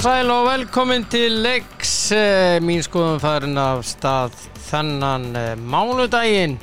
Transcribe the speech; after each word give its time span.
Og 0.00 0.04
sæl 0.04 0.30
og 0.32 0.46
velkomin 0.46 1.02
til 1.12 1.34
leiks 1.44 1.90
eh, 2.16 2.56
mín 2.64 2.80
skoðum 2.80 3.18
farin 3.20 3.58
af 3.60 3.82
stað 3.84 4.32
þennan 4.70 5.26
eh, 5.36 5.50
mánudaginn. 5.60 6.54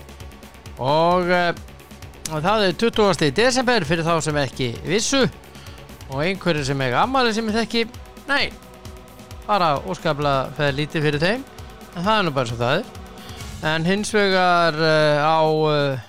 Og, 0.81 1.29
eh, 1.29 1.51
og 2.31 2.41
það 2.41 2.63
er 2.65 2.73
20. 2.81 3.29
desember 3.37 3.85
fyrir 3.85 4.07
þá 4.07 4.15
sem 4.25 4.39
ekki 4.41 4.71
vissu. 4.87 5.21
Og 6.07 6.23
einhverju 6.23 6.65
sem 6.65 6.81
ekki 6.87 6.97
ammali 6.97 7.35
sem 7.37 7.51
ég 7.51 7.59
þekki 7.59 7.85
nei, 8.25 8.49
bara 9.45 9.69
óskaplega 9.85 10.49
feð 10.57 10.73
lítið 10.79 11.07
fyrir 11.07 11.25
þeim. 11.27 11.45
En 11.93 12.01
það 12.09 12.11
er 12.15 12.25
nú 12.25 12.35
bara 12.39 12.49
svo 12.49 12.59
það 12.63 12.75
er. 12.79 12.91
En 13.75 13.87
hins 13.91 14.15
vegar 14.17 14.81
á 14.81 15.39
uh, 15.45 16.01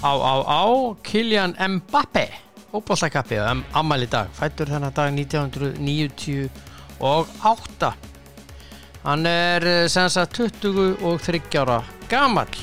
á, 0.00 0.12
á, 0.16 0.34
á 0.48 0.64
Kylian 1.04 1.58
Mbappe 1.60 2.45
fótballtakappi 2.72 3.36
um, 3.40 3.60
ammæli 3.78 4.06
í 4.08 4.10
dag 4.12 4.26
fættur 4.36 4.68
þennan 4.70 4.94
dag 4.96 5.08
1998 5.14 7.90
hann 9.06 9.22
er 9.30 9.60
eh, 9.70 9.88
sem 9.92 10.08
sagt 10.10 10.32
23 10.40 11.58
ára 11.62 11.78
gamall. 12.10 12.54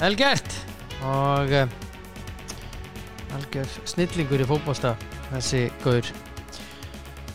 Vel 0.00 0.16
gert. 0.18 0.50
Og 1.06 1.48
uh, 1.52 1.68
algjör 3.36 3.68
snillingur 3.88 4.42
í 4.44 4.48
fótballsta 4.48 4.90
þessi 5.30 5.62
gaur. 5.84 6.06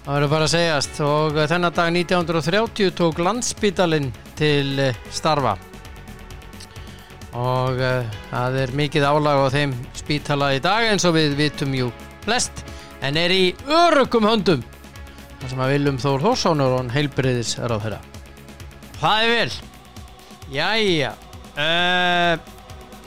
Það 0.01 0.13
verður 0.13 0.33
bara 0.35 0.45
að 0.45 0.53
segjast. 0.53 0.93
Og 1.05 1.31
uh, 1.39 1.49
þennan 1.49 1.77
dag 1.79 1.89
1930 1.97 2.93
tók 3.01 3.15
landsbítalinn 3.25 4.09
til 4.37 4.69
starfa 5.09 5.53
og 7.37 7.79
uh, 7.79 8.19
það 8.29 8.59
er 8.65 8.75
mikið 8.81 9.07
álag 9.07 9.45
á 9.45 9.47
þeim 9.53 9.75
spítala 9.95 10.53
í 10.57 10.61
dag 10.63 10.91
eins 10.91 11.07
og 11.07 11.15
við 11.15 11.35
vitum 11.39 11.75
jú 11.77 11.89
flest 12.25 12.63
en 13.01 13.17
er 13.17 13.33
í 13.33 13.43
örugum 13.65 14.27
höndum. 14.29 14.63
Þar 15.41 15.53
sem 15.55 15.65
að 15.65 15.75
Viljum 15.75 16.01
Þór 16.01 16.25
Þórsónur 16.27 16.77
og 16.77 16.91
heilbriðis 16.93 17.57
er 17.57 17.73
á 17.73 17.77
þeirra 17.81 18.01
það 19.01 19.23
er 19.23 19.31
vel. 19.35 19.53
Jæja. 20.51 21.15
Uh, 21.51 22.35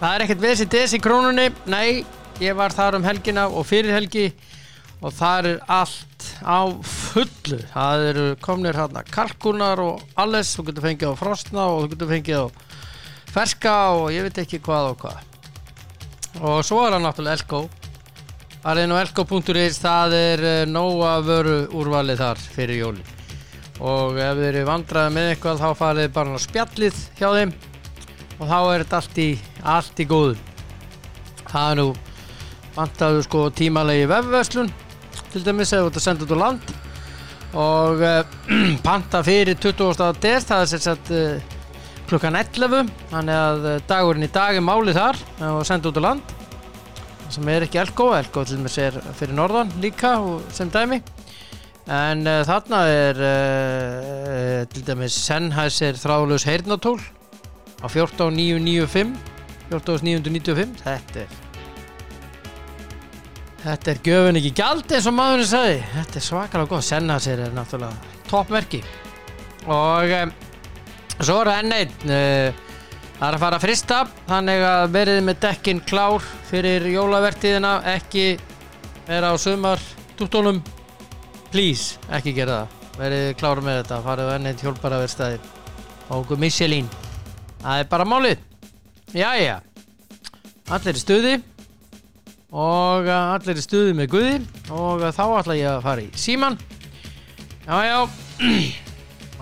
það 0.00 0.10
er 0.10 0.24
ekkert 0.24 0.42
vesið 0.42 0.72
des 0.74 0.96
í 0.96 1.00
krónunni 1.02 1.46
nei, 1.70 2.02
ég 2.42 2.56
var 2.58 2.74
þar 2.74 2.98
um 2.98 3.06
helgina 3.06 3.46
og 3.48 3.66
fyrir 3.68 3.94
helgi 3.94 4.26
og 5.04 5.12
það 5.14 5.50
er 5.52 5.62
allt 5.72 6.28
á 6.42 6.60
fullu. 6.88 7.60
Það 7.70 8.06
eru 8.10 8.26
komnir 8.42 8.78
hérna 8.78 9.04
kalkunar 9.06 9.82
og 9.84 10.02
alles, 10.20 10.54
þú 10.56 10.68
getur 10.70 10.88
fengið 10.88 11.14
á 11.14 11.20
frostna 11.20 11.68
og 11.70 11.84
þú 11.84 11.92
getur 11.94 12.12
fengið 12.14 12.40
á 12.40 12.46
ferska 13.34 13.74
og 13.98 14.12
ég 14.14 14.28
veit 14.28 14.38
ekki 14.44 14.62
hvað 14.62 14.92
og 14.92 15.00
hvað. 15.02 15.24
Og 16.44 16.60
svo 16.66 16.84
er 16.84 16.94
það 16.94 17.04
náttúrulega 17.04 17.38
Elko. 17.40 17.64
Er 18.64 18.80
nú 18.88 18.96
elko.is 18.96 19.76
það 19.82 20.14
er 20.16 20.42
uh, 20.48 20.52
nóga 20.70 21.18
vöru 21.20 21.58
úrvalið 21.76 22.22
þar 22.22 22.40
fyrir 22.54 22.80
jóli 22.80 23.02
og 23.82 24.16
ef 24.22 24.36
þið 24.38 24.46
eru 24.46 24.60
vandraði 24.68 25.12
með 25.16 25.28
eitthvað 25.32 25.60
þá 25.60 25.78
farið 25.80 26.12
bara 26.14 26.38
spjallið 26.40 27.00
hjá 27.18 27.26
þeim. 27.34 27.52
Og 28.38 28.48
þá 28.48 28.58
er 28.60 28.84
þetta 28.84 29.00
allt 29.00 29.18
í 29.20 29.28
allt 29.74 30.00
í 30.00 30.06
góðu. 30.08 30.36
Það 31.50 31.70
er 31.70 31.78
nú 31.80 31.86
vantaðu 32.74 33.24
sko 33.26 33.44
tímalegi 33.54 34.08
vefverslun 34.10 34.72
til 35.34 35.42
dæmis 35.44 35.74
ef 35.74 35.82
þú 35.82 35.90
ert 35.90 35.98
að 36.00 36.06
senda 36.06 36.26
út 36.26 36.34
á 36.34 36.38
land. 36.44 36.74
Og 37.54 38.06
uh, 38.06 38.38
panta 38.86 39.20
fyrir 39.26 39.58
20. 39.60 40.14
des 40.22 40.48
það 40.48 40.64
er 40.64 40.72
sér 40.72 40.84
sett 40.88 41.12
uh, 41.12 41.53
klukkan 42.08 42.36
11 42.38 42.88
þannig 43.10 43.38
að 43.40 43.68
eh, 43.70 43.82
dagurinn 43.88 44.26
í 44.26 44.32
dag 44.32 44.56
er 44.58 44.64
málið 44.64 44.98
þar 44.98 45.20
og 45.50 45.62
senda 45.68 45.90
út 45.90 46.00
á 46.00 46.06
land. 46.06 46.34
Sem 47.32 47.48
er 47.50 47.64
ekki 47.66 47.80
Elko, 47.80 48.10
Elko 48.14 48.44
dæmis 48.46 48.76
er 48.78 48.96
fyrir 49.18 49.34
norðan 49.36 49.72
líka 49.82 50.14
sem 50.54 50.70
dæmi. 50.70 51.00
En 51.84 52.22
uh, 52.24 52.40
þarna 52.48 52.78
er 52.88 53.18
uh, 53.20 54.60
til 54.72 54.84
dæmis 54.86 55.16
Sennheiser 55.26 55.98
þráðlaus 56.00 56.46
heyrnatól 56.48 56.96
á 57.84 57.86
14995 57.92 59.12
14995 59.68 60.78
þetta 60.80 61.24
er 61.26 61.34
þetta 63.64 63.92
er 63.92 64.00
göfun 64.08 64.40
ekki 64.40 64.54
gjald 64.56 64.96
eins 64.96 65.10
og 65.10 65.16
maðurinn 65.18 65.50
sagði. 65.50 65.76
Þetta 65.98 66.20
er 66.20 66.26
svakalega 66.30 66.72
góð, 66.72 66.86
Sennheiser 66.88 67.44
er 67.44 67.54
náttúrulega 67.56 68.14
toppverki 68.30 68.80
og 69.68 70.12
um, 70.22 70.32
Svo 71.20 71.40
er 71.44 71.52
enn 71.58 71.74
einn 71.76 71.92
uh, 72.10 72.62
Það 73.14 73.26
er 73.28 73.36
að 73.36 73.42
fara 73.46 73.58
að 73.58 73.66
frista 73.66 74.00
Þannig 74.28 74.68
að 74.68 74.86
verið 74.98 75.20
með 75.28 75.42
dekkin 75.46 75.82
klár 75.86 76.30
Fyrir 76.50 76.88
jólavertíðina 76.90 77.76
Ekki 77.94 78.30
vera 79.06 79.30
á 79.30 79.34
sumar 79.38 79.82
Túttónum 80.18 80.62
Please, 81.54 82.00
ekki 82.10 82.32
gera 82.34 82.64
það. 82.64 82.70
Verið 82.98 83.28
klár 83.38 83.60
með 83.62 83.76
þetta 83.78 83.98
Farið 84.02 84.26
á 84.26 84.34
enn 84.34 84.48
einn 84.50 84.56
hjálparaverstaði 84.58 85.36
okkur 86.16 86.40
Michelin. 86.42 86.88
Það 87.60 87.82
er 87.84 87.86
bara 87.92 88.06
málið. 88.10 88.42
Jæja 89.14 89.60
Allir 90.74 90.98
í 90.98 91.02
stuði. 91.04 91.34
Og 92.50 93.06
allir 93.06 93.60
í 93.60 93.62
stuði 93.62 93.94
með 93.94 94.10
Guði. 94.16 94.34
Og 94.74 95.06
þá 95.14 95.24
ætla 95.28 95.60
ég 95.60 95.70
að 95.76 95.84
fara 95.86 96.02
í 96.02 96.10
síman 96.18 96.58
Jájá 97.68 98.02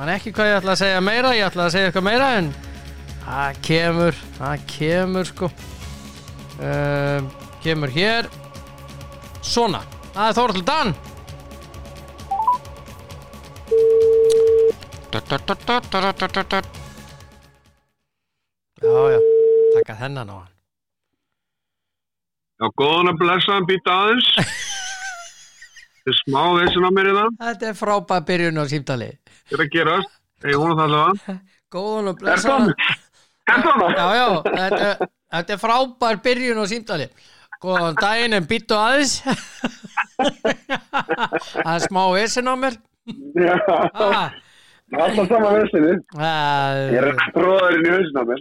Man 0.03 0.11
ekki 0.17 0.33
hvað 0.35 0.49
ég 0.49 0.57
ætla 0.59 0.73
að 0.73 0.81
segja 0.81 1.03
meira, 1.07 1.29
ég 1.39 1.45
ætla 1.47 1.63
að 1.69 1.75
segja 1.77 1.89
eitthvað 1.89 2.03
meira 2.09 2.29
en 2.35 2.47
það 3.23 3.59
kemur, 3.69 4.17
það 4.35 4.65
kemur 4.73 5.29
sko. 5.29 5.49
Uh, 6.59 7.29
kemur 7.63 7.93
hér. 7.95 8.27
Svona, 9.47 9.85
það 10.17 10.25
er 10.25 10.35
Þórald 10.41 10.67
Dan. 10.73 10.91
Já, 18.83 18.99
já, 19.15 19.21
taka 19.79 19.99
þennan 20.03 20.35
á 20.35 20.37
hann. 20.41 20.53
Já, 22.59 22.67
góðan 22.75 23.15
að 23.15 23.23
blessa 23.23 23.55
hann 23.55 23.71
býta 23.71 24.01
aðeins. 24.03 24.35
Þetta 26.03 26.11
er 26.11 26.23
smá 26.27 26.45
þessin 26.59 26.91
á 26.91 26.91
mér 26.91 27.15
í 27.15 27.19
það. 27.23 27.43
Þetta 27.47 27.71
er 27.71 27.83
frábæð 27.87 28.31
byrjun 28.33 28.59
á 28.59 28.67
símtalið. 28.67 29.22
Þetta 29.49 29.59
er 29.59 29.65
að 29.67 29.73
gerast. 29.77 30.13
Ég 30.43 30.59
vona 30.59 30.75
það 30.79 30.85
allavega. 30.89 31.37
Góðan 31.73 32.09
og 32.11 32.15
Er 32.17 32.21
blessaðan. 32.25 32.73
Er? 32.73 32.99
Já, 33.97 34.07
já, 34.17 34.27
þetta, 34.47 35.09
þetta 35.35 35.55
er 35.57 35.61
frábær 35.63 36.21
byrjun 36.25 36.61
á 36.63 36.65
símtali. 36.71 37.07
Góðan 37.63 37.97
daginn 38.01 38.37
en 38.39 38.47
býttu 38.51 38.75
aðeins. 38.79 39.15
Það 41.53 41.75
er 41.75 41.85
smá 41.87 42.03
vesen 42.15 42.51
á 42.51 42.55
mér. 42.59 42.75
Já, 43.39 43.55
Ah, 44.93 45.07
alltaf 45.09 45.27
sama 45.31 45.51
vesinni. 45.57 45.95
Ég 46.93 46.97
er 47.01 47.07
uh, 47.09 47.23
bróðurinn 47.35 47.87
í 47.87 47.93
hausin 47.95 48.19
á 48.21 48.25
mér. 48.29 48.41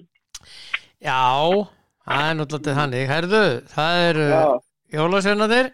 já, 0.99 1.19
það 2.03 2.25
er 2.27 2.35
náttúrulega 2.41 2.75
þannig. 2.81 3.05
Herðu, 3.13 3.43
það 3.71 3.91
Já, 4.33 4.43
jólasveinadir. 4.97 5.69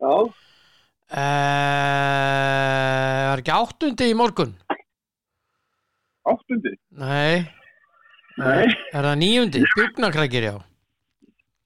já. 0.00 0.14
Uh, 1.06 1.85
ekki 3.46 3.54
áttundi 3.54 4.08
í 4.10 4.14
morgun? 4.18 4.54
Áttundi. 6.26 6.72
Nei. 6.98 7.46
Nei. 8.36 8.64
Er 8.92 9.06
það 9.06 9.18
níundi? 9.20 9.62
Björnakrækir, 9.76 10.48
já. 10.50 10.56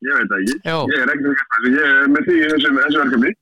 Ég 0.00 0.16
veit 0.16 0.32
ekki. 0.36 0.54
Jó. 0.64 0.76
Ég 0.88 1.02
er 1.04 1.10
ekki 1.12 1.32
með 2.12 2.26
því 2.28 2.36
þessu, 2.52 2.70
verkefni. 2.76 3.32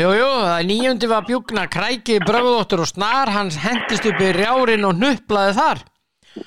Jú, 0.00 0.10
jú, 0.18 0.26
það 0.44 0.66
níundi 0.68 1.08
var 1.12 1.24
bjúkna 1.28 1.66
kræki, 1.72 2.18
bröðóttur 2.24 2.82
og 2.84 2.88
snar, 2.90 3.30
hans 3.32 3.56
hendist 3.62 4.08
upp 4.08 4.20
í 4.20 4.32
rjárin 4.36 4.84
og 4.88 4.98
nupplaði 5.00 5.54
þar. 5.60 5.82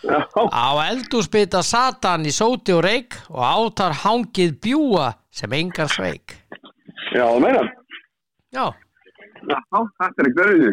Já, 0.02 0.18
Á 0.50 0.70
eldúsbytta 0.90 1.62
satan 1.62 2.26
í 2.26 2.34
sóti 2.34 2.74
og 2.74 2.82
reik 2.86 3.14
og 3.30 3.42
átar 3.46 3.94
hangið 4.02 4.56
bjúa 4.66 5.12
sem 5.30 5.54
engar 5.54 5.90
sveik. 5.94 6.34
já, 7.14 7.22
það 7.26 7.42
meina. 7.46 7.62
Já, 8.54 8.66
Já, 9.46 9.58
þetta 9.70 10.22
er 10.24 10.28
ekki 10.30 10.40
verið 10.42 10.62
því. 10.64 10.70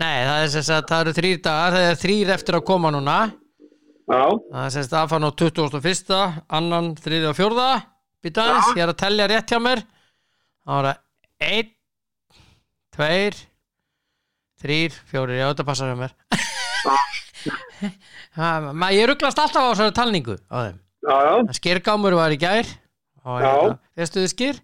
Nei, 0.00 0.18
það 0.26 0.42
er 0.44 0.50
sem 0.54 0.64
sagt, 0.66 0.88
það 0.90 1.00
eru 1.04 1.12
þrýr 1.18 1.40
dagar, 1.44 1.72
það 1.76 1.88
er 1.90 1.98
þrýr 2.02 2.32
eftir 2.36 2.58
að 2.58 2.64
koma 2.70 2.90
núna. 2.94 3.16
Já, 4.12 4.22
Það 4.52 4.64
er 4.66 4.72
sem 4.74 4.82
sagt 4.86 4.96
aðfann 4.98 5.26
á 5.28 5.30
21. 5.30 6.18
annan, 6.58 6.88
þriði 6.98 7.28
og 7.30 7.36
fjórða. 7.38 7.68
Býta 8.22 8.44
aðeins, 8.46 8.72
ég 8.76 8.82
er 8.84 8.92
að 8.92 9.00
tellja 9.02 9.28
rétt 9.30 9.50
hjá 9.52 9.58
mér. 9.62 9.82
Það 10.66 10.88
það 10.88 11.48
einn, 11.52 11.70
tveir, 12.94 13.38
þrýr, 14.62 14.98
fjórir, 15.10 15.38
já 15.40 15.46
þetta 15.52 15.66
passar 15.70 15.90
hjá 15.92 15.98
mér. 16.02 16.12
Ma- 18.78 18.92
Ég 18.94 19.08
rugglast 19.10 19.38
alltaf 19.42 19.64
á 19.66 19.70
þessari 19.72 19.94
talningu 19.96 20.36
á 20.48 20.56
þeim. 20.68 20.76
já, 21.02 21.16
já. 21.26 21.34
Skirgámur 21.58 22.14
var 22.16 22.30
í 22.34 22.38
gær. 22.40 22.66
Já. 22.66 23.32
hérna, 23.42 23.78
Veistu 23.98 24.22
þið 24.22 24.30
skir? 24.34 24.60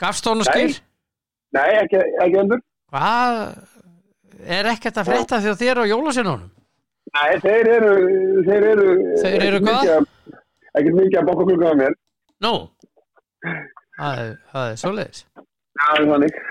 Gafstónu 0.00 0.44
skir? 0.48 0.76
Nei, 1.56 1.70
ekki, 1.80 2.00
ekki 2.24 2.40
endur. 2.42 2.60
Hvað? 2.92 3.40
Er 4.44 4.68
ekkert 4.70 4.98
að 5.00 5.08
frétta 5.10 5.38
því 5.40 5.54
þér 5.60 5.80
á 5.80 5.84
jólasinunum? 5.90 6.42
Nei, 7.16 7.38
þeir 7.40 7.68
eru, 7.76 7.92
þeir 8.46 8.64
eru... 8.72 8.86
Þeir 9.22 9.44
eru 9.48 9.60
hvað? 9.64 9.90
að- 9.96 10.08
Ekkert 10.76 10.96
mikið 10.98 11.18
að 11.22 11.28
bóka 11.30 11.46
klukkan 11.48 11.70
á 11.72 11.76
mér. 11.80 11.94
Nú, 12.44 12.50
það 13.96 14.18
er, 14.20 14.74
svoleiðis. 14.76 15.22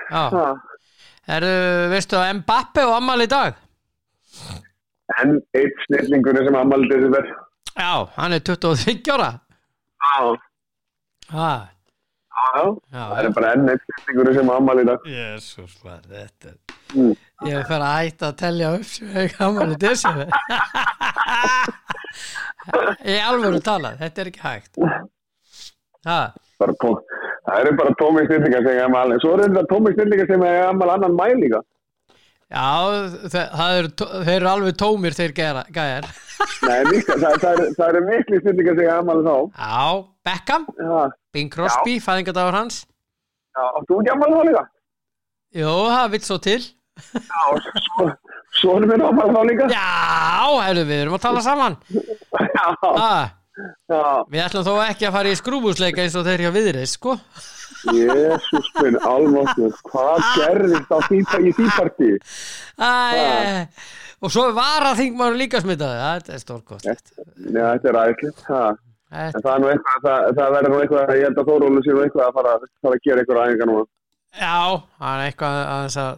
Já, 0.10 0.24
það 0.34 0.40
er. 0.48 0.64
Eru, 1.36 1.52
veistu 1.94 2.18
að 2.18 2.32
Mbappe 2.40 2.86
og 2.88 2.96
Amal 2.98 3.22
í 3.22 3.28
dag? 3.30 3.60
En 5.22 5.36
eitt 5.58 5.78
snillingur 5.86 6.38
sem 6.46 6.58
ammali 6.58 6.90
desember. 6.90 7.30
Já, 7.78 7.92
hann 8.18 8.34
er 8.34 8.42
23 8.46 9.14
ára. 9.14 9.30
Já, 10.02 10.36
Ah, 11.34 11.66
Það 12.92 13.20
er 13.22 13.30
bara 13.36 13.52
enn 13.56 13.70
eitt 13.72 13.84
snillingur 13.88 14.34
sem 14.36 14.50
ammali 14.52 14.84
í 14.84 14.88
dag. 14.90 15.06
Jésús, 15.10 15.76
hvað 15.82 15.98
er 15.98 16.06
þetta? 16.16 16.54
Mm. 16.96 17.14
Ég 17.50 17.68
fer 17.70 17.82
að 17.84 17.96
hætta 18.00 18.30
að 18.32 18.38
telja 18.42 18.72
upp 18.78 18.88
sem 18.90 19.08
ég 19.20 19.36
gaman 19.40 19.74
í 19.76 19.78
desember. 19.82 20.28
Í 23.06 23.16
alvöru 23.22 23.60
talað, 23.62 24.00
þetta 24.02 24.22
er 24.24 24.30
ekki 24.32 24.42
hægt. 24.42 24.80
Ha, 26.06 26.20
það 27.46 27.60
eru 27.60 27.74
bara 27.78 27.94
tómi 28.00 28.24
snillingar 28.28 28.64
sem 28.66 28.78
ég 28.78 28.84
ammali. 28.88 29.20
Svo 29.22 29.34
eru 29.36 29.48
þetta 29.50 29.66
tómi 29.72 29.94
snillingar 29.96 30.30
sem 30.32 30.46
ég 30.48 30.62
ammali 30.70 30.96
annan 30.96 31.18
mæ 31.20 31.28
líka. 31.44 31.60
Já, 32.56 32.70
það 33.36 34.32
eru, 34.34 34.48
alveg 34.52 34.78
tómir 34.80 35.16
þeir 35.18 35.34
gæjar. 35.36 36.08
Nei, 36.66 36.80
líka, 36.90 37.16
það, 37.22 37.36
það, 37.44 37.62
það 37.78 37.88
eru 37.92 38.02
miklu 38.10 38.40
snillingar 38.42 38.76
sem 38.80 38.86
ég 38.88 38.94
ammali 38.96 39.24
þá. 39.28 39.36
Já, 39.60 39.84
Beckham, 40.28 40.66
Já, 40.80 40.96
Bing 41.36 41.52
Crosby, 41.54 41.98
fæðingadagur 42.04 42.58
hans. 42.58 42.82
já, 43.56 43.64
og 43.80 43.86
þú 43.90 44.00
ekki 44.02 44.14
ammali 44.16 44.40
þá 44.40 44.44
líka? 44.50 44.64
Jú, 45.56 45.74
það 45.94 46.10
vill 46.16 46.26
svo 46.28 46.38
til. 46.44 46.60
Já, 47.16 47.44
svo, 47.86 48.10
svo 48.60 48.76
erum 48.80 48.92
við 48.92 49.06
ammali 49.08 49.36
þá 49.38 49.42
líka? 49.52 49.70
Já, 49.72 50.60
herru, 50.66 50.86
við 50.90 51.02
erum 51.06 51.18
að 51.20 51.26
tala 51.30 51.44
saman. 51.46 51.78
Já, 51.96 52.68
Ha, 52.84 53.16
já. 53.88 54.02
við 54.32 54.42
ætlum 54.44 54.66
þó 54.68 54.74
ekki 54.90 55.08
að 55.08 55.14
fara 55.16 55.32
í 55.32 55.38
skrúbúsleika 55.40 56.04
eins 56.04 56.16
og 56.20 56.26
þeir 56.28 56.44
hjá 56.48 56.52
viðreis, 56.56 56.96
sko. 57.00 57.16
Jésús 57.94 58.72
minn, 58.80 58.98
alveg, 59.06 59.78
hvað 59.92 60.26
gerðist 60.40 60.92
á 60.92 60.98
því, 61.06 61.22
í 61.22 61.54
því 61.58 61.68
partí? 61.76 62.10
Æ, 62.82 63.68
og 64.26 64.34
svo 64.34 64.48
var 64.58 64.88
að 64.90 65.02
þingmaður 65.04 65.40
líka 65.44 65.62
smitaði. 65.64 66.02
Þetta 66.02 66.36
er 66.36 66.44
stórkostlegt. 66.44 67.16
Já, 67.46 67.64
þetta 67.76 67.92
er 67.92 68.02
ætlið, 68.02 68.44
það. 68.48 68.84
Það 69.16 69.60
nú 69.62 69.72
það, 70.04 70.30
það 70.36 70.54
verður 70.58 70.72
nú 70.74 70.80
eitthvað, 70.84 71.16
ég 71.16 71.28
held 71.30 71.38
að 71.40 71.50
Þórólu 71.52 71.84
sé 71.86 71.94
nú 71.94 72.04
eitthvað 72.04 72.26
að 72.26 72.38
fara, 72.40 72.56
fara 72.84 72.98
að 72.98 73.04
gera 73.06 73.22
eitthvað 73.22 73.42
aðeingar 73.44 73.70
núna. 73.72 73.86
Já, 74.36 74.56
það 75.00 75.12
er 75.12 75.28
eitthvað 75.30 75.60
aðeins 75.64 76.00
að 76.04 76.14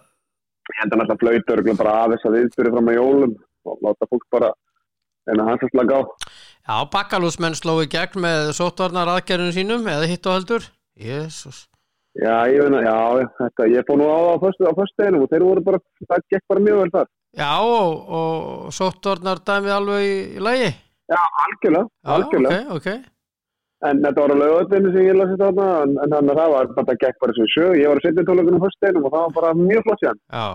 Ég 0.67 0.81
held 0.81 0.93
að 0.93 0.99
náttúrulega 0.99 1.43
flautur 1.47 1.77
bara 1.79 1.91
af 2.03 2.09
þess 2.11 2.27
að 2.27 2.33
viðbyrja 2.37 2.71
fram 2.73 2.89
að 2.91 2.97
jólum 2.97 3.35
og 3.67 3.83
láta 3.85 4.07
fólk 4.11 4.25
bara 4.35 4.49
en 5.31 5.41
að 5.43 5.49
hans 5.51 5.63
að 5.63 5.71
slaka 5.71 5.99
á. 5.99 6.01
Já, 6.67 6.75
bakkalúsmenn 6.91 7.55
sló 7.55 7.77
í 7.83 7.87
gegn 7.91 8.23
með 8.23 8.51
sóttvarnar 8.57 9.11
aðgerðinu 9.13 9.55
sínum 9.55 9.87
eða 9.87 10.09
hitt 10.11 10.27
og 10.27 10.35
heldur. 10.35 10.67
Jésús. 10.97 11.65
Já, 12.17 12.47
ég 12.49 12.63
að, 12.65 12.79
já, 12.81 12.95
þetta, 13.37 13.67
ég 13.69 13.85
fór 13.85 13.99
nú 14.01 14.07
á 14.09 14.17
það 14.41 14.63
á 14.65 14.79
föstudeginum 14.79 15.25
og 15.25 15.29
þeir 15.29 15.43
voru 15.45 15.63
bara, 15.67 15.79
það 16.09 16.23
gekk 16.33 16.45
bara 16.49 16.63
mjög 16.65 16.79
vel 16.81 16.93
þar. 16.95 17.11
Já, 17.37 17.51
og, 17.61 17.91
og 18.17 18.71
sóttvarnar 18.73 19.41
dæmið 19.45 19.75
alveg 19.75 20.07
í, 20.07 20.15
í 20.33 20.41
lagi. 20.41 20.71
Já, 21.07 21.19
algjörlega, 21.43 21.85
Já, 21.85 22.09
algjörlega. 22.15 22.63
ok, 22.73 22.81
ok. 22.81 23.13
En 23.87 23.99
þetta 24.01 24.23
var 24.23 24.33
á 24.33 24.37
lögöldinu 24.41 24.91
sem 24.95 25.05
ég 25.05 25.19
lasið 25.19 25.41
þarna, 25.43 25.67
en, 25.83 25.91
en 26.01 26.13
þannig 26.15 26.33
að 26.33 26.39
það 26.41 26.53
var, 26.55 26.69
þetta 26.79 26.95
gekk 27.03 27.19
bara 27.21 27.35
sem 27.37 27.49
sjö. 27.53 27.67
Ég 27.77 27.91
var 27.91 27.99
að 28.01 28.07
setja 28.07 28.25
tónleikunum 28.25 28.57
á 28.57 28.65
föstudeginum 28.65 29.05
og 29.05 29.13
það 29.13 29.25
var 29.27 29.35
bara 29.37 29.51
mjög 29.61 29.85
flott 29.85 30.01
sér. 30.01 30.17
Já. 30.33 30.47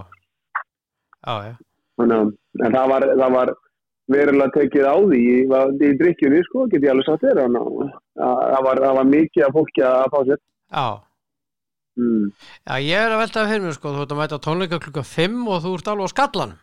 Já, 1.22 1.34
já. 1.46 1.54
Þannig 2.02 2.16
að, 2.18 2.32
en 2.66 2.74
það 2.80 2.90
var, 2.96 3.06
það 3.22 3.36
var 3.38 3.54
verulega 4.12 4.54
tekið 4.56 4.88
á 4.88 4.96
því 4.96 5.20
í, 5.32 5.92
drikkjunni, 6.00 6.42
sko, 6.48 6.66
get 6.72 6.84
ég 6.84 6.92
alveg 6.92 7.08
sagt 7.08 7.24
þér. 7.24 7.42
Að 7.44 7.56
það 8.16 8.66
var, 8.68 8.82
var 8.98 9.08
mikið 9.12 9.46
af 9.46 9.56
fólki 9.56 9.86
að 9.88 10.04
fá 10.14 10.18
sér. 10.28 10.42
Já. 10.72 10.86
Mm. 12.00 12.26
Já, 12.64 12.74
ég 12.80 12.98
er 13.04 13.12
að 13.12 13.22
velta 13.22 13.46
fyrir 13.48 13.64
mér, 13.66 13.76
sko, 13.76 13.94
þú 13.94 14.04
ert 14.04 14.12
að 14.14 14.20
mæta 14.22 14.42
tónleika 14.42 14.82
klukka 14.82 15.04
5 15.04 15.40
og 15.44 15.64
þú 15.64 15.72
ert 15.78 15.90
alveg 15.92 16.08
á 16.08 16.14
skallan. 16.14 16.58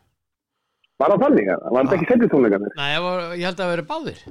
Var 1.00 1.14
það 1.14 1.26
þannig? 1.26 1.50
Var 1.64 1.82
þetta 1.82 1.98
ekki 1.98 2.08
setið 2.14 2.32
tónleikanir? 2.34 2.78
Nei, 2.80 2.88
ég, 2.92 3.04
var, 3.06 3.20
ég 3.40 3.46
held 3.48 3.60
að 3.60 3.62
það 3.64 3.74
veri 3.76 3.90
báðir. 3.90 4.24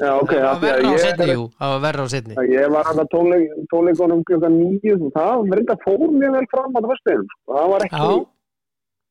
Já, 0.00 0.12
ok. 0.16 0.30
Það 0.32 0.46
var 0.46 0.54
að 0.56 0.62
verra 0.64 0.88
á 0.88 1.02
setni, 1.02 1.26
jú. 1.34 1.42
Það 1.58 1.72
var 1.72 1.82
verra 1.82 2.04
á 2.04 2.08
setni. 2.08 2.36
Ég 2.48 2.70
var 2.72 2.88
að 2.88 3.02
tónleik, 3.12 3.58
tónleikunum 3.72 4.22
klukkan 4.30 4.54
nýju 4.56 4.94
og 4.96 5.10
það 5.18 5.52
reynda 5.52 5.76
fór 5.82 6.06
mjög 6.14 6.38
vel 6.38 6.46
fram 6.54 6.72
á 6.72 6.78
það 6.78 6.88
fyrstegin. 6.94 7.26
Það 7.52 7.68
var 7.74 7.84
ekki, 7.86 8.00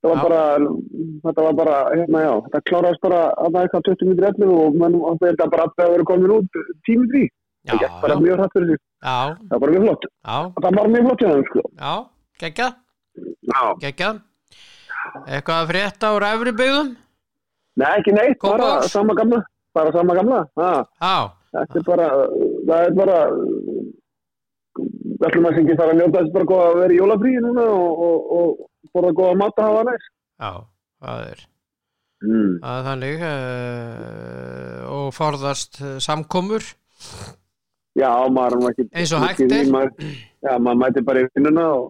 var 0.09 0.17
Já. 0.17 0.23
bara, 0.25 0.41
þetta 1.25 1.41
var 1.45 1.53
bara, 1.61 1.75
hérna 1.93 2.21
já, 2.25 2.31
þetta 2.45 2.61
kláraðist 2.69 3.01
bara 3.05 3.19
að 3.37 3.51
það 3.53 3.61
eitthvað 3.65 3.83
20 3.89 4.07
minnir 4.09 4.25
11 4.31 4.53
og 4.61 4.79
menn 4.81 4.95
og 5.01 5.19
þetta 5.21 5.49
bara 5.53 5.65
að 5.67 5.75
það 5.77 5.91
verið 5.95 6.07
komin 6.11 6.33
út 6.37 6.59
tímið 6.87 7.11
því. 7.15 7.23
já, 7.27 7.71
Það 7.71 7.81
gekk 7.83 8.01
bara 8.01 8.13
já, 8.15 8.21
mjög 8.25 8.39
hrætt 8.41 8.55
fyrir 8.57 8.71
já, 8.71 9.17
Það 9.37 9.51
var 9.51 9.59
bara 9.61 9.71
mjög 9.75 9.85
flott. 9.85 10.05
já, 10.25 10.37
Það 10.61 10.77
var 10.79 10.87
mjög 10.95 11.05
flott 11.07 11.21
hjá 11.21 11.29
þeim, 11.35 11.45
sko. 11.51 11.61
já, 11.83 11.93
geggjað, 12.41 12.73
Já. 13.51 13.61
geggjað. 13.85 14.21
Eitthvað 15.27 15.59
að 15.61 15.69
frétta 15.71 16.13
úr 16.15 16.23
efri 16.31 16.51
byggðum? 16.61 16.89
Nei, 17.81 17.91
ekki 17.99 18.11
neitt, 18.13 18.39
bara 18.41 18.57
Kópavogs? 18.57 18.91
sama 18.91 19.13
gamla. 19.15 19.39
Bara 19.73 19.91
sama 19.91 20.13
gamla. 20.17 20.39
Ha, 20.59 20.71
Já, 21.01 21.31
þetta 21.53 21.77
er 21.79 21.85
bara, 21.87 22.07
það 22.67 22.85
er 22.87 22.93
bara, 22.97 23.17
við 24.79 25.25
ætlum 25.27 25.47
að 25.49 25.55
syngja 25.57 25.77
þar 25.79 25.91
að 25.93 25.97
njóta 25.99 26.21
þess 26.21 26.33
bara 26.35 26.59
að 26.65 26.75
vera 26.81 26.93
í 26.95 26.99
jólafríi 26.99 27.41
núna 27.45 27.65
og, 27.69 28.03
og, 28.07 28.31
og 28.39 28.49
borða 28.93 29.11
góða 29.19 29.37
mat 29.41 29.57
að 29.61 29.69
hafa 29.69 29.83
næst. 29.91 30.11
já, 30.41 30.51
það 31.05 31.23
er, 31.31 31.47
Mm. 32.21 32.59
það 32.61 32.75
er 32.79 32.83
þannig 32.85 33.21
uh, 33.25 34.81
og 34.93 35.07
forðast 35.17 35.79
uh, 35.81 35.95
samkomur 36.05 36.61
Já, 37.97 38.11
maður 38.29 38.69
ekki 38.69 38.85
Eins 38.93 39.11
og 39.17 39.23
hægt 39.25 39.41
er. 39.41 39.65
Já, 40.45 40.53
maður 40.61 40.77
mæti 40.83 41.01
bara 41.07 41.23
í 41.23 41.25
vinnuna 41.35 41.63
og, 41.79 41.87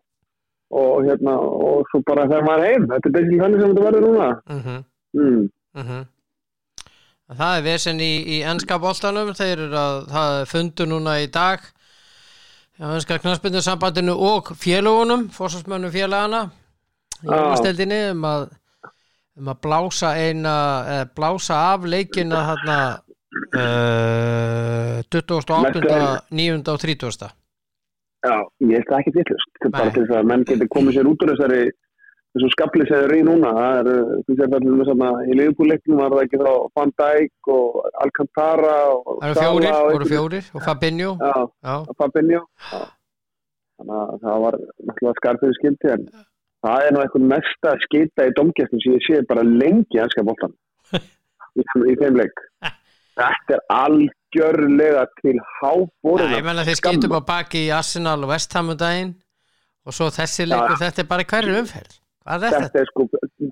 og 0.71 1.03
hérna 1.05 1.35
og 1.35 1.83
svo 1.91 1.99
bara 2.07 2.23
þegar 2.31 2.47
maður 2.47 2.63
heim 2.69 2.87
Þetta 2.93 3.09
er 3.11 3.15
basically 3.17 3.41
þannig 3.43 3.61
sem 3.61 3.73
þetta 3.73 3.85
verður 3.89 4.07
núna 4.07 4.29
-huh, 4.47 4.79
mm. 5.19 5.43
uh 5.75 5.91
-huh. 5.91 6.07
Það 7.35 7.57
er 7.57 7.63
vesen 7.67 7.99
í, 7.99 8.11
í 8.27 8.39
ennska 8.43 8.79
boltanum 8.79 9.33
þeir 9.35 9.59
eru 9.67 9.77
að 9.83 9.99
það 10.15 10.45
fundur 10.47 10.87
núna 10.87 11.19
í 11.21 11.27
dag 11.27 11.59
á 12.81 12.87
ennska 12.95 13.19
knarsbyndinsambandinu 13.19 14.15
og 14.15 14.55
félagunum 14.55 15.29
fórsvarsmönnum 15.29 15.91
félagana 15.91 16.49
í 17.21 17.29
Já. 17.29 17.35
jólasteldinni 17.37 18.01
um 18.11 18.25
að 18.31 18.47
um 19.41 19.51
að 19.53 19.61
blása 19.63 20.15
eina 20.19 20.55
eða 20.93 21.05
blása 21.17 21.59
af 21.73 21.85
leikina 21.87 22.41
þarna 22.49 22.79
uh, 23.55 24.97
28. 25.07 25.61
9. 26.29 26.57
og 26.67 26.81
30. 26.81 27.31
Já, 28.21 28.35
ég 28.69 28.83
það 28.89 28.99
ekki 28.99 29.13
Þetta 29.17 29.65
er 29.65 29.71
bara 29.73 29.93
til 29.93 30.03
þess 30.03 30.17
að 30.19 30.27
menn 30.29 30.43
getur 30.45 30.69
komið 30.75 30.97
sér 30.97 31.09
út 31.09 31.23
úr 31.25 31.31
þessari 31.33 31.61
þessu 32.31 32.49
skapli 32.53 32.85
sem 32.87 33.05
er 33.05 33.13
í 33.17 33.21
núna 33.27 33.51
það 33.55 33.79
er, 33.79 33.89
þú 34.27 34.35
sér 34.37 34.51
það 34.51 34.65
til 34.65 34.75
þess 34.79 34.93
að 34.93 35.31
í 35.31 35.37
liðbúleiknum 35.39 36.01
var 36.01 36.13
það 36.15 36.23
ekki 36.25 36.41
þá 36.41 36.51
Van 36.77 36.93
Dijk 37.01 37.51
og 37.55 37.79
Alcantara 38.05 38.75
og 38.93 39.09
Það 39.09 39.31
eru 39.31 39.39
fjórir, 39.41 39.77
voru 39.89 40.09
fjórir 40.11 40.51
og 40.53 40.65
Fabinho 40.67 41.11
Já, 41.17 41.33
Já, 41.67 41.75
Fabinho 41.99 42.43
Já. 42.71 42.83
þannig 43.81 43.97
að 43.97 44.13
það 44.23 44.45
var 44.45 44.59
náttúrulega 44.61 45.17
skarpiðu 45.19 45.57
skildi 45.57 45.91
en 45.95 46.05
það 46.65 46.85
er 46.87 46.93
nú 46.95 47.01
eitthvað 47.03 47.27
mesta 47.31 47.73
skita 47.85 48.27
í 48.27 48.35
domgæstum 48.37 48.83
sem 48.83 48.97
ég 48.97 49.07
sé 49.07 49.21
bara 49.29 49.45
lengi 49.47 49.97
í 49.97 50.01
ennska 50.03 50.25
boltan 50.27 50.53
í, 51.59 51.95
þeim 51.99 52.19
leik. 52.19 52.43
Þetta 53.21 53.57
er 53.57 53.63
algjörlega 53.75 55.07
til 55.19 55.35
Já, 55.35 55.47
háborina 55.61 56.37
ég 56.37 56.45
menna 56.47 56.67
þeir 56.67 56.79
skýtum 56.79 57.17
á 57.17 57.21
baki 57.27 57.65
í 57.67 57.73
Arsenal 57.75 58.19
og 58.23 58.31
West 58.31 58.55
Ham 58.57 58.71
um 58.73 58.79
daginn 58.79 59.15
og 59.85 59.97
svo 59.97 60.11
þessi 60.13 60.45
leikur, 60.47 60.77
þetta 60.79 61.03
er 61.03 61.09
bara 61.09 61.27
hverju 61.27 61.57
umferð. 61.63 61.97
Er 62.29 62.41
þetta? 62.43 62.61
þetta 62.67 62.79
er 62.83 62.89
sko 62.91 63.07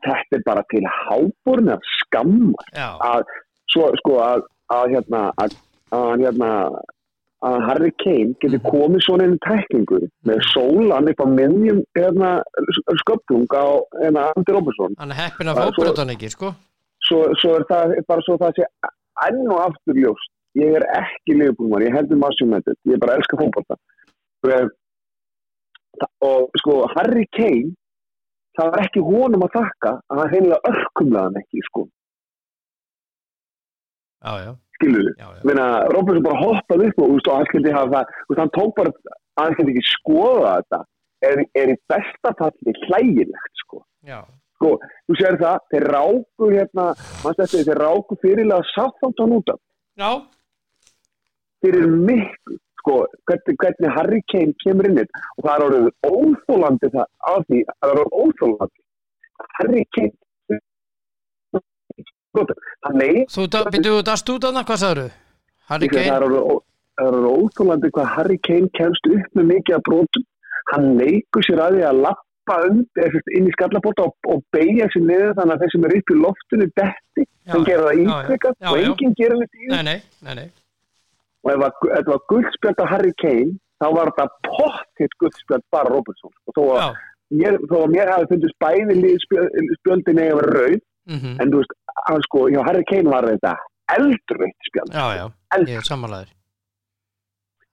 þetta 0.05 0.37
er 0.37 0.43
bara 0.45 0.63
til 0.69 0.83
háborina 0.93 1.77
skammar. 1.95 2.71
Að 2.77 3.25
svo 3.73 3.89
sko 4.01 4.19
að, 4.21 4.45
að 4.73 4.93
hérna 4.93 5.23
að, 5.41 5.57
að 5.97 6.25
hérna 6.25 6.51
að 7.47 7.57
Harry 7.67 7.91
Kane 8.03 8.33
getur 8.43 8.59
komið 8.67 9.03
svona 9.05 9.27
inn 9.29 9.35
í 9.37 9.41
tæklingu 9.45 9.99
með 10.27 10.41
sólan 10.51 11.07
upp 11.11 11.21
á 11.23 11.27
miðjum 11.31 11.83
hérna, 11.95 12.31
sköpnung 13.03 13.45
á 13.55 13.65
hérna, 14.01 14.25
Andy 14.35 14.51
Robertson 14.57 14.97
hann 14.99 15.11
er 15.15 15.19
heppin 15.21 15.47
svo- 15.53 15.69
fókbröðan 15.69 16.11
ekki, 16.15 16.29
sko. 16.35 16.51
Svo, 17.07 17.21
svo 17.39 17.53
er 17.59 17.63
það 17.71 17.95
bara 18.07 18.25
svo 18.27 18.35
það 18.41 18.59
sé 18.59 18.67
enn 19.29 19.47
og 19.51 19.61
aftur 19.69 19.95
ljóst 20.03 20.29
ég 20.59 20.75
er 20.81 20.83
ekki 20.99 21.37
liðbúlmar, 21.39 21.85
ég 21.87 21.95
heldur 21.95 22.19
maður 22.19 22.39
sem 22.41 22.53
þetta 22.57 22.75
ég 22.91 22.99
bara 22.99 23.15
elska 23.19 23.37
fókbalta 23.39 23.79
og, 26.21 26.49
sko 26.59 26.75
Harry 26.95 27.25
Kane 27.35 27.71
það 28.59 28.71
var 28.73 28.83
ekki 28.83 29.03
honum 29.05 29.43
að 29.47 29.53
þakka 29.55 29.91
að 30.11 30.19
hann 30.21 30.33
heimlega 30.33 30.71
örkumlaði 30.73 31.27
hann 31.29 31.39
ekki 31.41 31.63
sko, 31.69 31.85
Já. 35.19 35.29
meina, 35.47 35.65
Robertson 35.91 36.23
bara 36.23 36.39
hoppaði 36.39 36.89
upp 36.89 37.01
og, 37.03 37.15
og 37.19 37.45
skildi 37.49 37.75
hafa 37.75 37.91
það, 37.93 38.13
veist, 38.29 38.41
hann 38.41 38.53
tók 38.55 38.75
bara 38.79 39.53
skildi 39.55 39.75
ekki 39.75 39.85
skoða 39.93 40.55
þetta. 40.59 40.81
Er, 41.27 41.41
er 41.59 41.73
í 41.73 41.79
besta 41.91 42.31
falli 42.39 42.73
hlægilegt 42.85 43.63
sko. 43.65 43.81
já. 44.07 44.21
sko, 44.55 44.69
þú 45.07 45.17
sér 45.19 45.35
það, 45.39 45.57
þeir 45.71 45.85
ráku 45.95 46.51
hérna, 46.53 46.85
mannst 47.25 47.41
eftir 47.43 47.65
þeir 47.67 47.81
ráku 47.83 48.15
fyrirlega 48.23 48.67
Southampton 48.71 49.35
út 49.39 49.51
af. 49.51 49.59
Já, 49.99 50.11
fyrir 51.63 51.87
miklu, 51.91 52.57
sko 52.79 52.95
hvernig, 53.27 53.57
hvernig 53.61 53.95
Harry 53.95 54.21
Kane 54.31 54.55
kemur 54.63 54.87
inn 54.89 55.01
og 55.03 55.43
það 55.43 55.53
er 55.53 55.65
orðið 55.67 55.89
óþólandi 56.07 56.91
það 56.95 57.07
á 57.07 57.33
því, 57.47 57.61
það 57.67 57.91
er 57.91 58.01
orðið 58.03 58.17
óþólandi 58.23 58.85
Harry 59.59 59.83
Kane 59.97 60.15
hann 62.87 63.01
nei 63.01 63.25
Þú, 63.29 63.47
þú 63.49 63.97
dast 64.07 64.29
út 64.33 64.47
annað, 64.49 64.67
hvað 64.69 64.81
sagður 64.83 65.11
Harry 65.69 65.89
það 65.89 65.95
Kane? 65.95 66.09
það 66.09 66.17
er 66.17 66.27
orðið 66.29 66.69
óþólandi 66.99 67.91
hvað 67.95 68.09
Harry 68.15 68.39
Kane 68.45 68.71
kemst 68.77 69.09
upp 69.09 69.37
með 69.37 69.51
mikið 69.53 69.77
af 69.77 69.85
brotum. 69.87 70.25
Hann 70.69 70.89
leikur 70.99 71.45
sér 71.45 71.61
að 71.63 71.77
því 71.77 71.85
að 71.89 72.01
lappa 72.05 72.57
sem 72.65 73.35
inn 73.37 73.49
í 73.49 73.53
skallabóta 73.55 74.07
og, 74.09 74.15
og 74.33 74.41
beigja 74.55 74.89
sér 74.93 75.05
niður 75.05 75.35
þannig 75.37 75.55
að 75.55 75.63
þeir 75.63 75.73
sem 75.73 75.87
er 75.87 75.95
upp 75.99 76.13
í 76.13 76.17
loftinu 76.23 76.67
detti, 76.81 77.25
hann 77.53 77.67
gerir 77.67 77.85
það 77.85 78.01
Já, 78.59 78.71
og 78.71 78.81
enginn 78.81 79.15
gerir 79.19 79.43
þetta 79.43 79.59
í 79.59 79.63
því. 79.63 79.71
Nei, 79.75 79.83
nei, 79.89 79.99
nei, 80.25 80.33
nei. 80.41 80.47
Og 81.45 81.51
ef 81.53 81.65
að- 81.69 81.85
þetta 81.85 82.13
var 82.13 82.23
guldspjöld 82.33 82.83
af 82.83 82.91
Harry 82.93 83.13
Kane 83.21 83.53
þá 83.79 83.87
var 83.95 84.11
þetta 84.11 84.27
pottitt 84.49 85.15
guldspjöld 85.21 85.65
bara 85.71 85.93
Robertson. 85.93 86.33
Og 86.49 86.57
þó 86.57 86.63
að, 86.75 86.99
mér, 87.31 87.59
að 87.69 87.85
mér 87.93 88.13
hafi 88.15 88.31
fundist 88.33 88.57
bæði 88.59 89.15
spjöldin 89.23 90.23
eða 90.25 90.43
rauð 90.49 90.81
mhm. 91.09 91.37
en 91.39 91.53
þú 91.53 91.61
veist, 91.61 91.77
hann 92.07 92.21
sko, 92.27 92.47
hjá 92.53 92.61
Harry 92.67 92.83
Kane 92.89 93.09
var 93.11 93.27
þetta 93.29 93.55
eldröytt 93.95 94.67
spjöld 94.69 94.93
Já, 94.93 95.05
já, 95.19 95.25
Eld- 95.55 95.69
ég 95.71 95.77
er 95.81 95.87
sammálaður. 95.87 96.29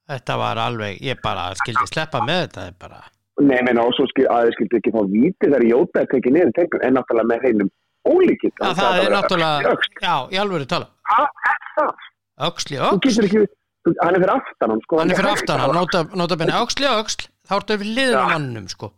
Þetta 0.06 0.36
var 0.38 0.56
alveg, 0.62 1.00
ég 1.02 1.18
bara 1.22 1.48
skildi 1.58 1.86
sleppa 1.90 2.20
með 2.24 2.44
þetta 2.46 2.66
það 2.68 2.76
bara, 2.84 3.00
Nei, 3.36 3.58
meina, 3.66 3.82
og 3.84 3.92
svo 3.92 4.06
skil, 4.08 4.24
að 4.32 4.48
skildi 4.54 4.78
ekki 4.78 4.92
fá 4.94 5.02
víti 5.12 5.44
þegar 5.44 5.64
Jóta 5.68 6.00
er 6.00 6.06
tekið 6.12 6.32
niður 6.36 6.52
tekur, 6.56 6.84
en 6.86 6.94
náttúrulega 6.96 7.28
með 7.32 7.42
heinum 7.44 7.68
ólíkitt. 8.08 8.54
Já, 8.62 8.70
það 8.78 9.00
er 9.02 9.12
náttúrulega 9.12 9.74
Já, 10.06 10.14
í 10.32 10.38
tala. 10.70 10.86
Hvað 11.10 11.26
er 11.50 11.66
það? 11.76 12.06
Öxl 12.46 12.76
getur 13.04 13.26
ekki, 13.28 13.42
þú, 13.84 13.92
hann 14.00 14.14
er 14.16 14.22
fyrir 14.24 14.34
aftan 14.38 14.72
hann, 14.72 14.80
sko. 14.86 15.00
Hann 15.02 15.10
er 15.12 15.20
fyrir 15.20 15.32
aftan, 15.34 15.56
að- 15.60 15.64
hann 15.66 15.76
nota, 15.80 16.02
nota 16.22 16.36
benni 16.40 16.56
öxli, 16.62 16.88
öxl. 17.02 17.26
Þá 17.46 17.52
ertu 17.58 17.76
við 17.82 17.92
liður 17.98 18.16
Já. 18.16 18.24
mannum, 18.32 18.68
sko. 18.72 18.92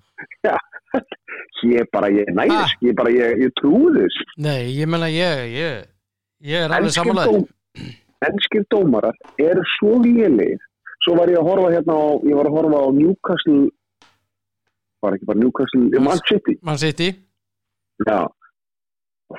Já, 0.47 0.54
ég 1.75 1.88
bara, 1.92 2.09
ég 2.12 2.28
Ah. 2.28 2.35
næðis, 2.40 2.75
ég 2.88 2.95
bara, 2.99 3.11
ég, 3.14 3.38
ég 3.45 3.52
trúði 3.61 4.04
þess. 4.07 4.35
Nei, 4.47 4.62
ég 4.78 4.87
meina, 4.88 5.09
ég, 5.12 5.45
ég 5.52 5.87
Ég 6.40 6.54
er 6.64 6.71
alveg 6.71 6.95
dóm- 6.95 7.49
enskir 8.28 8.64
dómarar 8.71 9.14
eru 9.38 9.62
svo 9.78 9.97
lélegir. 10.02 10.59
Svo 11.04 11.14
var 11.18 11.30
ég 11.30 11.38
að 11.40 11.49
horfa 11.49 11.73
hérna 11.75 11.95
á, 11.99 12.07
ég 12.26 12.35
var 12.38 12.47
að 12.50 12.57
horfa 12.59 12.78
á 12.78 12.87
Newcastle, 12.95 13.59
var 15.02 15.14
ekki 15.16 15.26
bara 15.30 15.38
Newcastle, 15.42 16.00
Man 16.02 16.23
City. 16.28 16.59
Man 16.62 16.78
í 16.78 17.09
Já. 18.07 18.21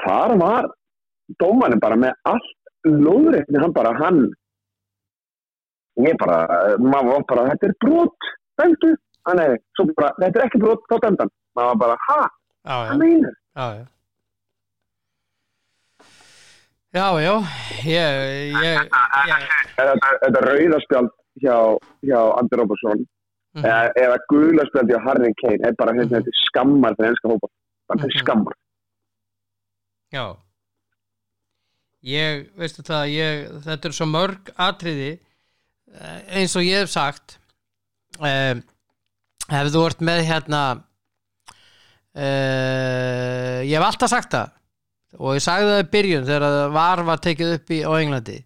Þar 0.03 0.35
var 0.39 0.67
dómarinn 1.39 1.79
bara 1.83 1.95
með 1.99 2.13
allt 2.23 2.55
lóðrétni, 2.87 3.59
hann 3.63 3.73
bara, 3.75 3.93
hann 3.99 4.21
ég 5.99 6.15
bara, 6.19 6.37
maður 6.79 7.11
var 7.15 7.25
bara, 7.31 7.47
þetta 7.51 7.67
er 7.69 7.75
brot, 7.83 8.29
dæmdu, 8.59 8.91
hann 9.29 9.39
er, 9.45 9.55
svo 9.77 9.85
bara, 9.97 10.11
þetta 10.23 10.39
er 10.41 10.45
ekki 10.49 10.61
brot, 10.63 10.83
þá 10.91 10.97
dæmdan. 11.05 11.31
Maður 11.57 11.69
var 11.71 11.79
bara, 11.83 11.95
ha, 12.07 12.19
hvað 12.65 12.97
meinar? 13.03 13.35
já, 13.55 13.67
já 13.79 13.85
Já, 16.89 17.05
já, 17.21 17.33
ég, 17.85 18.13
ég, 18.49 18.79
ég 19.29 19.47
Þetta, 19.77 20.39
rauðaspjald 20.41 21.11
hjá, 21.43 21.55
hjá 22.05 22.19
Andy 22.41 22.57
Robertson 22.61 23.05
Mhm. 23.57 23.63
eða, 23.65 23.85
eða 23.97 24.17
gulaspjald 24.29 24.91
hjá 24.93 24.99
Harry 25.07 25.31
Kane 25.41 25.57
er 25.65 25.73
bara 25.77 25.93
hérna, 25.97 26.19
þetta 26.19 26.33
skammar 26.45 26.93
fyrir 26.97 27.09
ennska 27.09 27.31
hópa. 27.31 27.47
Þetta 27.89 28.03
er 28.05 28.11
Mhm. 28.13 28.19
skammar. 28.21 28.53
Já 30.13 30.25
Ég, 32.05 32.45
veistu 32.55 32.81
það 32.85 33.09
ég, 33.11 33.49
þetta 33.65 33.85
er 33.89 33.91
svo 33.97 34.05
mörg 34.07 34.51
atriði 34.55 35.19
eh, 35.93 36.21
eins 36.39 36.55
og 36.55 36.61
ég 36.63 36.79
hef 36.85 36.89
sagt 36.93 37.39
um, 38.21 38.61
ef 39.49 39.71
þú 39.73 39.81
ert 39.87 40.01
með 40.05 40.19
hérna 40.29 40.61
uh, 42.13 43.59
ég 43.65 43.75
hef 43.75 43.87
alltaf 43.87 44.11
sagt 44.11 44.33
það 44.35 44.55
og 45.17 45.37
ég 45.37 45.43
sagði 45.43 45.71
það 45.71 45.81
í 45.81 45.89
byrjun 45.95 46.27
þegar 46.27 46.45
það 46.45 46.75
var 46.77 47.03
var 47.07 47.23
tekið 47.25 47.55
upp 47.55 47.73
í 47.73 47.79
á 47.81 47.91
Englandi. 47.97 48.37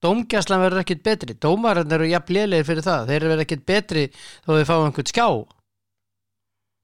Dómgæslan 0.00 0.62
verður 0.62 0.82
ekkit 0.82 1.02
betri. 1.04 1.34
Dómarinn 1.36 1.92
eru 1.92 2.08
jafn 2.08 2.34
lélegir 2.36 2.68
fyrir 2.68 2.84
það. 2.84 3.10
Þeir 3.10 3.26
verið 3.28 3.42
ekkit 3.44 3.64
betri 3.68 4.04
þó 4.12 4.52
þau 4.54 4.64
fá 4.68 4.74
einhvern 4.76 5.10
skjá. 5.10 5.26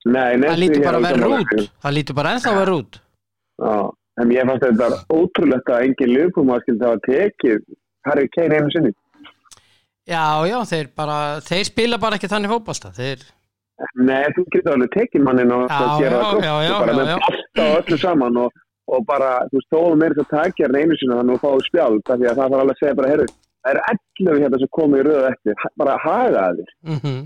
Nei, 0.06 0.36
það 0.42 0.60
lítur 0.60 0.80
er 0.80 0.84
bara 0.86 0.98
alveg 1.00 1.14
verður 1.14 1.24
sammála. 1.24 1.46
út. 1.46 1.70
Það 1.82 1.96
lítur 1.96 2.18
bara 2.18 2.34
ennþá 2.36 2.52
verður 2.56 2.76
út. 2.80 2.98
Já, 3.56 3.76
en 4.22 4.34
ég 4.36 4.50
fannst 4.50 4.66
þetta 4.66 5.00
ótrúlegt 5.16 5.72
að 5.72 5.86
engin 5.86 6.12
lögum 6.12 6.52
að 6.52 6.62
skilta 6.66 6.92
að 6.92 7.02
tekið 7.08 7.64
Harry 8.06 8.28
Kane 8.36 8.60
einu 8.60 8.74
sinni. 8.74 8.92
Já, 10.06 10.22
já, 10.46 10.58
þeir 10.70 10.92
bara, 10.94 11.16
þeir 11.42 11.64
spila 11.66 11.98
bara 11.98 12.20
ekki 12.20 12.30
þannig 12.30 12.52
fótbolta, 12.52 12.92
þeir, 12.94 13.24
Nei, 14.00 14.24
þú 14.36 14.44
getur 14.54 14.72
alveg 14.72 14.92
tekið 14.94 15.24
mannin 15.26 15.50
og 15.52 15.66
gera 16.00 16.20
það 16.22 16.44
já, 16.46 16.52
já, 16.64 16.74
bara 16.80 16.94
með 16.96 17.10
bolta 17.26 17.64
og 17.66 17.74
öllu 17.82 17.98
saman 18.00 18.38
og, 18.40 18.60
og 18.88 19.02
bara, 19.08 19.30
þú 19.50 19.58
veist, 19.58 19.68
þóðum 19.74 20.04
er 20.06 20.14
þetta 20.16 20.24
að 20.26 20.44
takja 20.46 20.68
hann 20.70 20.78
einu 20.80 20.96
sinni 21.00 21.18
þannig 21.18 21.36
að 21.36 21.42
fáðu 21.44 21.66
spjald, 21.66 22.02
af 22.06 22.20
því 22.22 22.30
að 22.30 22.38
það 22.38 22.40
þarf 22.40 22.60
alveg 22.62 22.74
að 22.76 22.80
segja 22.82 22.98
bara, 23.00 23.10
herru, 23.12 23.26
það 23.66 23.72
eru 23.74 23.82
11 24.30 24.42
hérna 24.44 24.60
sem 24.62 24.72
komið 24.78 25.02
í 25.02 25.06
röðu 25.08 25.28
eftir, 25.32 25.64
bara 25.82 25.98
haga 26.06 26.44
að 26.46 26.60
þér. 26.62 26.72
mhm, 26.92 27.18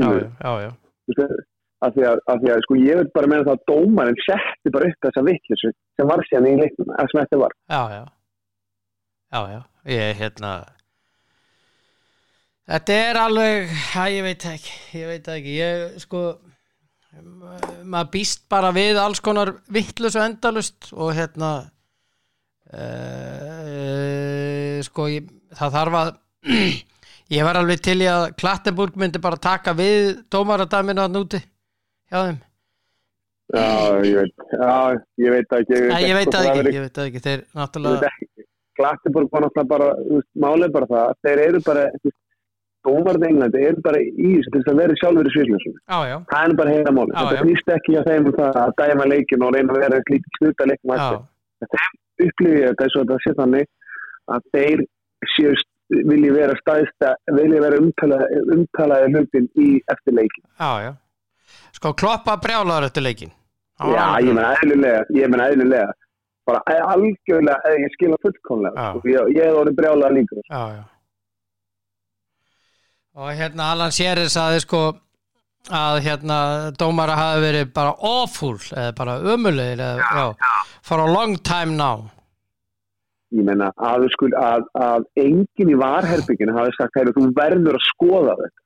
já, 0.00 0.08
já, 0.10 0.26
já, 0.42 0.52
já, 0.64 0.70
Þú 1.04 1.18
veist, 1.20 1.42
af 1.84 1.92
því 1.94 2.04
að, 2.10 2.20
af 2.32 2.38
því 2.42 2.52
að, 2.54 2.62
sko, 2.64 2.76
ég 2.80 2.98
vil 3.02 3.08
bara 3.14 3.30
meina 3.30 3.44
það 3.46 3.56
að 3.58 3.66
dómarinn 3.70 4.22
setti 4.24 4.72
bara 4.74 4.90
upp 4.90 5.06
þessa 5.06 5.24
vittlisu 5.28 5.70
sem 6.00 6.10
var 6.10 6.22
síðan 6.30 6.50
í 6.50 6.54
leiknum, 6.62 6.94
að 6.98 7.10
sem 7.12 7.20
þetta 7.22 7.40
var. 7.44 7.56
já, 7.70 7.82
já, 7.94 8.04
já, 9.34 9.40
já, 9.54 9.60
ég, 9.94 10.16
hérna, 10.22 10.52
þetta 12.70 12.96
er 13.10 13.18
alveg, 13.20 13.74
að 14.00 14.14
ég 14.16 14.24
veit 14.28 14.46
ekki, 14.54 14.74
ég 15.00 15.06
veit 15.10 15.26
ekki, 15.34 15.52
ég, 15.58 15.84
sko, 16.04 16.22
ma- 17.20 17.60
maður 17.84 18.10
býst 18.16 18.40
bara 18.52 18.70
við 18.76 19.00
alls 19.02 19.20
konar 19.24 19.48
vittlust 19.74 20.18
og 20.20 20.26
endalust 20.28 20.90
og 20.94 21.12
hérna, 21.16 21.52
uh, 22.74 24.78
sko, 24.86 25.08
ég, 25.12 25.28
það 25.58 25.74
þarf 25.78 25.94
að, 26.00 26.08
ég 27.36 27.42
var 27.46 27.56
alveg 27.60 27.80
til 27.84 27.98
í 28.04 28.08
að 28.10 28.24
Klattenburg 28.40 28.94
myndi 29.00 29.20
bara 29.22 29.38
taka 29.40 29.70
við 29.78 30.00
dómaradæminu 30.32 31.02
að 31.04 31.14
núti 31.18 31.40
hjá 31.44 32.18
þeim. 32.28 32.40
Já, 33.54 33.64
ég 34.08 34.14
veit, 34.16 34.36
já, 34.56 34.74
ég 35.20 35.30
veit 35.34 35.50
ekki. 35.58 35.76
Ég 35.76 36.14
veit 36.16 36.30
hvort 36.30 36.36
það 36.38 36.46
verður 36.48 36.68
ekki, 36.70 36.78
ég 36.78 36.84
veit 36.86 36.98
ekki, 37.04 37.20
þeir 37.26 37.40
Ég 37.42 37.58
náttúrulega, 37.60 37.98
veit 38.00 38.08
ekki. 38.10 38.28
Glattiborg 38.74 39.28
var 39.30 39.44
náttúrulega 39.44 39.70
bara, 39.70 39.88
málið 40.42 40.70
bara 40.74 40.88
það, 40.90 41.04
að 41.12 41.18
þeir 41.28 41.38
eru 41.44 41.58
bara, 41.68 41.82
þú 42.00 42.06
veist, 42.08 42.20
dómarinn 42.86 43.26
Englandi 43.28 43.62
eru 43.68 43.84
bara 43.84 44.00
í 44.00 44.32
þess 44.46 44.70
að 44.70 44.80
vera 44.82 44.96
sjálfur 45.00 45.28
í 45.28 45.34
já, 45.34 46.16
Það 46.30 46.48
er 46.48 46.56
bara 46.60 46.74
heila. 46.74 46.94
Já, 46.94 47.20
Þetta 47.20 47.36
já. 47.36 47.42
knýst 47.44 47.70
ekki 47.76 47.98
að 48.00 48.08
þeim 48.10 48.26
um 48.30 48.40
að 48.44 48.74
dæma 48.80 49.06
leikin 49.12 49.44
og 49.46 49.54
reyna 49.54 49.74
að 49.74 49.80
vera 49.84 50.02
lítið 50.10 50.38
knuta 50.38 50.68
leikum 50.70 50.94
já, 50.94 51.04
eftir. 51.04 51.86
Upplifið 52.24 52.66
þetta 52.68 52.84
eins 52.86 52.96
og 52.98 53.06
þetta 53.06 53.22
sé 53.24 53.36
þannig 53.38 53.70
að 54.34 54.50
þeir 54.54 54.84
séu 55.34 55.54
vilji 56.08 56.30
vera 56.32 56.54
staðista, 56.60 57.14
vilji 57.36 57.60
vera 57.60 57.80
umtalaði, 57.80 58.42
umtalaði 58.56 59.10
hlutin 59.14 59.48
í 59.60 59.70
eftir 59.92 60.16
leikin. 60.16 60.44
já, 60.58 60.70
já. 60.88 60.92
Sko, 61.74 61.92
kloppa 61.92 62.38
brjálaður 62.40 62.88
eftir 62.88 63.04
leikin. 63.04 63.32
Var 63.82 63.90
Já, 63.90 64.06
ég 64.22 64.32
menna 64.32 64.54
eðlilega, 64.62 65.04
ég 65.18 65.30
menna 65.30 65.46
eðlilega. 65.50 65.92
Bara 66.46 66.60
algjörlega, 66.92 67.56
eh, 67.66 67.78
ég 67.82 67.92
skilja 67.96 68.16
sko. 68.38 68.58
Ég, 69.08 69.30
ég 69.34 69.42
hef 69.48 69.58
orðið 69.60 69.78
brjálega 69.80 70.10
líka. 70.14 70.42
Já, 70.48 70.62
já. 70.76 70.82
Og 73.14 73.30
hérna 73.38 73.70
Alan 73.72 73.92
Sherry 73.94 74.26
saði 74.32 74.62
sko 74.64 74.80
að 75.72 76.00
hérna 76.04 76.38
dómara 76.76 77.14
hafi 77.16 77.44
verið 77.44 77.70
bara 77.76 77.94
awful 78.04 78.56
eða 78.74 78.90
bara 78.98 79.14
ömulegir 79.34 79.80
eða, 79.80 80.08
já, 80.18 80.58
for 80.82 81.00
a 81.00 81.06
long 81.08 81.38
time 81.38 81.76
now. 81.78 82.10
ég 83.34 83.46
meina 83.46 83.70
að, 83.82 84.04
skul, 84.14 84.30
að, 84.38 84.66
að 84.78 85.06
enginn 85.18 85.70
í 85.72 85.78
varherbygginu 85.78 86.54
hafi 86.54 86.74
sagt 86.76 86.98
að 87.00 87.14
þú 87.16 87.30
verður 87.38 87.78
að 87.78 87.88
skoða 87.92 88.36
þetta 88.42 88.62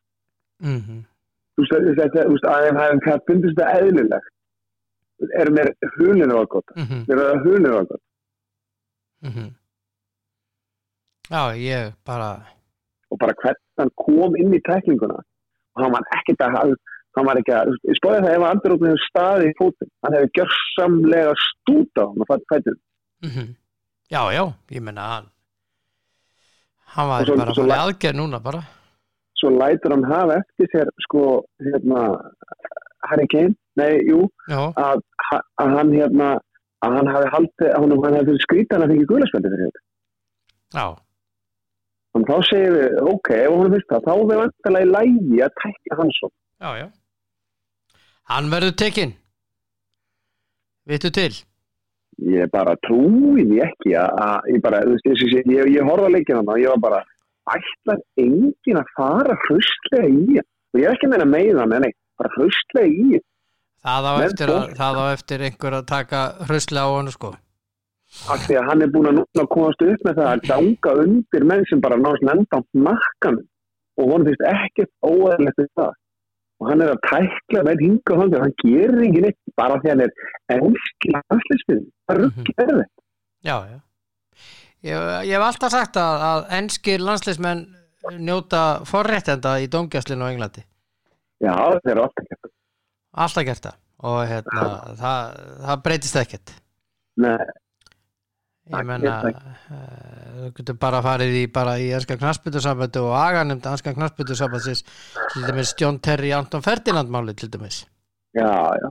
Mm 0.58 1.04
þetta, 1.58 2.24
þú 2.26 2.34
veist 2.34 2.48
að 2.50 3.00
hvað 3.04 3.22
fundist 3.28 3.58
þetta 3.58 3.78
eðlilegt 3.78 4.34
erum 5.40 5.56
þeir 5.58 5.70
hulinu 5.96 6.34
ágótt 6.38 6.74
-hmm. 6.74 7.04
þeir 7.06 7.22
eru 7.22 7.40
hulinu 7.44 7.78
ágótt 7.78 8.04
mhm. 9.22 9.48
Já, 11.28 11.42
ég 11.56 11.92
bara 12.04 12.30
og 13.10 13.18
bara 13.18 13.34
hvernig 13.42 13.67
hann 13.82 13.92
kom 14.04 14.36
inn 14.40 14.54
í 14.54 14.60
tæklinguna 14.68 15.18
og 15.18 15.82
hann 15.84 15.92
var 15.94 16.06
ekkert 16.18 16.44
að 16.46 16.58
hann 17.16 17.26
var 17.26 17.38
ekki 17.40 17.54
að, 17.56 17.72
ég 17.88 17.96
spóði 17.98 18.20
það 18.24 18.34
ef 18.36 18.42
að 18.44 18.50
andur 18.52 18.74
hefur 18.76 19.00
staði 19.08 19.48
í 19.50 19.54
fótinn, 19.58 19.90
hann 20.04 20.14
hefur 20.18 20.30
gjörsamlega 20.38 21.32
stúta 21.44 22.04
á 22.04 22.08
hann 22.10 22.22
og 22.26 22.30
fættir 22.34 22.76
mm 23.24 23.48
Já, 24.08 24.22
já, 24.32 24.44
ég 24.72 24.80
menna 24.80 25.02
hann 25.12 25.26
hann 26.94 27.08
var 27.08 27.24
svo- 27.26 27.36
bara 27.36 27.52
að 27.52 27.58
fara 27.60 27.74
í 27.76 27.80
aðgerð 27.84 28.16
núna 28.16 28.38
bara. 28.42 28.60
Svo 29.38 29.50
lætur 29.52 29.92
hann 29.94 30.04
hafa 30.08 30.38
eftir 30.40 30.68
sér 30.72 30.88
sko, 31.04 31.24
hérna 31.60 32.04
Harry 33.08 33.26
Kane, 33.30 33.54
nei, 33.76 33.98
jú 34.08 34.22
Já, 34.48 34.72
að, 34.76 35.02
að 35.60 35.74
hann 35.76 35.92
hérna 35.92 36.30
að 36.86 36.96
hann 36.96 37.10
hafi 37.12 37.28
haldið, 37.34 37.68
að 37.74 37.84
hann 37.84 38.14
hafi 38.16 38.24
fyrir 38.30 38.42
skrítan 38.46 38.82
að 38.86 38.92
fengi 38.94 39.06
guðlarspöldi 39.10 39.52
fyrir 39.52 39.68
þetta. 39.68 39.82
Já, 40.78 40.86
Þannig 42.18 42.30
þá 42.32 42.48
segir 42.48 42.72
við, 42.74 42.94
ok, 43.12 43.28
ef 43.38 43.52
hún 43.54 43.72
finnst 43.76 43.90
það, 43.92 44.06
þá 44.08 44.12
er 44.14 44.22
við 44.30 44.38
vantilega 44.42 44.86
í 44.86 44.88
lægi 44.94 45.42
að 45.46 45.52
tækja 45.62 45.98
hans 46.00 46.16
svo. 46.18 46.30
Já, 46.58 46.70
já. 46.80 46.86
Hann 48.32 48.48
verður 48.50 48.74
tekinn. 48.82 49.12
Vittu 50.88 51.10
til. 51.14 51.30
Ég 52.18 52.50
bara 52.50 52.74
trúi 52.82 53.44
því 53.46 53.60
ekki 53.62 53.94
að, 54.00 54.48
ég 54.50 54.62
bara, 54.64 54.80
þú 54.82 54.96
veist, 54.96 55.06
ég, 55.22 55.46
ég, 55.54 55.70
ég, 55.76 55.86
að 55.94 56.10
leikina 56.16 56.40
þannig 56.40 56.54
og 56.56 56.62
ég 56.64 56.72
var 56.74 56.82
bara, 56.88 57.00
ætlar 57.54 58.00
enginn 58.18 58.80
að 58.82 58.90
fara 58.98 59.36
hraustlega 59.46 60.08
í 60.10 60.38
hann. 60.40 60.48
Og 60.74 60.80
ég 60.82 60.88
er 60.90 60.96
ekki 60.98 61.06
að 61.08 61.12
meina 61.14 61.28
með 61.30 61.52
það, 61.60 61.76
nei, 61.86 61.92
bara 62.18 62.32
hraustlega 62.34 62.90
í 62.90 63.06
hann. 63.14 63.26
Það 63.88 64.08
á 64.10 64.12
eftir, 64.26 64.50
að, 64.50 64.58
fólk- 64.64 64.78
það 64.82 64.98
á 64.98 65.04
eftir 65.14 65.44
einhver 65.46 65.76
að 65.78 65.86
taka 65.94 66.22
hraustlega 66.48 66.88
á 66.90 66.96
hann, 66.98 67.12
sko. 67.14 67.30
Af 68.32 68.44
því 68.46 68.56
að 68.56 68.68
hann 68.70 68.82
er 68.84 68.92
búin 68.92 69.08
að 69.12 69.48
komast 69.52 69.82
upp 69.84 70.04
með 70.06 70.18
það 70.18 70.28
að 70.32 70.44
ganga 70.48 70.92
undir 71.04 71.44
menn 71.48 71.64
sem 71.68 71.80
bara 71.84 71.98
náðast 72.00 72.24
nefnda 72.24 72.60
á 72.60 72.60
nakkanum 72.88 73.46
og 73.98 74.12
hún 74.12 74.24
finnst 74.28 74.44
ekkert 74.48 74.92
óæðilegt 75.04 75.60
við 75.60 75.68
það. 75.78 75.96
Og 76.58 76.70
hann 76.70 76.82
er 76.82 76.92
að 76.94 77.02
tækla 77.04 77.64
með 77.66 77.82
hinga 77.84 78.14
og 78.14 78.22
hann, 78.22 78.36
hann 78.42 78.54
gerir 78.62 79.02
ekki 79.06 79.24
neitt 79.24 79.52
bara 79.58 79.76
því 79.82 79.92
hann 79.92 80.04
er 80.06 80.14
ennski 80.54 81.12
landslisfið. 81.14 81.84
Það 82.08 82.20
rugg 82.22 82.52
er 82.54 82.72
það. 82.72 82.86
Já, 83.48 83.56
já. 83.68 83.78
Ég, 84.86 85.04
ég 85.26 85.34
hef 85.34 85.44
alltaf 85.48 85.74
sagt 85.74 85.98
að, 86.00 86.24
að 86.30 86.42
enskir 86.58 87.02
landsleismenn 87.02 87.64
njóta 88.22 88.62
forréttenda 88.88 89.58
í 89.62 89.68
domgjastlinu 89.70 90.26
á 90.26 90.30
Englandi. 90.32 90.64
Já, 91.42 91.52
það 91.52 91.92
er 91.92 92.02
alltaf 92.06 92.24
ekki. 92.24 92.52
Alltaf 93.18 93.46
gert 93.48 93.68
það. 93.68 93.78
Og 94.08 94.18
hérna, 94.30 94.66
það, 94.98 95.38
það 95.66 95.80
breytist 95.86 96.18
ekkert. 96.20 96.52
Nei, 97.18 97.34
Ég 98.68 98.84
menna, 98.84 99.12
uh, 99.24 99.78
þú 100.42 100.48
getur 100.58 100.76
bara 100.80 101.00
farið 101.04 101.36
í 101.38 101.44
bara 101.52 101.78
í 101.80 101.86
ennska 101.96 102.18
knarsbyttusambandi 102.20 103.00
og 103.00 103.14
aganemnd 103.16 103.64
ennska 103.70 103.94
knarsbyttusambandsins 103.96 104.84
til 105.32 105.46
dæmis 105.48 105.72
John 105.80 106.00
Terry 106.04 106.34
Anton 106.36 106.64
Ferdinand 106.64 107.08
máli 107.08 107.34
til 107.34 107.48
dæmis. 107.52 107.86
já, 108.36 108.44
já, 108.44 108.88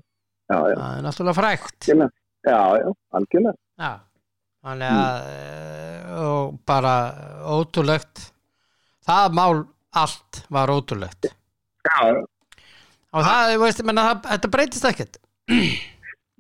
já, 0.50 0.58
já, 0.70 0.76
Það 0.76 0.98
er 0.98 1.04
náttúrulega 1.06 1.42
algjörlega. 1.42 2.10
Já, 2.48 2.62
já, 2.82 2.92
algjörlega. 3.20 3.58
Já, 3.78 3.92
þannig 4.66 4.98
að 4.98 5.28
mm. 5.28 6.18
og 6.24 6.58
bara 6.68 6.94
ótrúlegt 7.58 8.24
það 9.08 9.38
mál 9.38 9.62
allt 9.98 10.42
var 10.54 10.72
ótrúlegt 10.74 11.30
Já, 11.88 12.00
og 13.14 13.24
það, 13.24 13.54
þú 13.54 13.62
veist, 13.64 13.82
ég 13.82 13.88
menna, 13.88 14.08
það, 14.10 14.26
þetta 14.34 14.52
breytist 14.56 14.90
ekkert 14.90 15.20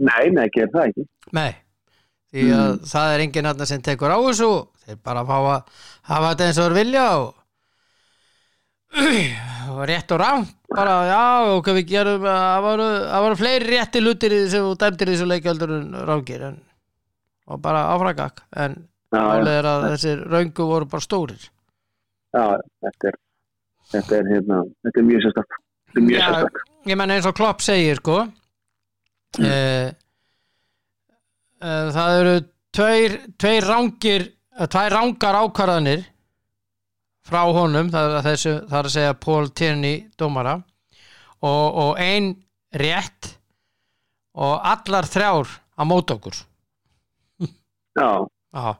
nei, 0.09 0.23
nei, 0.33 0.47
gerir 0.55 0.73
það 0.73 0.89
ekki. 0.89 1.07
nei, 1.37 1.51
því 2.33 2.45
að 2.57 2.71
það 2.91 3.13
er 3.13 3.23
enginn 3.23 3.47
þarna 3.49 3.67
sem 3.69 3.83
tekur 3.85 4.13
á 4.13 4.19
þessu 4.19 4.49
þeir 4.85 4.99
bara 5.07 5.23
fá 5.27 5.35
að 5.37 5.81
hafa 6.11 6.31
þetta 6.31 6.47
eins 6.47 6.59
og 6.61 6.65
þeir 6.67 6.77
vilja 6.77 7.05
og, 7.21 7.27
og 9.73 9.81
rétt 9.89 10.13
og 10.15 10.21
rám 10.21 10.45
bara, 10.71 10.95
já, 11.07 11.21
og 11.51 11.61
hvað 11.65 11.79
við 11.79 11.89
gerum 11.91 12.25
það 12.27 12.65
voru, 12.67 12.87
voru 13.25 13.39
fleiri 13.39 13.69
rétti 13.71 14.01
í 14.35 14.41
þessu 14.45 14.63
og 14.67 14.79
dæmtir 14.81 15.11
þessu 15.13 15.29
rángir 16.09 16.47
en, 16.49 16.57
og 17.47 17.61
bara 17.63 17.85
áfragak 17.93 18.43
en 18.63 18.79
já, 19.13 19.21
er 19.53 19.69
að 19.71 19.87
þessir 19.93 20.25
röngu 20.27 20.67
voru 20.71 20.89
bara 20.91 21.05
stórir 21.07 21.39
já, 22.35 22.43
þetta 22.83 23.11
er, 23.13 23.19
þetta 23.93 24.19
er, 24.19 24.33
hérna, 24.33 24.59
þetta 24.83 24.99
er 25.01 25.07
mjög 25.07 25.23
sérstaklega. 25.27 25.63
Mjög 25.97 26.19
sérstaklega. 26.25 26.67
ég 26.91 26.99
menn 26.99 27.15
eins 27.15 27.29
og 27.29 27.37
Klopp 27.39 27.63
segir 27.63 28.03
sko 28.03 28.25
Mm. 29.37 29.43
eh, 29.45 29.89
það 31.61 32.19
eru 32.21 32.35
tveir, 32.77 33.17
tveir 33.39 33.67
rángir 33.67 34.27
eh, 34.27 34.67
tvær 34.69 34.93
rángar 34.93 35.39
ákvarðanir 35.43 36.05
frá 37.27 37.43
honum 37.51 37.91
það 37.91 38.09
er, 38.09 38.17
að 38.19 38.27
þessu, 38.31 38.55
það 38.69 38.79
er 38.79 38.89
að 38.89 38.95
segja 38.95 39.15
Paul 39.25 39.49
Tierney 39.51 39.97
dómara. 40.19 40.57
Og, 41.37 41.65
og 41.77 41.99
ein 42.01 42.31
rétt 42.73 43.33
og 44.37 44.55
allar 44.65 45.05
þrjár 45.09 45.51
á 45.77 45.81
mót 45.85 46.13
okkur. 46.13 46.39
Já, 47.97 48.09
já, 48.53 48.73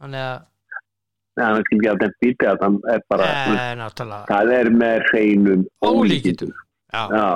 þannig 0.00 0.20
að 0.20 0.42
það 1.34 1.44
er 1.44 1.62
ekki 1.62 1.78
að 1.80 2.02
þetta 2.02 2.22
býti 2.22 2.48
að 2.48 2.58
það 2.62 2.76
er 2.94 3.04
bara, 3.10 3.28
eh, 3.32 3.84
það 4.28 4.52
er 4.58 4.70
með 4.70 5.06
hreinum 5.10 5.64
ólíkitum 5.84 6.52
já, 6.52 7.02
Já, 7.10 7.28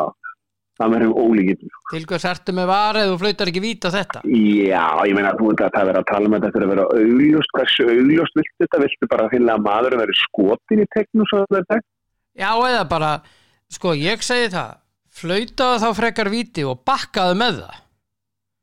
það 0.79 0.85
er 0.87 0.91
með 0.93 1.01
hreinum 1.03 1.19
ólíkitum. 1.25 1.71
til 1.91 2.03
hvers 2.09 2.25
ertu 2.31 2.55
með 2.55 2.67
varið 2.71 3.13
og 3.13 3.19
flautar 3.23 3.51
ekki 3.51 3.63
víta 3.65 3.91
þetta? 3.91 4.21
Já, 4.31 4.85
ég 5.09 5.15
meina 5.19 5.33
að 5.35 5.43
að 5.43 5.73
það 5.75 5.87
verður 5.89 6.01
að 6.03 6.09
tala 6.13 6.29
um 6.31 6.37
þetta 6.39 6.53
fyrir 6.55 6.67
að 6.69 6.73
vera 6.75 6.87
augljóst, 7.03 7.55
hversu 7.59 7.87
augljóst 7.93 8.39
viltu 8.39 8.63
þetta, 8.65 8.81
viltu 8.85 9.09
bara 9.11 9.29
finna 9.33 9.57
að 9.59 9.65
maður 9.67 9.97
veri 10.03 10.19
skotin 10.23 10.85
í 10.85 10.87
teknu 10.95 11.27
svo 11.31 11.43
að 11.45 11.57
þetta 11.59 11.81
Já, 12.39 12.51
eða 12.71 12.85
bara, 12.89 13.11
sko, 13.75 13.95
ég 13.99 14.23
segi 14.23 14.53
það 14.55 14.77
flautaðu 15.19 15.81
þá 15.83 15.89
frekar 15.99 16.29
víti 16.31 16.63
og 16.69 16.85
bakkaðu 16.87 17.35
með 17.41 17.57
það. 17.65 17.81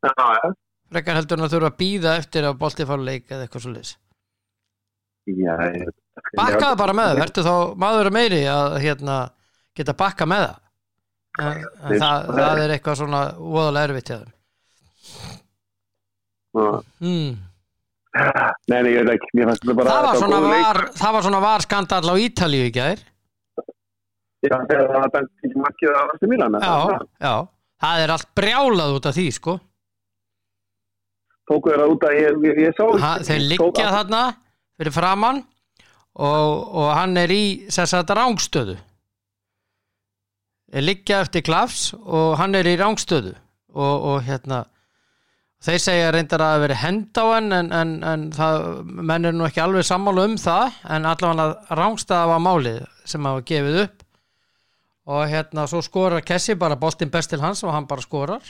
Já, 0.05 0.13
já, 0.39 0.53
frekar 0.95 1.17
heldur 1.19 1.39
en 1.41 1.45
að 1.49 1.53
þurfa 1.57 1.71
að 1.73 1.79
býða 1.81 2.15
eftir 2.21 2.45
að 2.47 2.57
bolti 2.61 2.85
fara 2.87 3.01
að 3.01 3.07
leika 3.09 3.35
eða 3.35 3.47
eitthvað 3.49 3.63
svo 3.65 3.73
leis 3.75 3.91
já, 5.25 5.53
ég- 5.73 5.89
bakkaðu 6.37 6.77
bara 6.79 6.93
með 6.95 7.09
það, 7.09 7.19
verður 7.23 7.47
þá 7.49 7.55
maður 7.81 8.09
að 8.11 8.15
meiri 8.15 8.41
að 8.47 8.75
hérna, 8.83 9.15
geta 9.75 9.95
bakka 9.97 10.27
með 10.29 10.45
það 10.45 10.61
en, 11.39 11.65
en 11.89 11.99
það, 12.01 12.29
það 12.37 12.61
er 12.63 12.73
eitthvað 12.75 13.01
svona 13.01 13.21
voðalega 13.39 13.89
erfitt 13.89 14.11
hjá 14.11 14.17
þeim. 14.21 14.31
Hmm. 16.55 17.35
Nei, 18.71 18.77
nei, 18.79 18.91
ég 18.93 19.03
veit 19.03 19.17
ekki, 19.17 19.43
bara 19.75 19.91
það, 19.91 20.05
var 20.31 20.45
leik. 20.47 20.63
var, 20.63 20.79
það 20.95 21.15
var 21.17 21.25
svona 21.25 21.41
var 21.43 21.65
skandall 21.65 22.07
á 22.07 22.15
Ítalíu 22.15 22.69
í 22.69 22.71
gær. 22.75 23.03
Já, 24.45 24.55
þegar 24.69 24.87
það 24.91 25.03
var 25.03 25.25
ekki 25.25 25.59
makkið 25.59 25.91
að 25.91 26.05
Rasti 26.11 26.29
Milan 26.29 26.57
já, 26.61 26.75
já, 27.25 27.33
það 27.81 28.03
er 28.03 28.13
allt 28.15 28.29
brjálað 28.37 28.95
út 28.99 29.09
af 29.09 29.17
því, 29.17 29.25
sko. 29.35 29.55
Tóku 31.49 31.71
þeirra 31.71 31.87
út 31.91 32.05
að 32.07 32.17
ég, 32.17 32.39
ég, 32.45 32.61
ég 32.67 32.77
sá 32.77 32.85
ha, 33.01 33.11
þeir 33.25 33.43
liggja 33.51 33.89
þarna 33.93 34.21
fyrir 34.79 34.95
framann 34.95 35.41
og, 36.15 36.51
og 36.73 36.89
hann 36.95 37.17
er 37.21 37.33
í 37.33 37.43
þetta 37.69 38.17
rángstöðu 38.17 38.77
liggja 40.83 41.21
eftir 41.23 41.45
klafs 41.45 41.93
og 41.95 42.35
hann 42.39 42.55
er 42.57 42.67
í 42.67 42.75
rángstöðu 42.79 43.35
og, 43.75 43.95
og 44.11 44.23
hérna 44.27 44.65
þeir 45.65 45.81
segja 45.81 46.09
reyndar 46.13 46.43
að 46.43 46.53
það 46.53 46.63
veri 46.65 46.77
hend 46.81 47.19
á 47.21 47.25
hann 47.25 47.55
en, 47.55 47.69
en, 47.73 47.93
en 48.05 48.25
það, 48.35 48.65
menn 48.85 49.29
er 49.29 49.35
nú 49.35 49.45
ekki 49.47 49.63
alveg 49.63 49.87
sammála 49.87 50.25
um 50.29 50.35
það 50.41 50.75
en 50.95 51.07
allavega 51.09 51.77
rángstaða 51.79 52.29
var 52.33 52.43
málið 52.43 52.83
sem 53.07 53.25
hafa 53.25 53.45
gefið 53.49 53.79
upp. 53.85 54.03
Og 55.05 55.27
hérna 55.29 55.67
svo 55.69 55.83
skorar 55.85 56.25
Kessi 56.25 56.55
bara 56.57 56.77
boltinn 56.81 57.11
best 57.13 57.29
til 57.29 57.41
hans 57.41 57.61
og 57.63 57.73
hann 57.73 57.87
bara 57.89 58.01
skorar. 58.01 58.45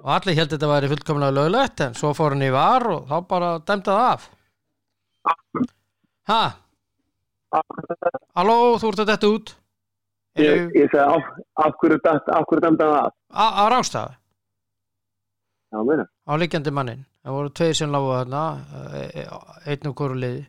Og 0.00 0.08
allir 0.12 0.38
held 0.38 0.54
þetta 0.54 0.70
væri 0.70 0.88
fullkomlega 0.92 1.36
löglegt 1.36 1.82
en 1.84 1.96
svo 1.96 2.14
fór 2.16 2.36
hann 2.36 2.46
í 2.46 2.52
var 2.52 2.86
og 2.88 3.08
þá 3.10 3.16
bara 3.28 3.50
dæmdi 3.60 3.92
það 3.92 4.06
af. 4.08 4.28
Ha, 6.28 6.42
halló 8.36 8.56
þú 8.80 8.92
ert 8.92 9.02
að 9.04 9.10
detta 9.12 9.32
út 9.32 9.52
Ég, 10.38 10.68
ég 10.76 10.90
segi, 10.92 11.02
af, 11.04 11.24
af 11.64 11.74
hverju 11.80 11.98
hann 12.04 12.78
af? 13.04 13.12
á, 13.34 13.64
rángstaða 13.72 14.14
Já, 15.72 15.78
meina. 15.84 16.04
á 16.28 16.32
liggjandi 16.40 16.70
mannin 16.72 17.02
það 17.24 17.34
voru 17.36 17.50
tveir 17.58 17.74
sem 17.76 17.90
lágu 17.92 18.12
þarna 18.14 18.42
eh, 18.94 19.26
einn 19.72 19.90
og 19.90 19.96
hverju 19.98 20.20
liði 20.22 20.46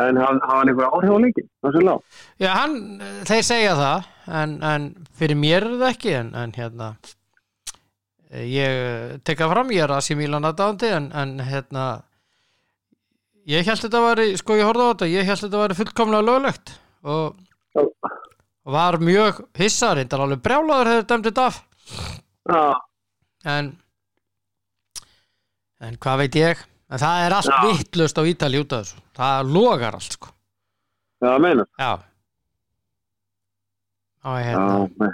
En 0.00 0.16
hafa 0.22 0.46
hann 0.52 0.68
einhver 0.70 0.86
áhrif 0.86 1.10
á 1.10 1.18
leikin, 1.18 1.46
það 1.64 1.72
sem 1.74 1.86
lág. 1.88 2.02
já 2.38 2.50
hann, 2.54 2.76
þeir 3.26 3.42
segja 3.48 3.72
það 3.74 4.04
en, 4.40 4.52
en 4.62 4.84
fyrir 5.18 5.36
mér 5.40 5.64
er 5.66 5.78
það 5.80 5.88
ekki 5.94 6.12
en, 6.14 6.28
en 6.38 6.52
hérna 6.54 6.90
ég 8.30 9.16
tekka 9.26 9.48
fram, 9.50 9.72
ég 9.74 9.82
er 9.82 9.90
að 9.96 10.04
sé 10.06 10.14
Mílan 10.14 10.46
aðdáðandi 10.46 10.92
en, 10.94 11.08
en 11.18 11.32
hérna 11.42 11.86
ég 13.50 13.66
held 13.66 13.82
þetta 13.82 14.04
væri, 14.04 14.28
sko 14.38 14.54
ég 14.60 14.68
horfði 14.68 14.86
á 14.86 14.90
þetta 14.92 15.08
ég 15.10 15.26
held 15.26 15.42
þetta 15.46 15.62
væri 15.64 15.78
fullkomlega 15.80 16.26
löglegt 16.28 16.74
og, 17.02 17.40
Já, 17.74 17.82
var 18.64 18.98
mjög 19.00 19.40
hissa 19.58 19.94
reyndar 19.96 20.20
alveg 20.24 20.42
brjálaður 20.44 20.90
hefur 20.92 21.06
dæmt 21.12 21.26
þetta 21.30 21.46
af 21.46 21.60
já, 22.50 22.64
en 23.56 23.70
en 25.80 25.96
hvað 25.96 26.18
veit 26.24 26.34
ég 26.40 26.60
en 26.90 26.98
það 27.00 27.24
er 27.26 27.36
allt 27.38 27.54
vittlust 27.64 28.18
á 28.20 28.22
Ítali 28.28 28.60
út 28.60 28.72
af 28.76 28.84
þessu 28.84 29.00
það 29.16 29.52
logar 29.56 29.96
allt 29.96 30.12
sko 30.18 30.28
já, 31.24 31.32
meina. 31.40 31.64
já 31.78 31.92
og 34.20 34.36
Já, 34.36 34.44
hérna 34.44 34.88
nei. 35.00 35.12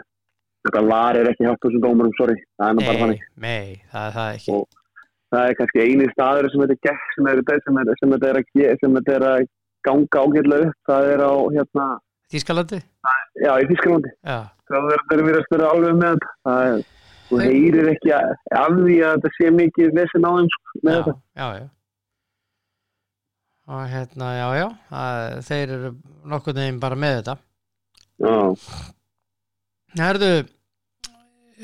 Þetta 0.67 0.81
var 0.89 1.15
er 1.15 1.29
ekki 1.31 1.45
hjálpt 1.47 1.63
þessum 1.63 1.83
dómurum, 1.85 2.15
sorry. 2.19 2.35
Það 2.59 2.67
er 2.67 2.75
nú 2.75 2.81
bara 2.83 2.95
nei, 2.97 3.03
þannig. 3.03 3.21
nei, 3.45 3.67
það 3.93 4.07
er 4.09 4.15
það 4.17 4.31
ekki 4.39 4.51
Og- 4.57 4.81
Það 5.35 5.45
er 5.51 5.55
kannski 5.59 5.81
eini 5.83 6.07
staður 6.11 6.49
sem 6.51 6.61
þetta 6.63 6.91
er 6.91 6.99
sem, 7.15 7.27
er, 7.31 7.41
sem, 7.47 7.79
er, 7.79 7.95
sem, 8.01 8.11
þetta 8.17 8.29
er 8.33 8.77
sem 8.81 8.97
þetta 8.97 9.15
er 9.17 9.25
að 9.29 9.47
ganga 9.87 10.21
ágætlega 10.25 10.67
upp. 10.71 10.77
Það 10.91 11.07
er 11.13 11.23
á, 11.23 11.33
hérna, 11.55 11.87
Þískalandi 12.35 12.79
já, 13.45 13.53
í 13.63 13.69
Þískalandi. 13.71 14.11
já, 14.27 14.39
Það 14.67 14.77
er 14.77 15.23
verið 15.23 15.39
að 15.41 15.47
spyrja 15.47 15.71
alveg 15.71 15.95
með 16.01 16.15
þetta. 16.17 16.31
Það 16.47 16.61
er, 16.67 16.85
þú 17.29 17.39
heyrir 17.43 17.89
ekki 17.93 18.11
af 18.17 18.71
því 18.77 18.97
að 19.07 19.17
þetta 19.17 19.31
sé 19.37 19.51
mikið 19.61 19.97
lesin 19.99 20.27
á 20.27 20.31
þeim 20.37 20.49
sko, 20.55 20.67
með 20.87 20.95
já, 20.97 21.01
þetta. 21.07 21.15
já, 21.43 21.49
já 21.61 21.67
og 23.67 23.81
hérna, 23.91 24.27
já, 24.39 24.47
já 24.61 24.67
að, 24.95 25.23
þeir 25.49 25.71
eru 25.75 25.89
nokkuð 26.31 26.55
neginn 26.61 26.77
bara 26.85 26.99
með 27.03 27.17
þetta 27.19 27.35
Já, 28.23 28.37
Herðu 29.99 30.29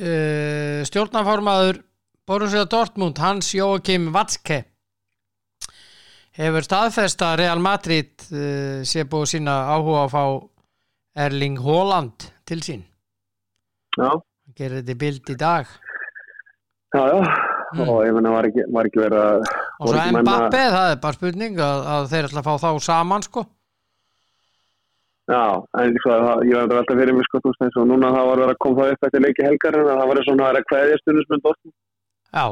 uh, 0.03 0.81
stjórnaformaður 0.89 1.79
Borussia 2.27 2.65
Dortmund, 2.71 3.19
Hans 3.23 3.53
Jóakim 3.55 4.11
Vatske 4.15 4.65
hefur 6.39 6.65
staðfest 6.67 7.23
að 7.27 7.39
Real 7.45 7.61
Madrid 7.63 8.13
uh, 8.33 8.83
sé 8.89 9.05
búið 9.07 9.35
sína 9.37 9.55
áhuga 9.75 10.03
að 10.07 10.13
fá 10.17 10.23
Erling 11.17 11.59
Haaland 11.61 12.29
til 12.49 12.61
sín 12.65 12.85
já, 13.99 14.11
gerir 14.57 14.81
þetta 14.81 14.99
bild 15.01 15.33
í 15.33 15.37
dag 15.37 15.67
já, 16.93 17.03
já. 17.13 17.19
Mm. 17.73 17.89
Og 17.89 18.03
ég 18.05 18.13
menna 18.13 18.33
var 18.35 18.45
ekki, 18.45 18.65
var 18.69 18.89
ekki 18.89 19.01
verið 19.01 19.21
að... 19.23 19.51
og 19.81 19.89
svo 19.89 20.21
Mbappe, 20.21 20.63
það 20.75 20.91
er 20.91 20.99
bara 21.01 21.17
spurning 21.17 21.61
að, 21.61 21.87
að 21.95 22.09
þeir 22.13 22.29
ætla 22.29 22.43
að 22.43 22.49
fá 22.49 22.55
þá 22.67 22.89
saman 22.89 23.25
sko 23.25 23.45
Já, 25.31 25.45
en 25.79 25.95
sko, 26.03 26.11
það, 26.11 26.41
ég 26.51 26.59
var 26.59 26.81
alltaf 26.81 26.99
fyrir 26.99 27.15
mig 27.15 27.27
sko, 27.29 27.41
þú 27.45 27.53
veist, 27.55 27.77
og 27.79 27.87
núna 27.89 28.11
það 28.13 28.29
var 28.29 28.41
verið 28.43 28.53
að 28.53 28.61
koma 28.65 28.83
það 28.83 28.93
upp 28.93 29.07
eftir 29.07 29.23
leiki 29.23 29.47
helgarinn 29.47 29.89
að 29.89 30.01
það 30.01 30.11
var 30.11 30.21
svona 30.27 30.45
að 30.45 30.51
vera 30.51 30.69
kveðja 30.69 31.01
stundismenn 31.01 31.45
Dortmund. 31.45 31.75
já, 32.33 32.47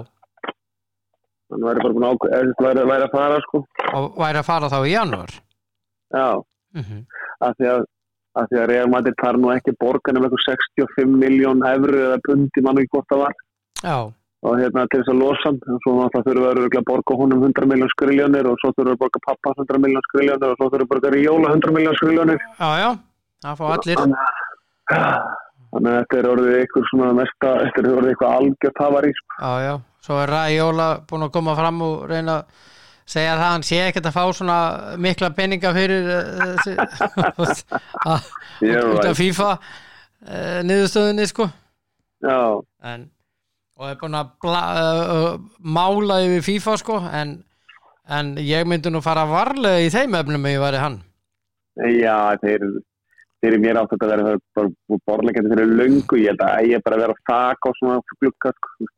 Þannig 1.51 1.67
væri 1.67 1.83
bara 1.83 1.97
búin 1.97 2.07
eða 2.07 2.65
væri, 2.65 2.85
væri 2.93 3.07
að 3.09 3.15
fara 3.17 3.41
sko. 3.43 3.63
og 3.99 4.21
væri 4.23 4.41
að 4.41 4.47
fara 4.47 4.71
þá 4.71 4.79
í 4.81 4.93
janúar 4.93 5.33
Já, 6.15 6.29
mm 6.79 6.85
-hmm. 6.87 7.03
af 7.47 7.57
því 7.59 7.67
að, 7.73 7.83
af 8.39 8.47
því 8.51 8.59
að 8.63 8.69
Real 8.71 8.89
Madrid 8.93 9.17
tar 9.23 9.35
nú 9.41 9.51
ekki 9.55 9.75
borgan 9.81 10.17
um 10.21 10.25
eitthvað 10.29 10.45
65 10.47 11.17
miljón 11.25 11.65
efru 11.67 11.99
eða 12.07 12.19
pundi 12.29 12.63
mann 12.63 12.79
ekki 12.83 12.93
hvort 12.95 13.09
það 13.13 13.23
var. 13.27 13.35
já, 13.83 13.99
Og 14.41 14.55
hérna 14.57 14.87
til 14.89 15.03
þess 15.03 15.13
að 15.13 15.19
losa 15.21 15.51
og 15.53 15.81
svo 15.85 15.93
það 16.15 16.23
þurfa 16.27 16.51
að 16.55 16.77
að 16.79 16.85
borga 16.89 17.17
honum 17.21 17.43
100 17.45 17.67
miljón 17.69 17.91
skriljónir 17.93 18.47
og 18.49 18.57
svo 18.63 18.71
þurfa 18.73 18.95
að 18.97 19.01
borga 19.03 19.21
pappa 19.27 19.53
100 19.59 19.81
miljón 19.85 20.05
skriljónir 20.09 20.49
og 20.49 20.57
svo 20.57 20.69
þurfa 20.73 20.87
að 20.87 20.93
borga 20.95 21.11
Ríóla 21.13 21.51
100 21.53 21.75
miljón 21.77 21.99
skriljónir. 22.01 22.39
já, 22.57 22.71
já 22.81 22.91
það 23.45 23.57
fá 23.59 23.65
allir 23.75 23.97
Þannig 24.01 24.17
að- 24.97 25.29
að 25.77 25.99
þetta 26.01 26.19
er 26.19 26.29
orðið 26.33 26.55
eitthvað 26.61 26.87
svona 26.91 27.13
mesta, 27.15 27.49
þetta 27.63 27.79
er 27.85 27.97
orðið 28.01 28.11
eitthvað 28.11 28.35
algjört 28.39 28.81
hafari 28.83 29.13
sko. 29.19 29.35
Já, 29.41 29.53
já, 29.67 29.75
svo 30.07 30.15
er 30.23 30.29
Ræjóla 30.35 30.89
búin 31.07 31.23
að 31.27 31.33
koma 31.37 31.55
fram 31.61 31.83
og 31.87 32.09
reyna 32.11 32.35
að 32.41 32.45
segja 33.11 33.37
það 33.37 33.45
að 33.45 33.53
hann 33.53 33.67
sé 33.67 33.79
ekkert 33.87 34.09
að 34.11 34.17
fá 34.17 34.25
svona 34.37 34.59
mikla 35.03 35.31
peninga 35.37 35.73
fyrir 35.75 36.11
þessi, 36.41 36.75
að, 38.15 39.15
FIFA 39.19 39.49
uh, 39.57 40.61
niðurstöðunni 40.69 41.27
sko. 41.31 41.49
Já, 42.21 42.41
en, 42.93 43.07
og 43.81 43.89
er 43.89 43.99
búin 44.03 44.19
að 44.19 44.35
bla, 44.45 44.65
uh, 44.77 45.31
mála 45.61 46.21
yfir 46.27 46.47
FIFA 46.51 46.77
sko 46.83 47.01
en, 47.09 47.39
en 48.11 48.37
ég 48.45 48.69
myndi 48.69 48.93
nú 48.93 49.03
fara 49.05 49.27
varlega 49.29 49.83
í 49.87 49.91
þeim 49.93 50.19
efnum 50.21 50.47
ef 50.47 50.57
ég 50.57 50.65
væri 50.67 50.85
hann. 50.85 51.01
Já, 51.81 52.37
þeir, 52.43 52.67
þeir 53.41 53.53
eru 53.53 53.61
mér 53.65 53.81
átt 53.81 53.95
að 53.97 54.11
vera 54.13 54.39
borlegjandi 55.09 55.53
fyrir 55.55 55.77
löngu, 55.79 56.21
ég 56.21 56.35
held 56.35 56.43
að 56.45 56.73
ég 56.75 56.83
bara 56.85 56.99
að 56.99 57.07
vera 57.07 57.17
að 57.17 57.29
taka 57.31 57.73
á 57.73 57.79
svona 57.79 58.19
glukka 58.21 58.55
sko. 58.57 58.91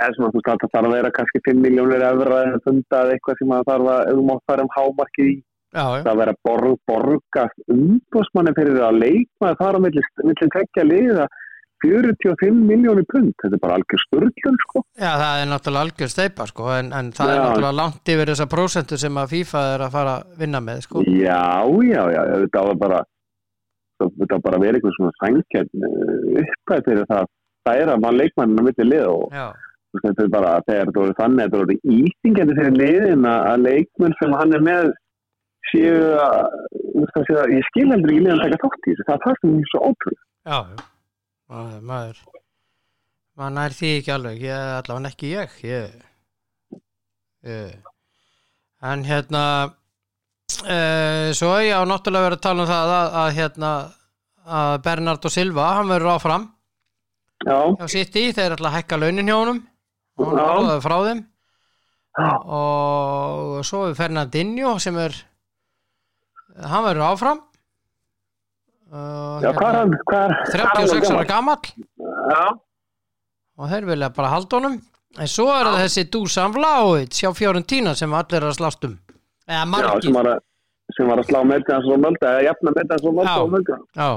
Eða 0.00 0.16
svona 0.16 0.32
þú 0.32 0.40
veist 0.40 0.50
að 0.52 0.60
það 0.62 0.74
þarf 0.74 0.88
að 0.88 0.96
vera 0.96 1.14
kannski 1.18 1.42
5 1.48 1.62
miljónir 1.66 2.04
efra 2.08 2.42
eða 2.46 2.60
funda 2.66 3.00
eða 3.02 3.16
eitthvað 3.16 3.40
sem 3.40 3.54
að 3.56 3.68
þarf 3.70 3.90
að 3.94 4.12
um 4.16 4.34
átt 4.34 4.44
fara 4.50 4.66
um 4.66 4.74
hámarkið 4.76 5.30
í. 5.32 5.38
Já, 5.72 5.84
já, 5.88 6.02
það 6.04 6.10
að 6.12 6.18
vera 6.20 6.34
borg, 6.44 6.80
borgast 6.90 7.70
umbósmanni 7.72 8.52
fyrir 8.58 8.82
að 8.84 8.98
leikma 9.00 9.54
það 9.60 9.78
milli, 9.86 10.02
milli 10.20 10.48
tekja 10.52 10.84
liða 10.84 11.28
45 11.82 12.58
miljónir 12.68 13.06
pund. 13.10 13.32
Þetta 13.40 13.56
er 13.56 13.62
bara 13.62 13.78
algjör 13.80 14.02
sturglun 14.04 14.58
sko. 14.66 14.82
Já, 15.00 15.10
það 15.18 15.40
er 15.40 15.48
náttúrulega 15.50 15.86
algjör 15.88 16.12
steipa 16.12 16.46
sko 16.50 16.68
en, 16.76 16.92
en 16.94 17.08
það 17.16 17.32
er 17.32 17.38
Já. 17.38 17.42
náttúrulega 17.42 17.78
langt 17.80 18.12
yfir 18.14 18.32
þessa 18.32 18.48
prósentu 18.52 18.98
sem 19.00 19.18
að 19.18 19.32
FIFA 19.32 19.64
er 19.72 19.86
að 19.86 19.96
fara 19.96 20.12
að 20.20 20.36
vinna 20.44 20.60
með 20.62 20.84
sko. 20.86 21.06
Já, 21.08 21.40
já, 21.88 22.02
já, 22.14 22.22
þetta 22.44 22.66
var 22.68 22.78
bara 22.84 23.00
þetta 24.02 24.36
var 24.36 24.44
bara 24.46 24.58
að 24.58 24.66
vera 24.66 24.78
eitthvað 24.78 24.96
svona 24.98 25.16
sænkjörn 25.20 25.88
uppæð 26.42 26.86
fyrir 26.88 27.08
það 27.10 27.28
það 27.66 27.82
er 27.82 27.92
að 27.92 28.02
mann 28.02 28.18
leikmannina 28.18 28.64
milli 28.66 28.88
lið 28.88 29.04
og 29.10 29.34
Já, 29.34 29.44
þú 29.52 29.52
veist, 29.58 29.71
þetta 30.00 30.24
er 30.24 30.32
bara 30.32 30.52
þegar 30.66 30.88
þetta 30.88 31.02
voru 31.02 31.16
þannig 31.18 31.44
þetta 31.44 31.60
voru 31.62 31.76
íþingjandi 31.96 32.58
fyrir 32.58 32.78
liðin 32.80 33.26
að 33.28 33.64
leikmenn 33.66 34.16
sem 34.20 34.36
hann 34.38 34.56
er 34.56 34.64
með 34.68 34.92
séu 35.70 35.98
að, 36.20 36.46
ég 37.52 37.66
skil 37.70 37.88
heldur 37.90 38.12
ekki 38.12 38.22
liðan 38.24 38.40
að 38.40 38.46
taka 38.46 38.62
þátt 38.64 38.88
í 38.88 38.94
þessu. 38.94 39.06
Það 39.08 39.26
er 39.32 39.40
sem 39.40 39.54
er 39.58 39.70
svo 39.72 39.82
ótrúð 39.90 40.18
já. 40.18 40.58
Maður, 41.52 42.22
maður 43.36 43.54
nær 43.58 43.76
því 43.76 43.92
ekki 43.98 44.12
alveg. 44.14 44.42
Ég, 44.46 44.70
allavega 44.78 45.10
ekki 45.12 45.32
ég, 45.34 45.56
ég, 45.68 45.96
ég. 47.50 47.90
en 48.92 49.04
hérna 49.04 49.42
e, 50.64 50.78
svo 51.36 51.52
ég 51.60 51.76
á 51.76 51.82
náttúrulega 51.84 52.30
verið 52.30 52.40
að 52.40 52.46
tala 52.48 52.64
um 52.64 52.72
það 52.72 52.94
að, 52.96 53.18
að 53.22 53.36
hérna 53.38 53.72
að 54.42 54.78
Bernardo 54.86 55.30
Silva, 55.30 55.68
hann 55.78 55.92
verður 55.92 56.16
áfram 56.16 56.48
Já, 57.42 57.58
hjá 57.78 57.86
City, 57.90 58.30
þeir 58.34 58.56
ætla 58.56 58.70
að 58.70 58.76
hækka 58.78 58.98
launin 58.98 59.28
hjá 59.28 59.36
honum 59.36 59.60
Já. 60.20 60.42
orðaði 60.44 60.82
frá 60.84 60.96
þeim. 61.06 61.22
Og 62.52 63.62
svo 63.64 63.86
er 63.88 63.96
Fernandinho 63.96 64.74
sem 64.82 64.98
er 65.00 65.16
hann 66.60 66.84
verður 66.84 67.08
áfram. 67.08 67.40
Já, 68.92 69.48
hvað 69.56 69.68
er 69.70 69.78
hann? 69.78 69.94
Hvað 70.04 70.22
er, 70.22 70.34
hvað 70.52 70.58
er 70.60 70.66
hann 70.68 70.88
36 70.92 71.12
ára 71.16 71.28
Já, 72.28 72.42
og 73.56 73.70
þeir 73.70 73.86
vilja 73.88 74.10
bara 74.12 74.32
halda 74.34 74.58
honum. 74.58 74.80
En 75.20 75.28
svo 75.28 75.48
er 75.52 75.68
það 75.68 75.82
þessi 75.86 76.04
Dusan 76.12 76.52
Vlaovic 76.54 77.16
hjá 77.20 77.32
Fiorentina 77.36 77.94
sem 77.96 78.12
allir 78.16 78.40
er 78.40 78.48
að 78.50 78.58
slást 78.60 78.84
um. 78.88 78.98
Eða 79.48 79.64
margir. 79.68 80.12
sem 80.92 81.08
var 81.08 81.22
að 81.22 81.28
slá 81.30 81.40
með 81.48 81.72
hans 81.72 81.88
og 81.88 82.00
mölda 82.04 82.34
eða 82.36 82.44
jafna 82.50 82.74
með 82.76 82.92
hans 82.92 83.08
og 83.08 83.16
mölda 83.16 84.12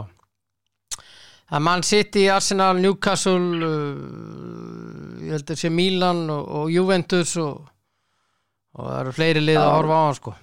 Það 1.51 1.61
mann 1.61 1.83
sitt 1.85 2.15
í 2.17 2.25
Arsenal, 2.33 2.73
Newcastle 2.81 3.67
uh, 3.67 5.21
ég 5.21 5.35
heldur 5.35 5.59
sé 5.59 5.69
Milan 5.69 6.23
og, 6.33 6.47
og 6.59 6.71
Juventus 6.73 7.35
og, 7.37 7.59
og 8.75 8.87
það 8.89 8.99
eru 9.03 9.13
fleiri 9.19 9.43
lið 9.45 9.59
að 9.61 9.73
horfa 9.75 9.99
á 9.99 10.03
hann 10.07 10.17
sko. 10.17 10.33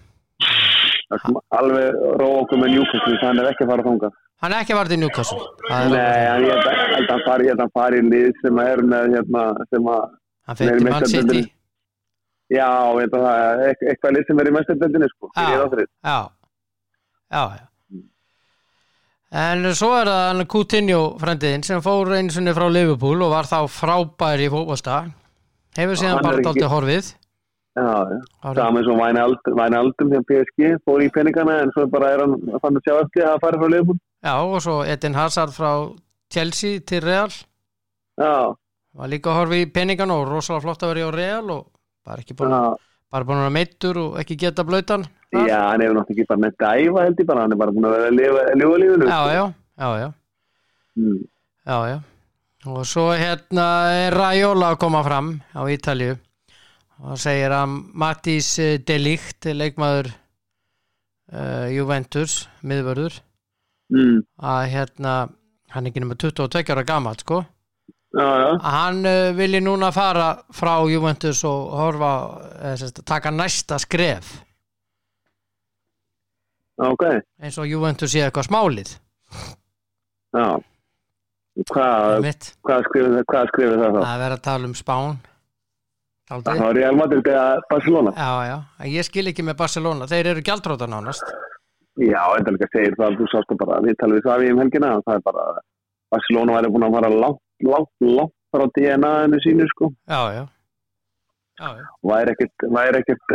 Alveg 1.58 1.96
róa 2.20 2.36
okkur 2.44 2.60
með 2.62 2.70
Newcastle 2.76 3.16
þannig 3.18 3.22
að 3.22 3.26
hann 3.28 3.40
er 3.42 3.50
ekki 3.50 3.66
að 3.66 3.72
fara 3.72 3.82
að 3.84 3.88
þunga 3.90 4.12
Hann 4.42 4.54
er 4.56 4.62
ekki 4.64 4.74
varð 4.74 4.92
í 4.94 4.96
Newcastle. 4.98 5.42
Það 5.68 5.82
er 5.84 5.90
Nei, 5.92 6.22
hann, 6.26 6.42
ég 6.42 6.50
held 6.50 6.64
að- 6.66 6.78
að 6.78 7.10
hann 7.12 7.20
fari, 7.26 7.50
að 7.52 7.98
í 7.98 8.00
lið 8.10 8.38
sem 8.42 8.56
er 8.62 8.80
með 8.92 9.12
hérna, 9.16 9.42
sem 9.70 9.90
að, 9.92 10.00
Hann 10.48 10.56
fyrir 10.58 10.72
Nei, 10.72 10.78
til 10.80 10.86
Man 10.88 10.94
City. 11.06 11.18
Meistaradeildinni. 11.18 11.52
já, 12.50 12.70
ég 12.94 13.02
held 13.04 13.14
að 13.18 13.26
það 13.26 13.42
er 13.42 13.60
eit- 13.68 13.84
eitthvað 13.92 14.16
lið 14.16 14.26
sem 14.30 14.40
er 14.42 14.48
í 14.50 14.54
mestardeldinni, 14.56 15.08
sko, 15.12 15.30
Já. 15.36 15.44
í. 15.46 15.86
Já. 16.02 16.18
Já, 17.32 17.42
já 17.58 17.66
En 19.32 19.64
svo 19.72 19.94
er 19.96 20.10
það 20.10 20.42
Coutinho 20.52 21.00
frendiðinn 21.20 21.62
sem 21.64 21.80
fór 21.80 22.10
einu 22.12 22.34
sinni 22.34 22.52
frá 22.52 22.66
Liverpool 22.68 23.22
og 23.24 23.30
var 23.32 23.46
þá 23.48 23.62
frábær 23.72 24.42
í 24.44 24.48
fótbolta. 24.52 24.98
Hefur 25.78 25.96
síðan 25.96 26.20
bara 26.20 26.42
dálítið 26.44 26.68
horfið. 26.68 27.06
Já, 27.72 27.88
já. 28.52 28.64
Með 28.76 28.84
svo 28.84 28.96
væna 29.00 29.78
aldum 29.80 30.12
sem 30.12 30.26
PSG 30.28 30.74
fór 30.84 31.00
í 31.00 31.08
peningana 31.14 31.62
en 31.62 31.72
svo 31.72 31.86
bara 31.88 32.10
er 32.12 32.24
hann 32.26 32.34
að 32.52 32.60
fann 32.60 32.76
að 32.76 32.84
sjá 32.84 32.94
eftir 32.98 33.24
að 33.30 33.38
fara 33.46 33.60
frá 33.62 33.72
Leifbúl. 33.72 33.96
Já, 34.20 34.34
og 34.36 34.58
svo 34.66 34.74
Edin 34.84 35.16
Hazard 35.16 35.56
frá 35.56 35.70
Chelsea 36.32 36.82
til 36.84 37.00
Real. 37.06 37.32
Já, 38.20 38.52
var 38.92 39.08
líka 39.08 39.32
horfa 39.32 39.56
í 39.56 39.64
peningan 39.72 40.12
og 40.12 40.26
rosalega 40.28 40.66
flott 40.66 40.84
að 40.84 40.92
vera 40.92 41.06
í 41.06 41.16
Real 41.16 41.56
og 41.56 41.64
bara 42.04 42.20
ekki 42.20 42.36
búin, 42.36 42.52
bara 43.08 43.24
búin 43.24 43.40
að 43.40 43.46
vera 43.46 43.56
meittur 43.56 44.04
og 44.04 44.20
ekki 44.20 44.36
geta 44.44 44.68
blöytan 44.68 45.08
já, 45.32 45.58
hann 45.70 45.80
hefur 45.80 45.96
náttúrulega 45.96 46.14
ekki 46.16 46.28
bara 46.28 46.42
með 46.44 46.56
dæfa 46.62 47.04
held 47.06 47.20
ég 47.22 47.26
bara, 47.26 47.40
hann 47.46 47.52
er 47.52 47.60
bara 47.62 47.72
búin 47.72 47.86
að 47.88 47.94
vera 47.96 48.08
að 48.08 48.16
lifa, 48.18 48.42
lífinu. 48.82 49.06
já, 49.08 49.20
já, 49.32 49.44
já, 49.78 49.90
já, 50.02 50.12
Mm. 50.96 51.20
já, 51.66 51.76
já. 51.88 51.98
og 52.66 52.82
svo 52.86 53.06
hérna 53.16 53.66
er 53.90 54.12
Raiola 54.12 54.72
að 54.74 54.78
koma 54.78 55.00
fram 55.02 55.30
á 55.56 55.60
Ítalju 55.72 56.18
og 57.02 57.16
segir 57.18 57.50
að 57.50 57.78
Matís 57.96 58.50
Delikt 58.86 59.48
leikmaður 59.56 60.12
uh, 61.32 61.66
Juventus 61.72 62.48
miðvörður 62.62 63.20
Mm. 63.92 64.22
að 64.40 64.68
hérna 64.72 65.14
hann 65.72 65.86
er 65.86 65.90
ekki 65.90 66.00
nema 66.00 66.14
22 66.16 66.70
ára 66.72 66.84
gammal 66.86 67.16
sko 67.20 67.42
Já, 68.12 68.24
já, 68.24 68.48
að 68.60 68.72
hann 68.76 69.00
uh, 69.08 69.32
vilji 69.36 69.60
núna 69.64 69.90
fara 69.92 70.30
frá 70.52 70.74
Juventus 70.88 71.42
og 71.48 71.72
horfa 71.76 72.12
eða, 72.60 72.76
sérst, 72.80 73.02
taka 73.08 73.30
næsta 73.32 73.78
skref 73.80 74.42
ok, 76.90 77.04
eins 77.42 77.58
og 77.62 77.68
Juventus 77.70 78.12
sé 78.14 78.22
eitthvað 78.26 78.48
smálið 78.50 78.94
já. 80.32 80.46
Hvað, 81.68 82.24
hvað 82.64 82.86
skrifir 82.88 83.10
það, 83.12 83.24
hvað 83.28 83.50
skrifir 83.52 83.76
það 83.82 83.96
þá? 83.98 84.02
að 84.08 84.22
vera 84.24 84.36
að 84.38 84.44
tala 84.46 84.68
um 84.70 84.74
Spán 84.78 85.18
Það 86.30 86.36
Aldrei. 86.38 86.60
var 86.62 86.76
Real 86.78 86.96
Madrid 86.96 87.26
eða 87.28 87.48
Barcelona. 87.68 88.12
já, 88.16 88.30
já, 88.48 88.56
ég 88.94 89.04
skil 89.08 89.26
ekki 89.28 89.44
með 89.44 89.58
Barcelona 89.58 90.06
þeir 90.08 90.30
eru 90.32 90.44
gjaldróta 90.46 90.88
nánast 90.88 91.26
Já, 92.00 92.22
þetta 92.38 92.54
líka 92.54 92.68
segir 92.72 92.94
það, 92.96 93.18
þú 93.20 93.26
sástu 93.28 93.56
bara, 93.60 93.82
við 93.84 93.98
talum 94.00 94.16
við 94.16 94.24
það 94.24 94.38
við 94.40 94.52
um 94.54 94.60
helgina, 94.62 94.92
það 95.04 95.18
er 95.18 95.24
bara, 95.26 95.42
Barcelona 96.14 96.54
væri 96.56 96.70
búin 96.72 96.86
að 96.88 96.94
fara 96.96 97.10
langt, 97.12 97.42
langt, 97.68 97.90
langt 98.00 98.32
frá 98.52 98.64
DNA-inu 98.78 99.40
sínu, 99.44 99.66
sko. 99.74 99.90
já, 100.08 100.20
já, 100.38 100.44
já, 101.60 101.68
já. 101.82 101.84
og 102.00 102.08
væri 102.14 102.32
ekkert, 102.32 102.64
væri 102.78 103.02
ekkert 103.02 103.34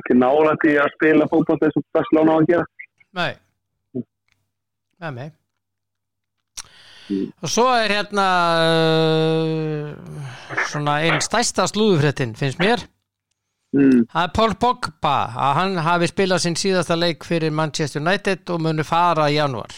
ekki 0.00 0.16
nálægt 0.16 0.64
í 0.70 0.78
að 0.80 0.88
spila 0.96 1.28
fótboll 1.28 1.60
þess 1.60 1.76
að 1.76 1.84
Barcelona 1.98 2.32
á 2.32 2.36
að 2.40 2.48
gera 2.54 2.64
Nei. 3.18 3.32
Nei, 5.00 5.10
nei 5.10 5.30
Mm. 7.10 7.30
Og 7.42 7.50
svo 7.50 7.66
er 7.74 7.90
hérna 7.90 8.24
uh, 8.62 9.88
svona 10.70 11.00
einn 11.02 11.18
stærsta 11.24 11.66
slúðufréttin 11.66 12.36
finnst 12.38 12.60
mér. 12.62 12.84
Mm. 13.74 14.04
Það 14.10 14.22
er 14.22 14.32
Paul 14.36 14.54
Pogba 14.62 15.16
að 15.34 15.56
hann 15.58 15.80
hafi 15.86 16.10
spilað 16.10 16.44
sinn 16.44 16.58
síðasta 16.58 16.98
leik 16.98 17.26
fyrir 17.26 17.54
Manchester 17.54 18.02
United 18.02 18.50
og 18.54 18.62
muni 18.62 18.86
fara 18.86 19.28
í 19.30 19.38
janúar. 19.38 19.74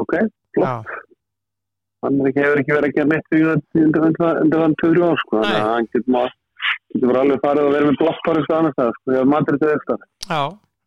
Ok, 0.00 0.16
flott. 0.56 0.96
Hann 2.04 2.20
hefur 2.22 2.60
ekki 2.62 2.76
verið 2.76 2.88
að 2.88 2.96
gera 2.96 3.22
fyrir 3.28 3.54
undir 3.84 4.60
þann 4.62 4.76
töfri 4.80 5.02
ár 5.02 5.24
sko. 5.24 5.40
þannig 5.42 5.60
að 5.60 5.72
hann 5.74 5.88
getur 5.92 6.36
getur 6.94 7.18
alveg 7.20 7.40
farið 7.44 7.66
og 7.66 7.74
verið 7.74 7.90
með 7.90 7.98
blokkar 8.02 8.38
og 8.40 8.52
annars 8.58 8.76
það, 8.78 8.92
sko, 8.96 9.10
þegar 9.10 9.32
maður 9.32 9.48
er 9.54 9.58
þetta 9.58 9.78
eftir 9.78 10.04
já, 10.28 10.42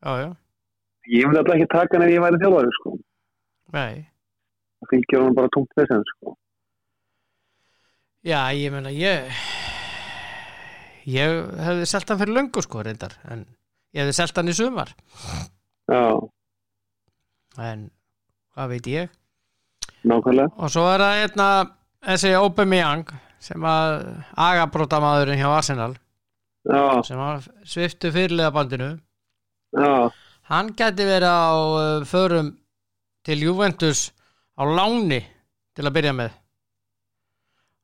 já, 0.06 0.14
já. 0.22 0.30
Ég 1.12 1.28
myndi 1.28 1.42
alltaf 1.42 1.58
ekki 1.58 1.70
taka 1.72 1.98
hann 1.98 2.08
ef 2.08 2.14
ég 2.14 2.24
væri 2.24 2.42
þjálfari 2.42 2.76
sko. 2.78 2.94
Nei. 3.76 3.96
það 4.82 4.92
fylgir 4.94 5.24
hann 5.24 5.38
bara 5.38 5.52
tómt 5.56 5.78
þess 5.78 6.14
sko. 6.16 6.36
Já, 8.22 8.42
ég 8.54 8.74
meina 8.74 8.92
ég 8.94 9.32
ég 11.10 11.40
hefði 11.66 11.88
selt 11.90 12.10
hann 12.12 12.22
fyrir 12.22 12.38
löngu 12.38 12.62
sko 12.62 12.84
reyndar 12.86 13.18
en 13.34 13.48
ég 13.96 14.04
hefði 14.04 14.18
selt 14.20 14.38
hann 14.38 14.52
í 14.52 14.56
sumar. 14.58 14.94
Já, 15.92 16.06
en 17.60 17.90
hvað 18.54 18.76
veit 18.76 18.92
ég? 18.92 19.18
Nákvæmlega. 20.08 20.50
Og 20.58 20.72
svo 20.74 20.88
er 20.90 21.04
það 21.04 21.20
hérna 21.20 21.48
þessi 22.06 22.32
Aubameyang 22.38 23.12
sem 23.42 23.66
að 23.66 23.96
agabrótamaðurinn 24.38 25.40
hjá 25.42 25.50
Arsenal 25.50 25.94
já, 26.70 27.02
sem 27.06 27.22
að 27.22 27.48
sviftu 27.66 28.12
fyrirlega 28.14 28.54
bandinu 28.54 28.90
já, 29.74 30.12
hann 30.52 30.74
geti 30.78 31.08
verið 31.08 31.32
á 31.32 31.52
uh, 31.56 32.06
förum 32.08 32.54
til 33.26 33.44
Juventus 33.48 34.10
á 34.60 34.64
láni 34.68 35.22
til 35.76 35.88
að 35.88 35.96
byrja 35.98 36.16
með. 36.18 36.38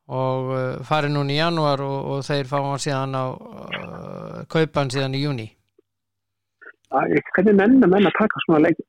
Og 0.07 0.51
uh, 0.53 0.63
farið 0.87 1.15
núna 1.15 1.35
í 1.35 1.41
janúar 1.41 1.83
og, 1.83 1.99
og 2.13 2.25
þeir 2.27 2.49
fá 2.51 2.57
hann 2.61 2.83
síðan 2.83 3.15
á 3.15 3.25
uh, 3.31 4.41
kaupa 4.51 4.83
hann 4.83 4.93
síðan 4.93 5.15
í 5.17 5.23
júni 5.25 5.47
hvernig 6.87 7.55
menna 7.57 7.87
menn 7.89 8.07
að 8.07 8.15
taka 8.15 8.43
svona 8.45 8.63
leik 8.67 8.79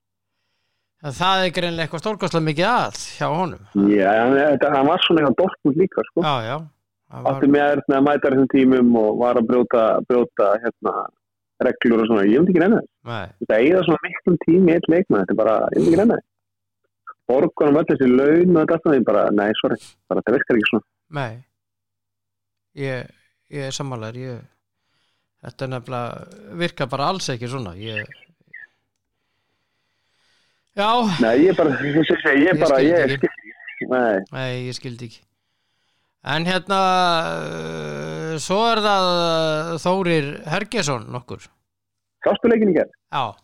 það 0.98 1.44
er 1.44 1.52
greinlega 1.54 1.86
eitthvað 1.86 2.02
stórkostlega 2.02 2.46
mikið 2.48 2.66
að 2.68 2.96
hjá 3.14 3.26
honum. 3.30 3.60
Já, 3.92 4.08
hann, 4.18 4.88
var 4.88 5.04
svona 5.04 5.22
eitthvað 5.22 5.36
dortmund 5.38 5.76
líka 5.78 6.04
sko. 6.08 6.24
já, 6.26 6.34
já. 6.48 6.56
Það 7.08 7.24
var, 7.24 7.46
með 7.54 7.82
að 7.96 8.02
mæta 8.04 8.32
þessum 8.32 8.48
tímum 8.52 8.96
og 9.00 9.20
var 9.22 9.38
að 9.40 9.46
brjóta, 9.48 9.84
brjóta 10.10 10.48
hérna, 10.64 10.94
reglur 11.66 12.02
og 12.02 12.10
svona, 12.10 12.24
ég 12.28 12.38
myndi 12.42 12.54
ekki 12.54 12.62
reyna 12.62 12.80
þetta 13.40 13.58
eigða 13.58 13.84
svona 13.86 14.02
miklum 14.04 14.36
tími 14.44 14.74
eitt 14.74 14.88
leikmann, 14.92 15.24
þetta 15.24 15.34
er 15.34 15.40
bara, 15.40 15.56
ég 15.72 15.80
myndi 15.80 15.90
ekki 15.92 16.00
reyna 16.02 16.18
þess 16.18 16.34
borgunum 17.28 17.80
öll 17.80 17.88
þessi 17.90 18.08
laun 18.12 18.54
og 18.54 18.62
þetta 18.62 18.76
allt 18.76 18.86
það, 18.86 18.96
ég 18.98 19.08
bara, 19.08 19.24
nei, 19.40 19.48
sorry, 19.60 19.80
bara 20.08 20.22
þetta 20.22 20.36
virkar 20.36 20.60
ekki 20.60 20.70
svona 20.70 20.86
nei 21.18 21.34
ég, 22.84 23.12
ég 23.58 23.68
er 23.68 23.76
sammálar 23.76 24.18
ég, 24.20 24.40
þetta 25.44 25.66
er 25.66 25.74
nefnilega 25.74 26.56
virka 26.62 26.88
bara 26.94 27.12
alls 27.12 27.28
ekki 27.34 27.50
svona 27.50 27.74
ég 27.80 28.16
já, 30.78 30.90
nei, 31.24 31.34
ég 31.48 31.58
bara, 31.58 31.74
ég, 31.82 32.00
ég, 32.00 32.12
ég, 32.16 32.44
ég 32.48 32.62
bara, 32.62 32.78
skil 32.78 32.92
ég 32.92 33.16
ekki. 33.18 33.34
Nei, 33.88 34.66
ég 34.66 34.74
skildi 34.74 35.10
ekki 35.10 35.27
En 36.26 36.46
hérna 36.48 36.78
uh, 37.38 38.32
svo 38.42 38.62
er 38.72 38.80
það 38.82 39.10
uh, 39.12 39.74
Þórir 39.82 40.32
Hergesson 40.50 41.06
nokkur. 41.14 41.46
Sástu 42.26 42.50
leikin 42.50 42.72
í 42.72 42.74
gerð 42.74 42.90
Já, 43.14 43.36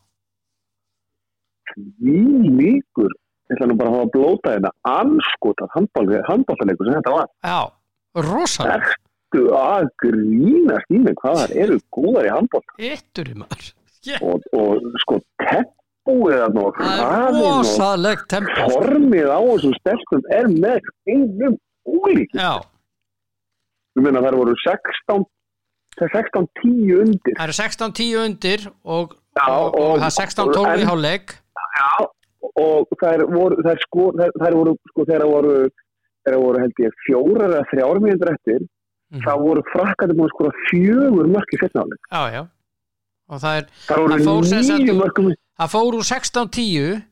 því 1.74 2.16
líkur, 2.58 3.14
ég 3.48 3.56
ætla 3.56 3.68
nú 3.70 3.76
bara 3.78 3.90
að 3.92 3.96
hafa 3.96 4.06
að 4.08 4.12
blóta 4.16 4.54
þetta 4.56 4.72
anskotað 4.90 5.72
handbóltaleikur 5.76 6.88
sem 6.88 6.98
þetta 6.98 7.14
var. 7.14 7.30
Já, 7.46 7.60
rosalega 8.28 8.92
Ertu 9.34 9.46
að 9.58 9.88
grínast 10.02 10.92
í 10.94 11.00
mig? 11.02 11.16
Hvað 11.22 11.40
það 11.40 11.56
eru 11.64 11.78
góðar 11.96 12.28
í 12.28 12.34
handbólt 12.34 12.76
Yttur 12.90 13.30
í 13.30 13.38
maður. 13.38 13.70
Yeah. 14.04 14.20
og, 14.20 14.42
og 14.52 14.84
sko 15.00 15.16
tempóið 15.40 16.42
Það 16.44 16.82
er 16.84 16.98
hraðin 17.00 17.44
og 17.48 18.74
formið 18.74 19.30
á 19.32 19.40
þessum 19.40 19.76
stelpum 19.78 20.26
er 20.36 20.50
með 20.52 20.90
einum 21.08 21.56
ólík 21.88 22.34
ég 23.94 24.02
meina 24.02 24.22
það 24.24 24.36
voru 24.40 24.54
16 24.64 25.24
16-10 25.94 26.96
undir. 26.98 27.34
Það 27.38 27.44
eru 27.44 27.54
16-10 27.54 28.16
undir 28.24 28.64
og, 28.82 29.12
Já, 29.38 29.44
og, 29.46 29.76
og, 29.78 29.92
það 30.02 30.08
er 30.08 30.16
16-12 30.18 30.82
í 30.82 30.88
hálfleik. 30.88 31.34
Já, 31.78 31.90
og 32.64 32.94
þær 32.98 33.22
voru 33.30 33.58
þær, 33.62 33.78
sko, 33.86 34.06
þær, 34.18 34.32
þær 34.42 34.56
voru 34.58 34.74
sko 34.90 35.06
þegar 35.10 35.26
voru 35.30 35.54
þegar 36.24 36.40
voru 36.42 36.62
held 36.64 36.82
ég 36.82 36.96
fjórar 37.06 37.46
eða 37.52 37.68
þrjár 37.72 38.02
mínútur 38.04 38.32
eftir 38.34 38.64
Mhm. 39.14 39.22
þá 39.22 39.32
voru 39.38 39.62
frakkandi 39.70 40.14
búin 40.18 40.30
skora 40.32 40.50
fjögur 40.66 41.26
mörk 41.30 41.50
í 41.54 41.58
setnáli 41.60 41.96
Já, 42.10 42.22
já. 42.34 42.42
Og 43.30 43.38
það 43.40 43.58
er, 43.58 43.66
það 43.86 43.86
Það 43.86 44.00
voru 44.02 44.24
fór 44.24 44.46
sagt 44.50 44.90
mörkum 44.98 45.28
það 45.60 45.68
fór 45.74 45.94
úr 45.98 46.06
16-10 46.08 47.02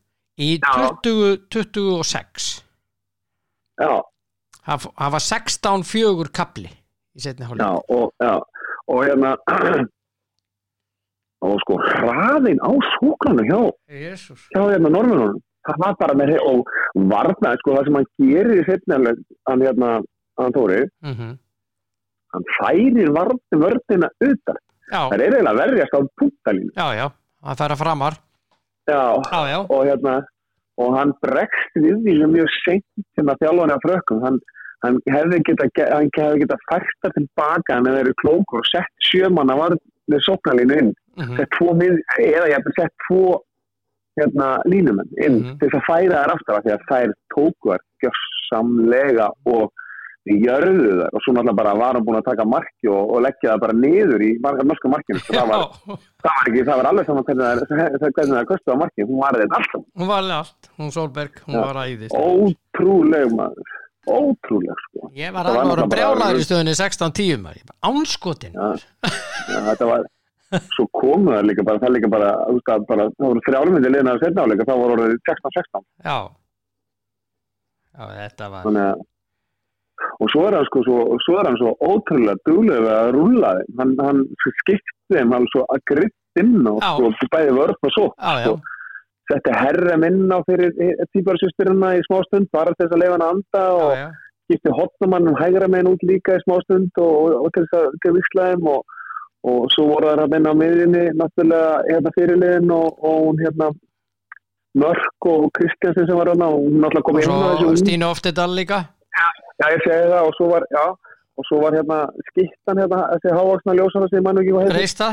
í 0.42 0.48
Já. 0.58 0.72
20-26 1.04 2.62
já, 3.78 3.92
það 4.66 5.14
var 5.16 5.26
16-4 5.26 6.32
kapli 6.34 6.70
í 6.70 7.24
setni 7.24 7.46
já, 7.46 7.50
hálfleik 7.50 7.90
og, 7.96 8.12
já, 8.22 8.34
og 8.88 9.04
hérna 9.06 9.34
og 11.46 11.56
sko 11.64 11.78
hraðin 11.82 12.62
á 12.62 12.70
súklanu 12.96 13.46
hjá 13.48 13.60
Jésús 13.90 14.46
hjá 14.54 14.62
hérna 14.70 14.92
normunum 14.92 15.38
það 15.66 15.84
var 15.84 15.98
bara 16.00 16.18
með 16.18 16.36
og 16.46 16.66
varna 17.10 17.54
sko 17.60 17.76
það 17.76 17.88
sem 17.88 18.00
hann 18.00 18.10
gerir 18.22 18.58
í 18.60 18.66
setnáli 18.70 19.16
hann 19.50 19.64
hérna 19.66 19.94
hann 20.40 20.54
Þóri 20.56 20.84
mm 21.04 21.38
hann 22.32 22.46
færir 22.58 23.10
varna 23.12 23.60
vörðina 23.64 24.10
utan. 24.24 24.60
Já, 24.92 25.00
það 25.08 25.16
er 25.16 25.24
eiginlega 25.24 25.52
að 25.52 25.60
verjast 25.62 25.96
á 25.96 26.00
punktalínu. 26.20 26.72
Já, 26.76 26.86
já, 26.96 27.06
það 27.44 27.62
færa 27.62 27.78
framar. 27.80 28.18
Já, 28.88 29.00
Já, 29.30 29.40
já, 29.52 29.58
og 29.62 29.82
hérna 29.86 30.14
og 30.80 30.96
hann 30.96 31.12
bregst 31.22 31.74
við 31.76 31.98
því 32.04 32.14
sem 32.20 32.32
mjög 32.32 32.50
seint 32.64 32.84
hérna 33.18 33.36
þjálfani 33.42 33.74
af 33.76 33.82
frökkum. 33.86 34.22
Hann, 34.24 34.38
hann 34.84 34.98
hefði 35.12 35.42
geta, 35.46 35.68
geta 36.40 36.56
fært 36.70 36.94
það 37.04 37.16
tilbaka 37.18 37.74
hann 37.76 37.86
hefði 37.86 38.02
verið 38.02 38.18
klókur 38.24 38.62
og 38.62 38.68
sett 38.70 39.08
sjömanna 39.10 39.56
varðið 39.60 40.22
sóknarlínu 40.28 40.78
inn. 40.80 40.92
Mm 41.16 41.22
sett 41.36 41.50
tvo 41.58 41.74
eða 42.18 42.48
ég 42.48 42.56
hefði 42.56 42.72
sett 42.80 42.94
tvo 43.08 43.40
hérna 44.18 44.48
línumenn 44.68 45.08
inn 45.24 45.38
Mhm. 45.42 45.58
til 45.58 45.68
þess 45.68 45.78
að 45.80 45.86
færa 45.88 46.24
þær 46.24 46.32
aftur 46.34 46.54
af 46.56 46.64
því 46.64 46.72
að 46.72 46.86
þær 46.90 47.12
tóku 47.34 47.72
þær 47.72 47.80
gjössamlega 48.02 49.28
og 49.46 49.70
jörðu 50.28 50.92
þær 51.00 51.16
og 51.16 51.24
svo 51.24 51.34
náttúrulega 51.34 51.58
bara 51.58 51.74
var 51.80 51.96
hann 51.98 52.06
búin 52.06 52.18
að 52.20 52.28
taka 52.28 52.46
marki 52.46 52.90
og, 52.90 53.10
og 53.16 53.24
leggja 53.26 53.52
það 53.52 53.62
bara 53.64 53.76
niður 53.78 54.22
í 54.22 54.30
norska 54.42 54.90
markinu. 54.92 55.22
Sko. 55.22 55.34
það, 55.34 55.50
var, 55.50 55.64
það 56.22 56.30
var 56.30 56.50
ekki, 56.52 56.64
það 56.68 56.80
var 56.80 56.90
alveg 56.92 57.08
saman 57.10 57.26
hvernig 57.28 57.44
það, 57.44 58.16
það 58.16 58.48
kosti 58.52 58.70
á 58.70 58.76
markinu, 58.82 59.08
hún 59.10 59.22
var 59.22 59.38
þetta 59.42 59.60
alltaf 59.60 59.84
hún 59.98 60.10
var 60.12 60.22
alveg 60.22 60.36
allt, 60.38 60.72
hún 60.78 60.94
Solberg, 60.94 61.44
hún 61.46 61.58
Já. 61.58 61.62
var 61.66 61.80
æðist 61.82 62.18
ótrúleg 62.18 63.36
maður. 63.38 63.76
Ótrúleg 64.02 64.80
sko. 64.88 65.12
Ég 65.14 65.30
var 65.30 65.46
Það 65.46 65.54
var 65.54 65.60
alveg 65.60 65.78
náttúrulega 65.78 65.92
brjálaður 65.94 66.40
í 66.40 66.46
stöðunni 66.46 66.72
16-10 66.78 67.42
maður, 67.44 67.76
ánskotin. 67.86 68.56
Já. 68.58 69.12
Já, 69.52 69.58
þetta 69.68 69.90
var 69.90 70.08
svo 70.76 70.86
komu 70.92 71.32
það 71.32 71.46
líka 71.48 71.64
bara 71.66 71.80
það 71.82 71.94
líka 71.96 72.10
bara, 72.12 72.32
að 72.44 72.58
það 72.66 73.12
voru 73.22 73.42
þrjálmyndi 73.46 73.92
liðin 73.92 74.10
að 74.12 74.24
setna 74.24 74.46
áleika 74.46 74.66
þá 74.68 74.74
voru 74.76 74.96
orðið 74.98 75.14
16-16 75.30 75.86
Já. 76.04 76.18
Já, 77.92 78.04
þetta 78.16 78.50
var 78.52 78.68
að 78.82 79.02
og 80.20 80.30
svo 80.32 80.46
er 80.48 80.56
hann 80.58 80.68
sko 80.68 80.82
svo, 80.86 80.98
svo 81.24 81.38
er 81.40 81.48
hann 81.48 81.58
svo 81.60 81.72
ótrúlega 81.82 82.38
duglega 82.48 82.82
við 82.84 82.92
að 82.96 83.10
rúlla 83.16 83.54
þeim. 83.58 83.72
Hann, 83.80 83.94
hann 84.06 84.22
skipti 84.42 84.78
þeim 85.14 85.34
hann 85.36 85.48
svo 85.52 85.64
að 85.74 85.84
gritt 85.92 86.40
inn 86.42 86.68
og 86.68 86.80
Já. 86.82 86.92
sko 87.18 87.30
bæði 87.34 87.56
vörf 87.58 87.88
og 87.88 87.94
svo. 87.96 88.06
Já, 88.16 88.32
já, 88.46 88.54
setti 89.30 89.54
herra 89.56 89.98
minna 90.00 90.40
fyrir 90.48 90.72
típarsýsturina 91.14 91.94
í 91.98 92.02
smástund 92.08 92.50
bara 92.54 92.74
til 92.74 92.86
þess 92.86 92.96
að 92.96 93.04
leifa 93.04 93.16
hann 93.16 93.26
að 93.26 93.34
anda 93.36 93.62
já, 93.62 93.76
og 93.84 93.92
já. 93.98 94.08
skipti 94.46 94.74
hotnumannum 94.80 95.38
hægra 95.38 95.70
meginn 95.70 95.92
út 95.92 96.08
líka 96.08 96.38
í 96.38 96.42
smástund 96.46 97.04
og, 97.04 97.14
og, 97.20 97.38
og 97.46 97.54
til 97.54 97.64
þess 97.68 97.78
að 97.80 98.00
til 98.06 98.26
þeim 98.38 98.68
og, 98.74 98.98
og 99.52 99.70
svo 99.74 99.88
voru 99.92 100.10
það 100.10 100.24
að 100.26 100.34
minna 100.36 100.56
á 100.56 100.60
miðjunni 100.62 101.06
náttúrulega 101.20 101.78
hérna 101.90 102.14
fyrirliðin 102.18 102.76
og, 102.78 102.90
og 102.98 103.24
hún 103.28 103.42
hérna 103.44 103.72
Mörk 104.72 105.26
og 105.28 105.50
Kristjansen 105.52 106.06
sem 106.08 106.16
var 106.16 106.30
hérna 106.32 106.48
og 106.48 106.64
hún 106.64 106.80
náttúrulega 106.80 107.06
kom 107.08 107.20
inn 107.20 107.28
á 107.28 107.36
þessu. 107.60 107.80
Stínu 107.84 108.08
Oftedal 108.08 108.52
líka 108.56 108.84
Já, 109.20 109.66
ég 109.74 109.82
segi 109.86 110.08
það 110.12 110.26
og 110.28 110.34
svo 110.38 110.48
var, 110.52 110.64
já, 110.72 110.84
og 111.38 111.46
svo 111.48 111.60
var 111.62 111.76
hérna 111.76 111.98
skittan 112.30 112.80
hérna, 112.82 113.00
þessi 113.14 113.34
hávaksna 113.38 113.74
ljósana 113.78 114.08
sem 114.12 114.24
mann 114.26 114.40
ekki 114.42 114.54
hvað 114.56 114.66
heitir. 114.66 114.78
Reista 114.80 115.10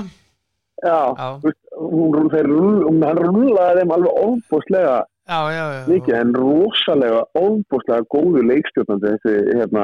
Já, 0.79 0.99
veist, 1.43 1.59
hún, 1.75 2.13
hún, 2.15 2.29
þeir, 2.31 2.47
hún, 2.55 3.01
hann 3.03 3.17
rullaði 3.19 3.81
þeim 3.81 3.91
alveg 3.97 4.13
já. 5.75 5.81
mikið, 5.91 6.13
en 6.21 6.31
rosalega 6.39 7.23
ofbúslega 7.37 8.05
góðu 8.15 8.45
leikstjórnandi 8.47 9.11
þessi, 9.17 9.33
hérna, 9.59 9.83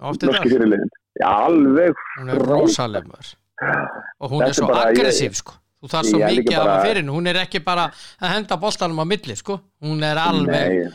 norski 0.00 0.50
fyrirliðin. 0.50 0.90
Já, 1.20 1.28
alveg 1.46 1.94
hún 2.18 2.28
er 2.34 2.40
Frábær. 2.40 2.50
rosaleg 2.56 3.06
maður 3.10 3.30
og 4.20 4.30
hún 4.32 4.40
Þetta 4.42 4.50
er 4.50 4.56
svo 4.58 4.68
aggressív 4.80 5.34
sko 5.36 5.54
þú 5.80 5.88
þarf 5.92 6.06
svo 6.10 6.18
mikið 6.20 6.50
að 6.54 6.56
bara- 6.60 6.74
hafa 6.74 6.84
fyrir 6.86 7.00
henni 7.02 7.14
hún 7.16 7.26
er 7.30 7.38
ekki 7.42 7.60
bara 7.64 7.86
að 8.20 8.32
henda 8.34 8.56
boltanum 8.60 9.00
á 9.02 9.04
milli 9.10 9.36
sko 9.36 9.58
hún 9.84 10.02
er 10.06 10.16
alveg 10.22 10.70
Nei. 10.70 10.90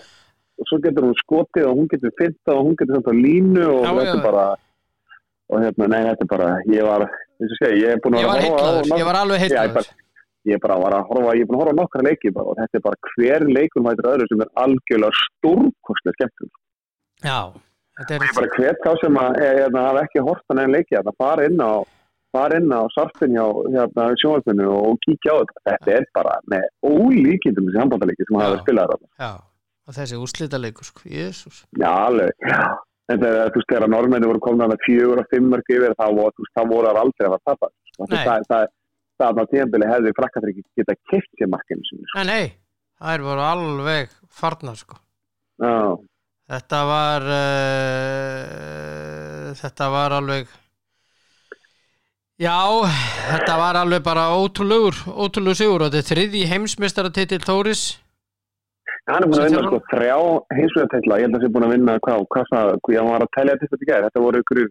Og 0.55 0.69
svo 0.69 0.79
getur 0.83 1.09
hún 1.09 1.17
skotið 1.19 1.65
og 1.69 1.81
hún 1.81 1.89
getur 1.91 2.13
fyrta 2.19 2.53
og 2.55 2.69
hún 2.69 2.77
getur 2.79 2.97
samt 2.97 3.11
á 3.11 3.15
línu 3.15 3.65
og 3.65 3.81
Já, 3.83 3.91
þetta 3.99 4.15
er 4.15 4.23
bara 4.23 4.45
og 5.45 5.61
hérna, 5.61 5.89
nei, 5.91 6.01
þetta 6.07 6.25
er 6.25 6.31
bara 6.31 6.47
ég 6.71 6.87
var, 6.87 7.05
segja, 7.59 7.75
ég 7.77 7.93
er 7.93 8.01
búin 8.01 8.17
að 8.17 8.23
vera 8.23 8.31
að 8.31 8.47
horfa 8.47 8.47
heitlaður, 8.47 8.99
ég 8.99 9.09
var 9.09 9.19
alveg 9.19 9.43
Já, 9.43 9.45
ég 9.45 9.59
heitlaður 9.59 9.75
bara, 9.75 10.61
bara 10.63 10.79
var 10.81 10.95
að 10.97 11.11
horfa, 11.11 11.35
ég 11.35 11.45
er 11.45 11.49
búin 11.49 11.57
að 11.57 11.63
horfa 11.63 11.75
á 11.75 11.79
nokkra 11.81 12.05
leiki 12.07 12.33
bara, 12.37 12.47
og 12.49 12.59
þetta 12.61 12.79
er 12.79 12.85
bara 12.87 13.11
hver 13.11 13.47
leikur 13.57 13.85
mætir 13.85 14.09
öðru 14.13 14.29
sem 14.31 14.45
er 14.45 14.53
algjörlega 14.63 15.19
stórkostlega 15.21 16.17
skemmtum. 16.17 16.53
já, 17.25 17.39
þetta 17.99 18.17
er 18.17 18.37
bara 18.39 18.53
hvet 18.55 18.81
þá 18.85 18.91
sem 19.03 19.21
að 19.21 19.41
ég, 19.43 19.59
hérna, 19.61 19.85
hafa 19.89 20.05
ekki 20.07 20.25
hort 20.29 20.47
hann 20.49 20.63
en 20.63 20.75
leiki 20.77 20.97
að 21.01 21.13
fara 21.21 21.49
inn 21.49 21.61
á 21.61 21.73
fara 22.35 22.57
inn 22.59 22.73
á 22.73 22.81
sarfin 22.91 23.35
hjá 23.37 23.45
hérna, 23.71 24.07
sjónvarpinu 24.19 24.65
og 24.75 24.97
kíkja 25.05 25.35
á 25.35 25.37
þetta. 25.39 25.61
Þetta 25.69 25.93
er 25.99 26.07
bara 26.17 26.33
með 26.51 26.65
ólíkindum 26.83 27.69
þessi 27.69 27.79
handbóltaleiki 27.79 28.27
sem 28.27 28.39
hafa 28.41 28.63
spilað 28.63 28.97
og 29.85 29.97
þessi 29.97 30.19
úrslita 30.19 30.59
leikur 30.61 30.87
sko, 30.87 31.05
jésús 31.09 31.63
Já, 31.77 31.91
alveg. 31.91 32.33
En 33.05 33.19
þegar 33.21 33.51
þú 33.53 33.59
veist, 33.61 33.69
þegar 33.69 33.91
normenni 33.93 34.29
voru 34.31 34.41
komin 34.41 34.65
að 34.65 34.81
fjögur 34.81 35.21
og 35.21 35.27
fimm 35.29 35.51
mörg 35.51 35.67
yfir 35.69 35.93
þá 35.93 36.07
voru, 36.17 36.47
það 36.57 36.71
aldrei 37.03 37.27
að 37.29 37.35
tapað. 37.45 37.73
Sko. 37.91 38.07
Nei. 38.09 38.23
Það, 38.25 38.47
það, 38.49 38.63
það, 39.21 39.31
það 39.39 39.49
tíðanbili 39.53 39.89
hefði 39.91 40.13
frakkatryggi 40.19 40.63
geta 40.79 40.95
kipt 41.11 41.31
sér 41.39 41.49
markinu 41.51 41.83
sinni. 41.87 42.05
Sko. 42.09 42.17
nei, 42.17 42.27
nei, 42.31 42.45
það 42.99 43.13
er 43.13 43.21
voru 43.29 43.43
alveg 43.45 44.07
farnar 44.35 44.77
sko 44.79 44.95
Já. 45.61 45.75
þetta 46.51 46.79
var 46.89 47.21
uh, 47.31 48.53
þetta 49.61 49.85
var 49.93 50.09
alveg 50.19 50.45
já 52.41 52.57
þetta 53.31 53.53
var 53.61 53.75
alveg 53.79 54.01
bara 54.03 54.25
ótrúlegur 54.35 54.95
ótrúlegur 55.13 55.59
sigur 55.61 55.81
og 55.85 55.89
þetta 55.93 56.01
er 56.03 56.09
þriði 56.11 56.41
heimsmeistaratitil 56.51 57.43
Tóris 57.45 57.83
Hann 59.05 59.21
er 59.21 59.27
búin 59.29 59.37
að 59.37 59.43
Sem 59.45 59.53
vinna 59.53 59.67
sko 59.69 59.79
þrjá 59.91 60.15
heimsvegatætla, 60.57 61.17
ég 61.21 61.25
held 61.27 61.35
að 61.35 61.37
það 61.37 61.43
sé 61.45 61.53
búin 61.55 61.65
að 61.67 61.73
vinna 61.75 61.95
hvað, 62.05 62.23
hvað 62.33 62.47
það, 62.51 62.69
ég 62.95 63.09
var 63.09 63.25
að 63.25 63.33
telja 63.37 63.55
til 63.61 63.67
þetta 63.69 63.85
í 63.85 63.89
gæri, 63.89 64.05
þetta 64.07 64.23
voru 64.25 64.39
ykkur 64.41 64.61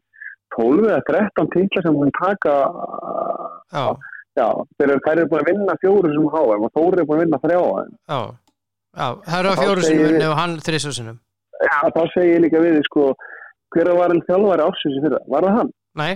12 0.54 0.88
eða 0.88 1.02
13 1.10 1.50
titla 1.54 1.82
sem 1.84 1.98
hún 2.00 2.10
taka, 2.18 2.54
já, 3.74 3.84
já, 4.40 4.48
þeir 4.78 4.92
eru, 4.94 5.26
búin 5.30 5.44
að 5.44 5.50
vinna 5.52 5.76
fjóru 5.84 6.10
sem 6.16 6.26
HM 6.34 6.66
og 6.66 6.74
Þóri 6.74 6.98
er 7.04 7.06
búin 7.10 7.20
að 7.20 7.24
vinna 7.24 7.40
þrjá. 7.44 7.60
já, 8.10 8.18
já 8.98 9.06
það 9.28 9.38
eru 9.38 9.52
að 9.54 9.62
fjóru 9.62 9.86
ég- 9.86 10.04
unni 10.10 10.26
og 10.32 10.36
hann 10.42 10.58
þrísar 10.66 10.96
sinum 10.98 11.20
Já, 11.64 11.78
þá 11.94 12.00
segi 12.12 12.34
ég 12.34 12.42
líka 12.42 12.58
við 12.60 12.80
sko, 12.90 13.06
hver 13.74 13.88
var 13.96 14.10
en 14.12 14.20
þjálfari 14.26 14.66
ársins 14.66 14.98
í 14.98 15.02
fyrra? 15.06 15.20
Var 15.30 15.42
það 15.46 15.58
hann? 15.60 15.70
nei, 16.02 16.12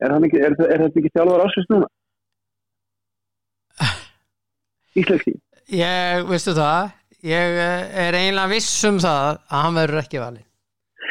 Er, 0.00 0.10
hann 0.16 0.24
er, 0.24 0.32
er 0.40 0.56
þetta 0.80 0.96
ekki 0.96 1.12
þjálfari 1.12 1.44
ársins 1.44 1.68
núna? 1.68 1.86
Íslenski? 5.00 5.36
Ég, 5.70 6.26
veistu 6.28 6.54
það 6.56 6.90
ég 7.26 7.58
eh, 7.60 7.90
er 8.06 8.16
eiginlega 8.16 8.52
viss 8.54 8.84
um 8.88 9.00
það 9.00 9.26
að 9.36 9.64
hann 9.64 9.76
verður 9.76 10.02
ekki 10.02 10.22
valinn. 10.22 10.46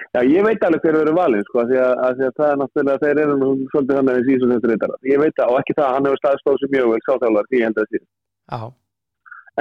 Já, 0.09 0.21
ég 0.25 0.41
veit 0.41 0.63
alveg 0.65 0.81
hver 0.81 0.97
verður 0.97 1.17
valinn, 1.19 1.45
sko, 1.45 1.63
því 1.69 1.77
að, 1.77 1.91
að, 2.05 2.15
því 2.17 2.25
að 2.25 2.37
það 2.39 2.49
er 2.51 2.59
náttúrulega, 2.61 3.01
þeir 3.03 3.19
eru 3.23 3.35
nú 3.37 3.49
svolítið 3.69 3.99
þannig 3.99 4.15
að 4.15 4.29
síðan 4.29 4.53
þetta 4.55 4.71
reyndara. 4.71 4.95
Ég 5.05 5.21
veit 5.21 5.35
það, 5.37 5.51
og 5.51 5.59
ekki 5.59 5.75
það, 5.77 5.89
hann 5.95 6.07
hefur 6.09 6.21
staðstóð 6.21 6.57
sem 6.61 6.71
mjög 6.73 6.87
vel, 6.93 7.01
sáþjálfari, 7.05 7.59
ég 7.59 7.67
held 7.67 7.77
að 7.77 7.83
það 7.83 7.91
sé. 7.91 8.01
já, 8.49 8.61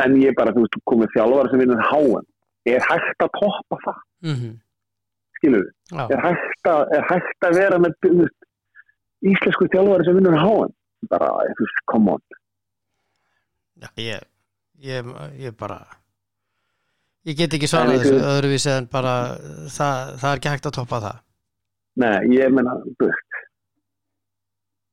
en 0.05 0.17
ég 0.23 0.39
bara, 0.39 0.55
þú 0.57 0.65
veist, 0.65 0.81
komið 0.89 1.13
þjálfara 1.17 1.53
sem 1.53 1.63
vinnur 1.65 1.85
háan 1.91 2.27
er 2.69 2.89
hægt 2.89 3.27
að 3.27 3.35
toppa 3.37 3.81
það, 3.85 4.01
mhm. 4.31 4.57
Skilur 5.39 5.63
við? 5.63 5.71
Já, 5.93 6.03
er 6.09 6.25
hægt 6.25 6.73
að, 6.73 6.81
er 6.97 7.05
hægt 7.13 7.47
að 7.47 7.61
vera 7.61 7.83
með 7.83 7.93
þú 8.03 8.15
veist, 8.23 8.39
íslensku 9.35 9.69
þjálfara 9.75 10.09
sem 10.09 10.17
vinnur 10.19 10.39
háan 10.41 10.73
bara, 11.13 11.29
ég, 14.81 15.05
ég, 15.38 15.57
bara 15.59 15.79
ég 17.27 17.37
get 17.37 17.53
ekki 17.55 17.69
svarað 17.69 17.95
En 17.95 17.99
þessu 18.01 18.14
einhver- 18.14 18.31
öðruvísi 18.35 18.71
en 18.77 18.87
bara 18.93 19.14
það, 19.69 20.14
það 20.21 20.31
er 20.33 20.37
ekki 20.41 20.49
hægt 20.55 20.67
að 20.71 20.77
toppa 20.79 21.01
það. 21.05 21.19
Nei, 21.99 22.17
ég 22.37 22.55
veist. 22.55 23.38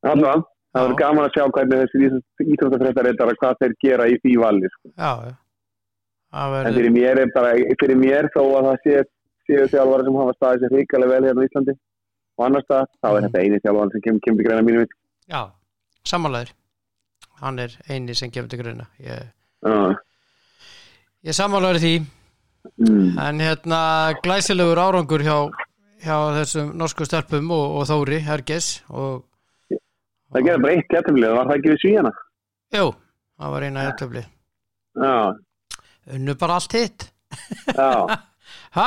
Allavega 0.06 0.44
það 0.76 0.84
verður 0.86 0.98
gaman 1.00 1.26
að 1.26 1.34
sjá 1.36 1.46
hvernig 1.56 1.82
þessi 1.86 2.50
íþróttafréttar 2.56 3.36
hvað 3.40 3.60
þeir 3.62 3.76
gera 3.86 4.08
í 4.12 4.18
því 4.24 4.34
vali 4.42 4.70
sko. 4.74 4.90
já, 4.98 5.12
það 6.36 6.46
en 6.46 6.52
verður, 6.56 6.76
fyrir 6.80 6.92
mér 6.98 7.22
er 7.24 7.32
bara, 7.36 7.52
fyrir 7.82 7.98
mér 8.02 8.28
þó 8.36 8.42
að 8.60 8.68
það 8.68 8.78
sé, 8.84 9.04
séu 9.48 9.68
þjálfara 9.72 10.04
sem 10.10 10.20
hafa 10.20 10.34
staðið 10.36 10.66
sér 10.66 10.76
ríkalega 10.76 11.14
vel 11.14 11.24
hérna 11.30 11.42
á 11.42 11.48
Íslandi 11.48 11.76
og 12.38 12.46
annars 12.50 12.68
það, 12.70 12.86
þá 13.02 13.08
er 13.08 13.16
Mhm. 13.16 13.26
þetta 13.30 13.44
eini 13.46 13.62
þjálfara 13.64 13.92
sem 13.96 14.02
kemur 14.02 14.22
kem 14.26 14.38
til 14.38 14.46
greina 14.46 14.62
mínu 14.68 14.78
veit 14.84 14.94
já, 15.30 15.42
sammálaður. 16.04 16.52
Hann 17.42 17.60
er 17.60 17.70
eini 17.90 18.14
sem 18.16 18.32
kemur 18.32 18.50
til 18.50 18.60
grunna 18.60 18.88
ég, 19.00 19.32
uh, 19.66 19.96
ég 21.26 21.36
sammálaður 21.38 21.80
í 21.80 21.84
því. 21.86 21.96
Mm. 22.82 23.12
en 23.22 23.40
hérna 23.46 23.80
glæsilegur 24.26 24.80
árangur 24.82 25.22
hjá, 25.22 25.36
hjá 26.02 26.16
þessum 26.40 26.72
norsku 26.80 27.06
stelpum 27.06 27.52
og, 27.54 27.76
og 27.78 27.84
Þóri 27.92 28.18
Herges 28.26 28.80
og 28.90 29.22
Það 30.34 30.48
gerði 30.48 30.64
bara 30.64 30.74
eitt 30.74 30.96
jættumlið, 30.98 31.36
var 31.38 31.46
það 31.52 31.60
ekki 31.60 31.70
við 31.72 31.82
svíjana? 31.84 32.12
jú, 32.76 32.88
það 33.38 33.54
var 33.54 33.66
eina 33.68 33.84
jættöfli 33.86 34.24
Já, 34.96 35.14
unnu 36.16 36.36
bara 36.40 36.58
allt 36.58 36.74
hitt. 36.80 37.06
Já, 37.76 37.92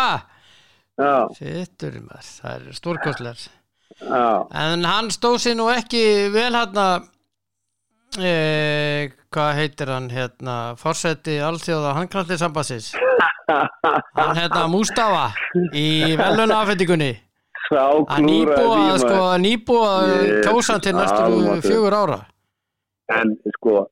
já, 0.99 1.15
sittur 1.39 2.01
maður 2.03 2.29
það 2.35 2.53
er 2.59 2.77
stórkostlegar 2.83 3.45
já. 3.47 4.27
En 4.67 4.85
hann 4.91 5.13
stóð 5.15 5.39
sér 5.47 5.57
nú 5.59 5.69
ekki 5.73 6.03
vel 6.35 6.51
hérna 6.51 6.89
e, 8.17 9.11
hvað 9.35 9.51
heitir 9.59 9.91
hann 9.93 10.09
hérna 10.11 10.57
fórseti 10.81 11.37
alþjóða 11.45 11.95
handkvæmlega 11.99 12.41
sambassins 12.41 12.93
hann 13.49 14.37
hérna 14.39 14.67
Mustafa 14.73 15.27
í 15.77 16.17
velunafendingunni 16.19 17.13
Sá 17.69 17.83
að 17.85 18.23
nýbúa 18.25 18.97
sko, 18.97 19.13
maður. 19.13 19.41
nýbúa 19.45 19.89
kjósan 20.47 20.81
til 20.81 20.95
næstu 20.97 21.57
fjögur 21.67 21.93
ára. 21.99 22.17
En 23.13 23.35
sko, 23.59 23.83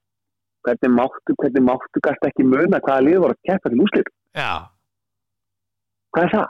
hvernig 0.64 0.92
máttu, 0.96 1.35
hvernig 1.37 1.64
máttu 1.66 2.00
gæst 2.07 2.24
ekki 2.24 2.46
muna 2.48 2.81
hvaða 2.81 3.05
lið 3.05 3.18
voru 3.20 3.37
að 3.37 3.42
keppa 3.50 3.68
til 3.74 3.83
úslit? 3.85 4.09
já, 4.33 4.48
Hvað 6.16 6.24
er 6.24 6.33
það? 6.33 6.46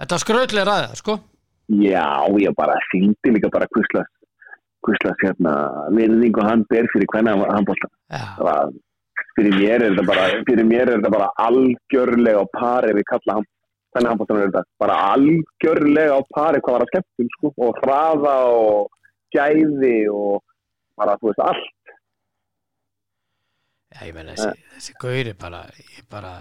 þetta 0.00 0.18
skrautlega 0.24 0.64
ræða 0.70 0.96
sko. 1.02 1.18
Já, 1.84 2.06
ég 2.40 2.56
bara 2.56 2.78
síndi 2.88 3.34
líka 3.36 3.52
bara 3.52 3.68
hvuslas, 3.76 4.08
hvuslas 4.86 5.20
hérna, 5.24 5.52
virðingu 5.98 6.44
hann 6.46 6.64
ber 6.70 6.88
fyrir 6.92 7.10
hvernig 7.12 7.44
hann 7.52 7.68
bólta. 7.68 7.90
já, 8.10 8.72
Fyrir 9.36 9.52
mér 9.52 9.82
er 9.84 9.92
þetta 9.92 10.04
bara, 10.08 10.24
fyrir 10.48 10.64
mér 10.64 10.88
er 10.88 10.94
þetta 10.96 11.10
bara 11.12 11.26
algjörlega 11.44 12.40
á 12.40 12.46
pari 12.56 12.94
við 12.96 13.04
kalla 13.10 13.34
hann. 13.36 13.46
Hvernig 13.92 14.08
hann 14.10 14.20
bólta 14.20 14.36
er 14.36 14.46
þetta? 14.46 14.62
Bara 14.80 14.96
algjörlega 15.12 16.16
á 16.16 16.20
pari 16.32 16.60
hvað 16.64 16.76
var 16.76 16.84
að 16.86 16.92
skemmtum, 16.92 17.28
sko. 17.36 17.52
Og 17.66 17.80
hraða 17.82 18.36
og 18.48 18.88
gæði 19.36 19.96
og 20.08 20.40
bara, 20.96 21.18
þú 21.20 21.28
veist, 21.32 21.42
allt. 21.44 21.72
já 23.96 24.06
ég 24.08 24.14
meina 24.16 24.34
þessi, 24.36 24.64
þessi 24.76 24.94
gauri 25.00 25.32
bara 25.40 25.62
ég 25.96 26.04
bara, 26.12 26.32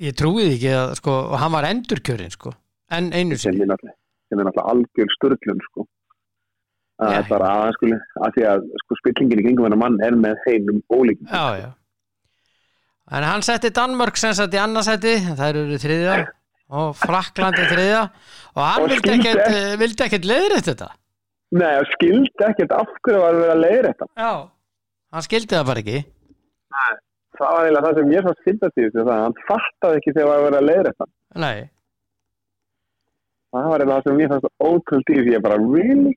ég 0.00 0.14
trúið 0.16 0.54
ekki 0.54 0.70
að 0.72 0.94
sko, 1.00 1.16
og 1.32 1.36
hann 1.42 1.52
var 1.52 1.66
endurkjörinn 1.68 2.32
sko 2.32 2.52
en 2.96 3.10
einu 3.12 3.36
sem 3.36 3.56
er 3.60 3.68
náttúrulega, 3.68 4.64
algjör 4.72 5.10
störlun 5.16 5.60
sko. 5.68 5.84
Að 6.98 7.14
Já. 7.14 7.22
bara 7.28 7.50
að, 7.62 7.72
skuli, 7.78 7.98
að 8.26 8.36
því 8.36 8.46
að 8.52 8.64
sko, 8.82 8.98
spillingin 9.02 9.42
í 9.42 9.44
kringum 9.46 9.68
hennar 9.68 9.82
mann 9.84 9.98
er 10.02 10.16
með 10.18 10.40
já, 11.30 11.44
já. 11.62 11.68
En 13.08 13.24
hann 13.24 13.44
setti 13.46 13.70
Danmörk 13.72 14.18
sem 14.20 14.34
sagt 14.36 14.52
í 14.52 14.60
annarsæti 14.60 15.14
þær 15.38 15.62
eru 15.62 15.78
þriðja 15.80 16.16
og 16.68 16.96
Fraklandi 17.00 17.64
þriðja. 17.70 18.02
Og 18.52 18.64
hann 18.66 18.82
Og 18.84 18.90
vildi 18.92 19.14
ekkert, 19.14 20.02
ekkert 20.04 20.26
leiðrætt 20.28 20.68
þetta? 20.68 20.90
Nei, 21.56 21.74
og 21.80 21.88
skildi 21.94 22.44
ekkert 22.44 22.74
af 22.76 22.90
hverju 23.00 23.20
var 23.22 23.32
að 23.32 23.42
vera 23.42 23.54
að 23.54 23.62
leiða 23.62 23.92
þetta 23.92 24.08
já, 24.20 24.32
hann 25.14 25.24
skildi 25.24 25.56
það 25.56 25.68
bara 25.70 25.82
ekki. 25.84 26.00
Það 27.38 27.54
var 27.54 27.64
eiginlega 27.64 27.86
það 27.86 27.98
sem 27.98 28.12
ég 28.12 28.26
fannst 28.26 28.42
skildast 28.42 28.78
í 28.78 28.84
þessu 28.84 29.04
að 29.04 29.22
hann 29.22 29.36
fattaði 29.48 30.00
ekki 30.00 30.14
þegar 30.16 30.28
var 30.28 30.38
að 30.38 30.46
vera 30.48 30.60
að 30.60 30.68
leiða 30.68 30.86
þetta 30.90 31.08
nei, 31.44 31.58
það 33.54 33.68
var 33.72 33.84
eiginlega 33.84 33.94
það 33.94 34.08
sem 34.10 34.20
ég 34.24 34.32
fannst 34.34 34.68
ótrúld 34.68 35.12
í 35.14 35.18
því 35.22 35.36
ég 35.38 35.44
bara, 35.46 35.60
really? 35.62 36.14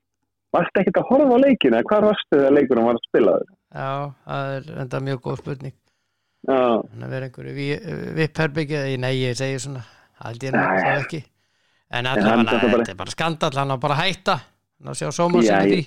Varst 0.51 0.75
ekkert 0.81 0.97
að 0.99 1.07
horfa 1.11 1.35
á 1.35 1.43
leikinu 1.45 1.77
eða 1.79 1.87
hvað 1.87 2.05
varstu 2.09 2.35
þegar 2.37 2.55
leikunum 2.57 2.87
var 2.89 2.97
að 2.99 3.05
spila 3.07 3.35
þau? 3.39 3.53
já, 3.71 3.91
það 4.27 4.55
er 4.57 4.65
enda 4.83 4.99
mjög 5.07 5.19
góð 5.27 5.37
spurning. 5.41 5.75
Já, 6.49 6.57
hann 6.91 7.03
er 7.05 7.11
verið 7.13 7.27
einhverju 7.29 8.15
vippherbyggja 8.17 8.81
nei, 8.99 9.13
ég 9.21 9.37
segi 9.39 9.59
svona, 9.63 9.83
það 10.17 10.27
held 10.31 10.43
ég 10.47 10.55
Nei. 10.57 10.65
þá 10.81 10.91
ekki. 11.05 11.21
En 11.91 12.07
allavega, 12.07 12.59
þetta 12.59 12.91
er 12.95 12.99
bara 12.99 13.13
skandall 13.15 13.57
hann 13.61 13.71
á 13.71 13.77
bara 13.79 13.95
að 13.95 14.03
hætta. 14.09 14.35
Hann 14.81 14.89
á 14.89 14.91
að 14.91 14.99
sjá 15.01 15.09
sóma 15.15 15.41
ég- 15.45 15.71
því. 15.71 15.81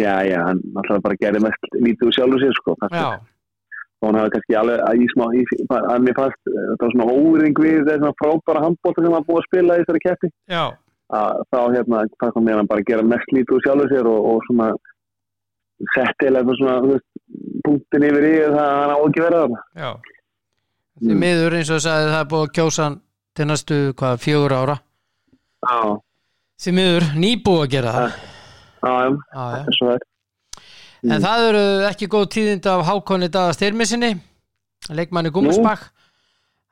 já, 0.00 0.14
já, 0.28 0.38
hann 0.46 0.60
náttúrulega 0.74 1.02
bara 1.06 1.16
gerði 1.20 1.40
mest 1.44 1.68
lítið 1.76 2.06
úr 2.08 2.14
sjálfur 2.16 2.40
sér 2.42 2.56
sko 2.60 2.74
já, 2.90 3.06
og 4.00 4.06
hann 4.08 4.16
hafði 4.18 4.32
kannski 4.36 4.56
alveg 4.60 4.80
að 4.86 5.02
í 5.04 5.06
smá 5.12 5.24
að 5.92 6.00
mér 6.06 6.16
fannst 6.16 6.50
eh, 6.50 6.64
það 6.72 6.82
var 6.86 6.94
svona 6.96 7.06
óring 7.12 7.54
við 7.62 7.84
þessna 7.86 8.10
frábæra 8.20 8.64
handbólta 8.64 9.04
sem 9.04 9.14
hann 9.14 9.26
búið 9.28 9.38
að 9.42 9.46
spila 9.50 9.76
í 9.76 9.84
þessari 9.84 10.02
keppi 10.06 10.30
já, 10.50 10.64
að 11.14 11.42
þá 11.52 11.58
hérna 11.76 12.02
með 12.42 12.56
hann 12.56 12.68
bara 12.70 12.82
að 12.82 12.88
gera 12.90 13.02
mest 13.06 13.32
lítið 13.34 13.56
úr 13.56 13.64
sjálfur 13.66 13.92
sér 13.92 14.08
og, 14.10 14.24
og 14.32 14.46
svona 14.48 14.68
setti 15.94 16.26
eða 16.30 16.40
eitthvað 16.40 16.58
svona 16.60 16.76
veist, 16.86 17.08
punktin 17.66 18.06
yfir 18.08 18.26
í 18.26 18.34
það 18.40 18.60
að 18.64 18.78
hann 18.80 18.94
á 18.96 18.98
ekki 19.06 19.24
verið 19.26 19.42
þarna. 19.44 19.94
Því 20.96 21.12
Mm. 21.12 21.18
miður 21.20 21.54
eins 21.58 21.70
og 21.70 21.80
sagði 21.84 22.08
það 22.08 22.20
er 22.22 22.28
búið 22.30 22.44
að 22.46 22.52
kjósa 22.56 22.84
hann 22.86 22.94
til 23.36 23.46
næstu 23.50 23.78
hvað, 24.00 24.20
fjögur 24.24 24.54
ára. 24.56 24.76
Já, 25.66 25.80
Því 26.56 26.72
miður 26.72 27.04
nýbúið 27.20 27.64
að 27.66 27.72
gera 27.74 27.92
það. 27.92 28.14
já, 28.80 28.92
það 29.34 29.90
er 29.92 30.04
En 31.06 31.20
það 31.22 31.42
eru 31.50 31.64
ekki 31.90 32.08
góð 32.08 32.24
tíðind 32.32 32.66
af 32.66 32.86
Hákonni 32.88 33.28
Daða 33.28 33.52
Styrmisinni, 33.52 34.10
leikmanni 34.88 35.30
Gúmusbakk. 35.30 35.90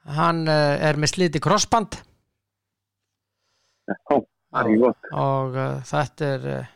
Hann 0.09 0.49
uh, 0.49 0.77
er 0.81 0.97
með 0.97 1.13
sliti 1.13 1.41
krossband 1.41 2.01
Já, 3.85 3.97
það 4.17 4.61
er 4.61 4.71
ekki 4.71 4.81
gott 4.85 5.09
og 5.25 5.57
uh, 5.59 5.75
þetta 5.91 6.29
er 6.35 6.47
uh, 6.55 6.69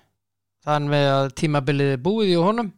þann 0.69 0.89
með 0.93 1.07
að 1.15 1.29
tímabilið 1.41 1.93
er 1.95 2.03
búið 2.05 2.33
í 2.35 2.39
honum. 2.43 2.69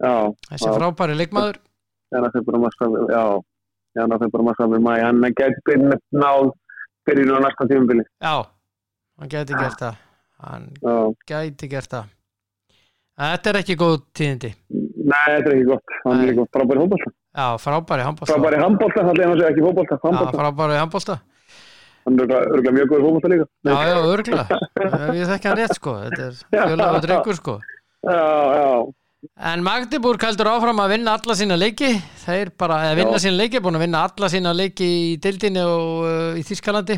Já, 0.00 0.12
Þessi 0.50 0.68
Já. 0.68 0.74
frábæri 0.78 1.16
leikmaður. 1.18 1.58
að 2.26 2.28
það 2.34 2.38
er 2.40 2.46
bara 2.50 2.60
massa 2.64 2.86
já, 3.10 3.24
já, 3.98 4.02
það 4.06 4.22
er 4.26 4.32
bara 4.36 4.46
massa 4.50 4.68
með 4.72 4.84
mæ 4.86 4.92
hann 5.04 5.18
byrjun 5.66 5.92
náð 6.22 6.52
byrjun 7.08 7.34
á 7.36 7.38
næsta 7.44 7.66
tímubili 7.70 8.04
Já, 8.22 8.34
hann 9.20 9.28
gæti 9.34 9.58
gert 9.58 9.82
það. 9.84 9.98
Hann 10.40 10.64
Já, 10.80 10.94
gæti 11.32 11.68
gert 11.74 11.90
það. 11.92 12.08
Þetta 13.20 13.50
er 13.52 13.58
ekki 13.60 13.76
góð 13.76 13.96
tíðindi. 14.16 14.50
nei, 14.70 15.26
þetta 15.34 15.50
er 15.50 15.56
ekki 15.58 15.66
gott 15.68 15.96
Nei. 16.16 16.22
er 16.24 16.30
líka 16.32 16.46
frábæri 16.56 16.80
fótbolta 16.84 17.10
Já, 17.30 17.46
frábæri 17.60 18.02
handbólta. 18.06 18.32
frábæri 18.32 18.62
handbolta, 18.62 19.02
það 19.04 19.20
er 19.20 19.50
ekki 19.50 19.66
fótbolta 19.66 19.98
Já, 20.00 20.30
frábæri 20.38 20.78
handbólta. 20.80 21.16
Hann 22.06 22.20
er 22.24 22.32
örgulega 22.38 22.72
mjög 22.78 22.88
góður 22.92 23.04
fótbolta 23.06 23.30
líka 23.32 23.46
Já, 23.66 23.76
já, 23.90 23.96
örgulega. 24.14 24.58
Við 25.14 25.26
þekki 25.34 25.50
hann 25.50 25.58
rétt, 25.60 25.74
sko. 25.78 25.94
Þetta 26.06 26.22
er 26.26 26.40
Já. 26.56 26.62
fjölaðu 26.70 27.02
drengur, 27.06 27.38
sko. 27.40 27.54
já, 28.06 28.22
já, 28.60 28.70
En 29.52 29.60
Magdeburg 29.66 30.22
heldur 30.24 30.48
áfram 30.48 30.78
að 30.80 30.94
vinna 30.94 31.12
alla 31.18 31.34
sína 31.36 31.56
leiki. 31.60 31.90
Þeir 32.24 32.50
bara, 32.56 32.78
eða 32.88 32.96
vinna 33.02 33.18
Já. 33.18 33.24
sína 33.26 33.36
leiki, 33.42 33.60
búin 33.60 33.76
að 33.76 33.84
vinna 33.84 34.04
alla 34.08 34.30
sína 34.32 34.54
leiki 34.56 34.86
í 34.88 35.02
dildinni 35.20 35.60
og 35.68 36.06
uh, 36.08 36.38
í 36.40 36.44
Þískalandi. 36.48 36.96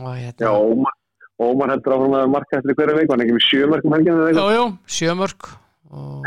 Og 0.00 0.08
já, 0.16 0.30
hérna, 0.30 0.54
Ómar 0.56 0.96
Ómar 1.40 1.70
heldur 1.72 1.94
áfram 1.96 2.14
að 2.18 2.26
marka 2.32 2.58
eftir 2.60 2.76
hverju 2.76 2.96
veik 2.98 3.10
hann 3.12 3.22
ekki 3.24 3.32
með 3.36 3.44
sjö 3.46 3.68
mörgum 3.68 3.94
helginu 3.96 4.24
eitthvað 4.28 4.50
jú, 4.56 4.64
sjömörk 4.96 5.46
og 5.90 6.26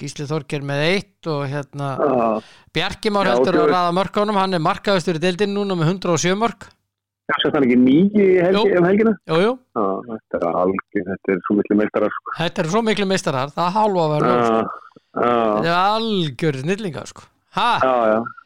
Gísli 0.00 0.24
Þorger 0.26 0.64
með 0.66 0.80
eitt 0.86 1.28
og 1.30 1.42
hérna 1.52 1.88
Já, 2.00 2.28
Bjarki 2.74 3.12
Már 3.12 3.28
Já, 3.28 3.34
heldur 3.36 3.52
að 3.52 3.60
fjögur. 3.60 3.72
raða 3.74 3.92
mörkunum, 3.98 4.38
hann 4.40 4.56
er 4.56 4.62
markaðustur 4.64 5.20
í 5.20 5.22
dildinni 5.22 5.54
núna 5.58 5.76
með 5.78 5.92
107 5.98 6.32
mörk. 6.40 6.64
Ekki 7.68 7.76
nýji 7.80 8.24
helgi, 8.44 8.68
Jú. 8.68 8.78
um 8.78 8.86
helginu 8.88 9.12
Jú, 9.30 9.36
jú, 9.40 9.52
Já, 9.78 9.84
þetta 10.10 10.40
er 10.40 10.58
algjör, 10.60 11.06
þetta 11.10 11.32
er 11.34 11.42
svo 11.46 11.56
miklu 11.58 11.76
meistarar 11.80 12.12
sko. 12.16 12.34
þetta 12.38 12.62
er 12.62 12.70
svo 12.74 12.82
miklu 12.84 13.06
meistarar, 13.08 13.52
það 13.54 13.68
er 13.70 13.74
vera 14.12 14.28
nóg, 14.28 14.44
sko. 14.50 14.80
Þetta 15.14 15.70
er 15.70 15.78
algjör 15.78 16.60
snillingar, 16.64 17.10
sko. 17.14 17.26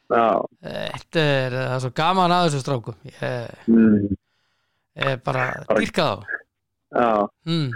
Þetta 0.09 1.25
er, 1.25 1.57
það 1.59 1.75
svo 1.83 1.91
gaman 1.99 2.33
að 2.33 2.47
þessu 2.47 2.63
strákum. 2.63 2.95
Ég 3.09 3.69
mm, 3.69 4.15
er 4.95 5.19
bara 5.25 5.49
dýrkað 5.75 6.23
á. 6.95 7.27
Mm. 7.45 7.69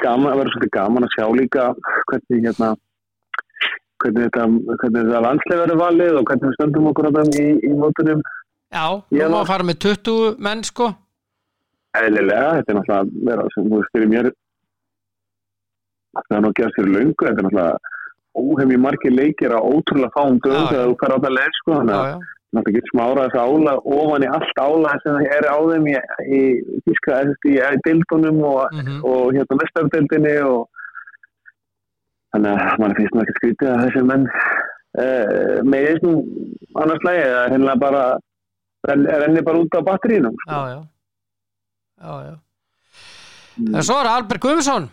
gaman, 0.00 0.30
það 0.30 0.38
verður 0.40 0.54
svolítið 0.54 0.74
gaman 0.78 1.04
að 1.04 1.14
sjá 1.16 1.26
líka 1.36 1.66
hvernig 2.08 2.46
hérna 2.46 2.70
hvernig 4.04 4.28
þetta, 4.28 4.46
þetta 4.82 5.20
landslega 5.24 5.60
verður 5.64 5.82
valið 5.82 6.18
og 6.20 6.26
hvernig 6.28 6.48
við 6.48 6.56
stöndum 6.58 6.88
okkur 6.90 7.10
að 7.10 7.18
þeim 7.18 7.36
í, 7.42 7.46
í 7.68 7.76
mótunum 7.80 8.24
Já, 8.74 8.86
nú 9.14 9.30
má 9.30 9.40
að 9.40 9.50
fara 9.52 9.66
með 9.68 9.80
20 9.86 10.38
menn, 10.42 10.62
sko. 10.66 10.90
eðlilega, 11.94 12.54
þetta 12.58 12.72
er 12.72 12.78
náttúrulega 12.78 13.00
að 13.00 13.12
vera 13.28 13.48
sem 13.54 13.68
þú 13.70 13.80
veist 13.80 13.92
fyrir 13.94 14.10
mér 14.10 14.30
það 16.14 16.36
er 16.36 16.42
nú 16.42 16.50
að 16.50 16.56
gera 16.58 16.74
sér 16.74 16.88
löngu 16.90 17.26
þetta 17.28 17.34
er 17.34 17.46
náttúrulega 17.48 17.92
óhefmi 18.34 18.78
margir 18.82 19.14
leikir 19.14 19.54
á 19.54 19.60
ótrúlega 19.62 20.14
fáum 20.14 20.40
dögum 20.42 20.58
Já, 20.58 20.64
já. 20.64 20.70
þegar 20.72 20.88
þú 20.90 20.96
fer 21.00 21.14
á 21.14 21.16
þetta 21.16 21.34
leir 21.36 21.58
sko, 21.60 21.76
þannig 21.78 21.96
að 22.00 22.24
það 22.54 22.74
getur 22.76 22.92
smára 22.92 23.26
þess 23.28 23.44
ála 23.44 23.74
ofan 23.98 24.26
í 24.26 24.30
allt 24.30 24.60
ála 24.62 24.92
sem 25.02 25.16
það 25.18 25.32
er 25.36 25.46
á 25.50 25.58
þeim 25.70 25.88
í, 25.90 25.94
í, 25.94 26.42
í 26.74 26.94
í, 27.54 27.56
deildunum 27.86 28.42
og, 28.50 28.60
Mm 28.74 29.00
og 29.04 29.34
hérna 29.34 29.58
mestardeildinni 29.62 30.36
og 30.50 30.68
þannig 32.34 32.62
að 32.66 32.78
mann 32.82 32.96
finnst 32.98 33.18
ekki 33.22 33.36
skrítið 33.38 33.72
að 33.72 33.82
þessi 33.84 34.04
menn 34.10 34.28
uh, 34.28 35.56
meðist 35.62 36.06
nú 36.06 36.14
annars 36.82 37.06
lægi 37.06 37.26
eða 37.26 37.42
hérna 37.54 37.76
bara 37.78 38.04
renni 38.88 39.42
bara 39.46 39.60
út 39.64 39.76
á 39.76 39.80
batterínum 39.86 40.34
sko. 40.42 40.50
Já, 40.50 40.60
já. 40.74 40.80
Já. 42.04 42.36
Mm. 43.54 43.80
Svo 43.86 43.96
er 44.02 44.08
Albert 44.10 44.42
Guðmundsson. 44.42 44.88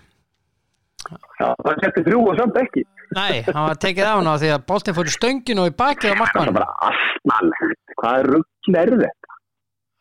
Það 1.41 1.79
setti 1.81 2.03
þrjú 2.05 2.19
og 2.29 2.35
samt 2.37 2.57
ekki 2.61 2.83
Nei, 3.17 3.41
hann 3.47 3.65
var 3.67 3.79
tekið 3.81 4.05
af 4.07 4.19
hann 4.19 4.29
á 4.29 4.35
því 4.39 4.49
að 4.53 4.65
boltinn 4.69 4.95
fór 4.95 5.09
í 5.09 5.13
stöngin 5.15 5.59
og 5.63 5.71
í 5.71 5.73
bakið 5.75 6.11
á 6.11 6.13
það 6.13 6.13
er 6.13 6.19
markmann. 6.21 6.53
bara 6.55 6.67
astnalegt 6.87 7.95
hvað 7.97 8.19
er 8.21 8.29
ruggl 8.35 8.77
er 8.83 8.91
þetta 9.01 9.37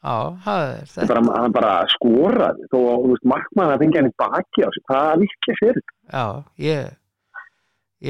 Já, 0.01 0.17
það 0.45 0.61
er 0.61 0.85
Það 0.93 1.01
er 1.01 1.09
þetta. 1.09 1.23
bara, 1.25 1.49
bara 1.57 1.73
skoraði 1.95 2.69
þó 2.71 2.77
að 2.93 3.01
þú 3.01 3.09
veist, 3.15 3.27
markmann 3.33 3.73
að 3.73 3.83
fengja 3.83 4.03
hann 4.03 4.11
í 4.13 4.15
baki 4.23 4.61
á 4.63 4.69
sig 4.77 4.85
hvað 4.93 5.25
virkja 5.25 5.57
sér 5.63 5.81
þetta 5.81 5.97
Já, 6.13 6.25
ég, 6.69 6.93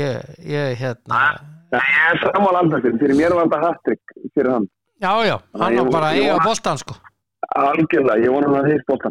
ég, 0.03 0.28
ég, 0.51 0.76
hérna. 0.83 1.22
Ég 1.70 1.97
er 2.11 2.20
sammála 2.26 2.64
alveg 2.66 2.91
fyrir 3.01 3.16
mér 3.22 3.39
var 3.39 3.47
þetta 3.47 3.62
hattrick 3.68 4.14
fyrir 4.35 4.53
hann 4.59 4.68
Já, 5.01 5.13
já, 5.25 5.37
hann 5.57 5.77
var 5.81 5.91
bara 5.95 6.11
að 6.13 6.19
eiga 6.21 6.39
boltan, 6.45 6.79
sko. 6.83 6.95
algjörlega, 7.57 8.21
ég 8.25 8.33
vona 8.35 8.49
hann 8.51 8.59
að 8.61 8.69
þeir 8.71 8.83
spóta 8.85 9.11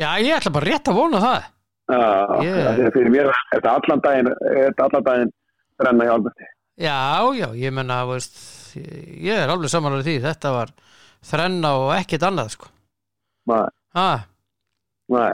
Já, 0.00 0.08
ég 0.22 0.36
ætla 0.38 0.52
bara 0.54 0.68
rétt 0.70 0.88
að 0.88 0.94
vona 0.98 1.18
það. 1.20 1.42
hann 1.92 2.44
Ég- 2.46 2.56
yeah. 2.56 2.90
fyrir 2.94 3.10
mér 3.12 3.26
er 3.32 3.40
þetta 3.52 3.72
allan 3.76 4.00
daginn 4.04 4.28
er 4.32 4.70
þetta 4.70 4.84
allan 4.86 5.04
daginn 5.08 5.32
brenna 5.82 6.04
í 6.06 6.12
Alberti 6.14 6.46
Já, 6.82 6.96
já, 7.36 7.48
ég 7.58 7.72
menna, 7.74 7.98
veist, 8.08 8.38
ég 8.78 9.36
er 9.42 9.50
alveg 9.52 9.68
samanlega 9.70 10.06
því, 10.06 10.14
þetta 10.24 10.52
var 10.54 10.70
þrenna 11.22 11.72
og 11.82 11.90
ekkert 11.98 12.22
annað, 12.30 12.54
sko. 12.56 12.70
Nei, 13.50 13.66
Ha, 13.92 14.06
nei, 15.12 15.32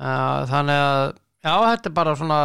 Já, 0.00 0.16
þannig 0.50 0.80
að 0.84 1.04
já, 1.44 1.54
þetta 1.70 1.88
er 1.88 1.94
bara 1.96 2.16
svona 2.18 2.40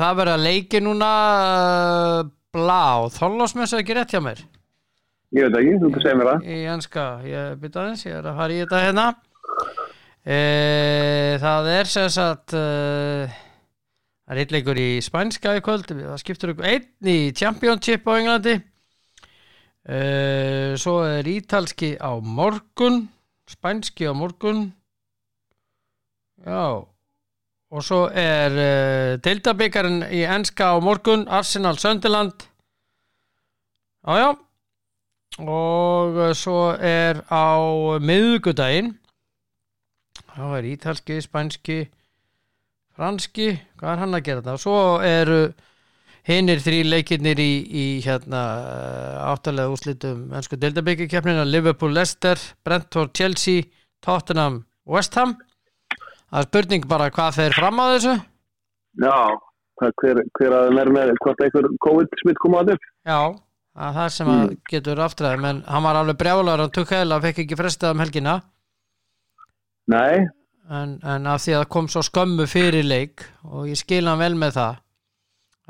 það 0.00 0.16
verður 0.18 0.34
að 0.34 0.44
leiki 0.48 0.80
núna 0.82 1.10
uh, 1.44 2.24
blá, 2.54 2.82
þorlásmessa 3.14 3.78
ekki 3.82 3.94
rétt 4.00 4.16
hjá 4.16 4.20
mér 4.24 4.42
ég 5.36 5.46
veit 5.46 5.58
ekki, 5.60 5.76
þú 5.82 5.90
segir 5.98 6.18
mér 6.18 6.30
það. 6.30 6.48
í 6.48 6.58
enska, 6.74 7.04
ég 7.26 7.60
byrja 7.60 7.84
aðeins 7.84 8.06
ég 8.06 8.16
er 8.18 8.30
að 8.30 8.40
fara 8.40 8.56
í 8.56 8.58
þetta 8.62 8.82
hérna. 8.86 9.06
E, 10.20 10.40
það 11.40 11.70
er 11.74 11.90
sem 11.90 12.10
sagt 12.12 12.56
uh, 12.58 13.38
það 14.26 14.34
er 14.34 14.42
eitt 14.42 14.52
leikur 14.56 14.80
í 14.80 14.90
spænska 15.04 15.54
í 15.56 15.62
kvöld 15.64 15.88
það 15.88 16.18
skiptur 16.20 16.52
ykkur 16.52 16.68
einn 16.68 17.08
í 17.14 17.18
championship 17.36 18.10
á 18.10 18.12
Englandi. 18.18 18.58
E, 19.88 20.00
svo 20.80 21.00
er 21.08 21.30
ítalski 21.30 21.94
á 21.96 22.12
morgun 22.20 23.06
spænski 23.50 24.10
á 24.10 24.14
morgun. 24.14 24.68
Já 26.44 26.84
og 27.70 27.84
svo 27.86 28.04
er 28.10 28.54
uh, 28.58 29.16
deildabikarin 29.22 30.02
í 30.10 30.24
enska 30.26 30.74
á 30.74 30.76
morgun 30.82 31.26
Arsenal 31.30 31.78
Sönderland 31.78 32.46
já 34.02 34.16
já 34.18 34.30
og 35.38 36.18
svo 36.34 36.72
er 36.74 37.22
á 37.30 37.46
miðugudaginn 38.02 38.94
þá 40.34 40.44
er 40.58 40.68
ítalski, 40.72 41.20
spænski 41.22 41.80
franski, 42.98 43.52
hvað 43.78 43.92
er 43.92 44.02
hann 44.02 44.16
að 44.18 44.24
gera 44.26 44.42
þetta 44.42 44.56
og 44.56 44.62
svo 44.64 44.78
eru 45.06 45.40
hinnir 46.28 46.60
þrý 46.62 46.80
leikirnir 46.88 47.40
í, 47.40 47.52
í 47.64 47.84
hérna 48.04 48.40
áttalega 49.30 49.72
úrslitum 49.72 50.32
ennsku 50.36 50.58
deildabikikeppnina 50.60 51.46
Liverpool, 51.48 51.94
Leicester, 51.96 52.40
Brentford, 52.66 53.14
Chelsea 53.16 53.68
Tottenham, 54.04 54.64
West 54.86 55.16
Ham. 55.18 55.36
Það 56.30 56.42
er 56.42 56.48
spurning 56.48 56.88
bara 56.90 57.10
hvað 57.14 57.38
þeir 57.38 57.56
fram 57.56 57.80
á 57.82 57.84
þessu. 57.94 58.16
Já, 59.00 59.16
hver, 59.80 60.20
hver 60.38 60.56
að 60.56 60.68
þeim 60.68 60.82
er 60.82 60.92
með 60.96 61.14
hvort 61.24 61.44
einhver 61.44 61.70
COVID-smitt 61.86 62.42
koma 62.42 62.62
að 62.62 62.74
upp 62.74 62.86
já, 63.08 63.20
það 63.80 63.88
er 63.90 63.96
það 63.96 64.10
sem 64.16 64.30
að 64.34 64.50
getur 64.70 65.00
aftræði, 65.06 65.40
menn 65.40 65.62
hann 65.66 65.84
var 65.86 65.98
alveg 66.00 66.18
brjálar 66.20 66.62
og 66.66 66.72
tukk 66.76 66.92
heila, 66.96 67.20
fekk 67.24 67.42
ekki 67.46 67.56
frestað 67.58 67.94
um 67.96 68.02
helgina. 68.04 68.34
Nei, 69.90 70.26
en, 70.70 70.98
en 71.02 71.26
af 71.26 71.40
því 71.42 71.54
að 71.56 71.62
það 71.64 71.70
kom 71.74 71.88
svo 71.90 72.02
skömmu 72.06 72.46
fyrir 72.50 72.84
leik 72.86 73.24
og 73.48 73.66
ég 73.70 73.78
skil 73.80 74.04
hann 74.06 74.20
vel 74.20 74.36
með 74.38 74.52
það 74.58 74.76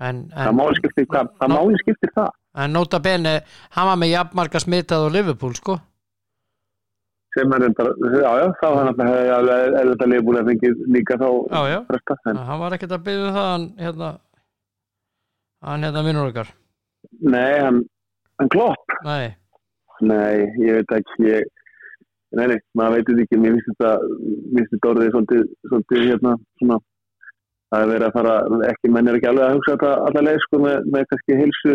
en, 0.00 0.18
það 0.34 0.50
en, 0.50 0.58
máli 0.58 0.80
skiptir 0.80 1.06
það 1.14 1.30
Ná- 1.46 1.54
máli 1.54 1.78
skiptir 1.84 2.12
það. 2.16 2.34
En 2.60 2.72
nota 2.74 2.98
bene 3.00 3.36
hann 3.76 3.86
var 3.92 3.98
með 4.02 4.10
jafnmarka 4.16 4.60
smitað 4.60 5.06
og 5.06 5.14
Liverpool 5.14 5.54
sko. 5.56 5.78
Sem 7.30 7.52
er 7.54 7.62
þetta, 7.62 7.84
já, 8.10 8.30
já, 8.42 8.46
þá 8.58 8.66
hann 8.74 8.88
hefði 9.06 9.28
alveg 9.36 9.76
þetta 9.92 10.08
liðbúin 10.10 10.38
að 10.40 10.48
fengið 10.50 10.80
líka 10.96 11.18
þá 11.20 11.28
já, 11.30 11.60
já, 11.70 11.78
fresta, 11.92 12.16
en 12.32 12.40
hann 12.48 12.60
var 12.64 12.74
ekkert 12.74 12.94
að 12.96 13.04
byggja 13.06 13.28
um 13.28 13.36
það 13.36 13.46
hann 13.52 13.66
hérna 13.84 14.08
hann 15.70 15.86
hérna 15.86 16.02
vinnur 16.08 16.30
okkar. 16.32 16.50
Nei, 17.22 17.52
hann, 17.62 17.78
hann 18.40 18.50
klopp? 18.56 18.94
Nei, 19.06 19.26
nei, 20.00 20.44
ég 20.64 20.78
veit 20.80 20.94
ekki 20.98 21.26
ég, 21.28 21.48
nei, 22.38 22.46
nei, 22.54 22.58
maður 22.78 22.96
veit 22.98 23.08
þetta 23.10 23.24
ekki 23.26 23.40
mér 23.42 23.56
finnst 23.58 23.70
þetta, 23.72 23.92
mér 24.50 24.62
finnst 24.64 24.74
þetta 24.76 24.90
orðið 24.94 25.10
svolítið, 25.14 25.42
svolítið 25.70 26.06
hérna, 26.10 26.34
svona 26.60 26.78
það 27.70 27.82
er 27.84 27.90
verið 27.92 28.06
að 28.08 28.14
fara, 28.18 28.34
ekki 28.72 28.90
menn 28.90 29.08
er 29.12 29.18
ekki 29.20 29.28
alveg 29.30 29.44
að 29.46 29.56
hugsa 29.58 29.74
þetta 29.76 29.90
allavega 30.10 30.44
sko 30.46 30.58
með, 30.64 30.88
með 30.94 31.04
kannski 31.12 31.36
heilsu 31.38 31.74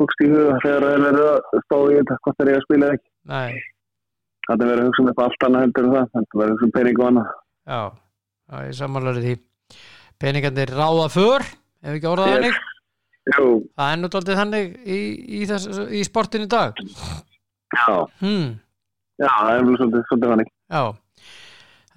fólkst 0.00 0.24
í 0.24 0.30
huga 0.32 0.56
þegar 0.64 0.86
það 0.86 0.94
er 0.96 1.04
verið 1.06 1.28
að 1.28 1.60
stóða 1.66 1.90
í 1.92 1.98
þetta 2.00 2.16
hvort 2.24 2.40
það 2.40 2.48
er 2.50 2.56
að 2.58 2.64
spila 2.66 2.86
eða 2.88 2.96
ekki. 2.98 3.10
Nei, 3.30 3.52
það 4.48 4.64
er 4.64 4.70
verið 4.72 4.82
að 4.82 4.88
hugsa 4.90 5.02
um 5.04 5.10
eitthvað 5.12 5.28
allt 5.30 5.46
annað 5.50 5.64
heldur 5.66 5.86
en 5.86 5.94
það 5.94 6.08
það 6.10 6.20
er 6.24 6.40
verið 6.40 6.50
að 6.50 6.54
hugsa 6.56 6.66
um 6.70 6.74
pening 6.78 6.98
og 7.04 7.06
annað. 7.10 7.30
Já, 7.70 7.80
já 8.50 8.56
ég 8.70 8.76
samanlega 8.80 9.24
því. 9.26 9.34
Peningarnir 10.20 10.72
ráða 10.80 11.06
för 11.14 11.46
ef 11.46 11.92
ekki 11.94 12.10
orðað 12.10 12.30
Yes. 12.30 12.36
þannig. 12.40 12.56
Jú, 12.56 12.69
það 13.36 13.92
er 13.92 13.98
nú 14.00 14.08
daldið 14.12 14.38
þannig 14.40 14.72
í, 14.86 14.98
í, 15.40 15.42
þess, 15.50 15.66
í 15.90 16.02
sportinu 16.06 16.46
í 16.48 16.50
dag. 16.50 16.80
Já, 17.76 17.86
hmm, 18.22 18.48
já, 19.20 19.28
það 19.28 19.50
er 19.52 19.60
alveg 19.62 19.78
svolítið, 19.80 20.26
þannig. 20.32 20.50
Já. 20.70 20.82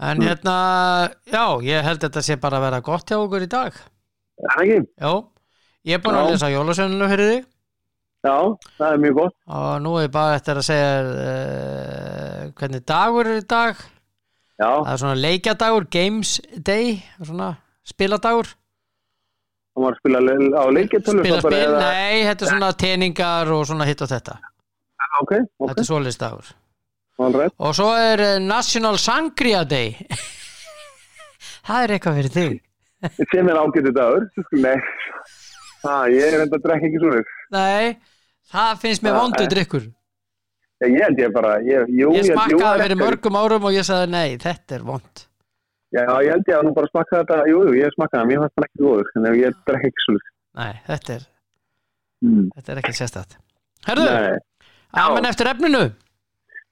En 0.04 0.18
Mm. 0.20 0.26
hérna, 0.28 0.54
já, 1.32 1.44
ég 1.64 1.84
held 1.86 2.02
þetta 2.02 2.22
sé 2.26 2.36
bara 2.42 2.58
að 2.58 2.64
vera 2.66 2.82
gott 2.82 3.08
hjá 3.10 3.18
okkur 3.22 3.44
í 3.46 3.50
dag. 3.50 3.74
Er 4.44 4.50
það 4.56 4.64
ekki? 4.64 4.88
já, 5.00 5.12
ég 5.86 5.94
er 5.96 6.02
búin 6.04 6.16
að 6.18 6.26
Já. 6.26 6.32
lesa 6.34 6.50
jólasönninu 6.52 7.10
fyrir 7.12 7.30
þig. 7.32 7.46
Já, 8.24 8.38
það 8.80 8.94
er 8.94 8.98
mjög 9.04 9.16
gott. 9.20 9.36
Og 9.48 9.82
nú 9.84 9.94
er 10.02 10.08
bara 10.10 10.36
eftir 10.40 10.56
að 10.60 10.66
segja 10.68 10.92
uh, 11.04 12.52
hvernig 12.58 12.84
dagur 12.88 13.28
er 13.30 13.42
í 13.42 13.46
dag. 13.48 13.76
Já, 14.60 14.70
það 14.86 14.92
er 14.94 15.02
svona 15.02 15.20
leikjadagur, 15.22 15.88
games 15.92 16.36
day 16.58 17.00
svona 17.22 17.50
spiladagur 17.90 18.52
hann 19.74 19.86
var 19.86 19.96
að 19.96 20.02
spila 20.02 20.24
á 20.58 20.64
leikjartölu 20.78 21.24
spila 21.24 21.40
spil, 21.44 21.78
nei, 21.78 22.18
þetta 22.28 22.46
er 22.46 22.52
svona 22.56 22.74
teningar 22.86 23.54
og 23.54 23.64
svona 23.70 23.88
hitt 23.90 24.04
og 24.06 24.12
þetta. 24.12 24.38
Ok, 25.22 25.34
ok, 25.60 25.74
þetta 25.74 26.30
er 26.30 26.54
all 27.22 27.34
right. 27.38 27.54
Og 27.62 27.76
svo 27.78 27.92
er 27.94 28.22
eh, 28.26 28.38
National 28.42 28.98
Sangria 28.98 29.62
Day. 29.70 29.92
Það 31.68 31.84
er 31.84 31.92
eitthvað 31.94 32.16
fyrir 32.18 32.34
þig. 32.34 32.56
Sem 33.04 33.50
er 33.52 33.60
ágætið 33.60 33.96
dagur 33.98 34.28
Nei, 34.56 34.78
það, 35.84 36.14
ég 36.16 36.30
er 36.30 36.46
enda 36.46 36.60
að 36.60 36.66
drekka 36.68 36.88
ekki 36.88 37.02
svona 37.02 37.24
nei, 37.56 37.92
það 38.54 38.82
finnst 38.84 39.04
mér 39.04 39.12
Það 39.16 39.20
vondu 39.20 39.44
er- 39.44 39.52
drikkur 39.54 39.86
Já, 40.84 40.88
ég 40.88 41.04
held 41.06 41.20
ég 41.22 41.36
bara 41.36 41.52
ég, 41.64 41.92
jú, 41.96 42.14
ég 42.16 42.28
smakkaði 42.28 42.84
fyrir 42.86 43.00
mörgum 43.00 43.40
árum 43.40 43.68
og 43.70 43.76
ég 43.76 43.88
sagði 43.88 44.12
nei, 44.12 44.38
þetta 44.42 44.78
er 44.80 44.88
vond 44.88 45.26
Já, 45.94 46.08
ég 46.26 46.32
held 46.34 46.48
ég 46.50 46.56
að 46.58 46.64
nú 46.66 46.74
bara 46.74 46.90
smakka 46.90 47.20
þetta. 47.22 47.40
Jú, 47.52 47.60
ég 47.78 47.94
smakkaði, 47.94 48.30
mér 48.32 48.40
fannst 48.42 48.56
það 48.58 48.66
ekki 48.66 48.82
góður 48.82 49.12
En 49.20 49.28
ég 49.38 49.60
drekka 49.68 49.90
ekki 49.92 50.06
svona 50.08 50.32
nei, 50.54 50.74
þetta 50.88 51.16
er, 51.18 51.26
mm. 52.24 52.46
þetta 52.56 52.74
er 52.74 52.82
ekki 52.82 52.96
sérstætt 52.98 53.38
herðu, 53.88 54.08
amen 55.04 55.28
eftir 55.28 55.50
efninu. 55.50 55.84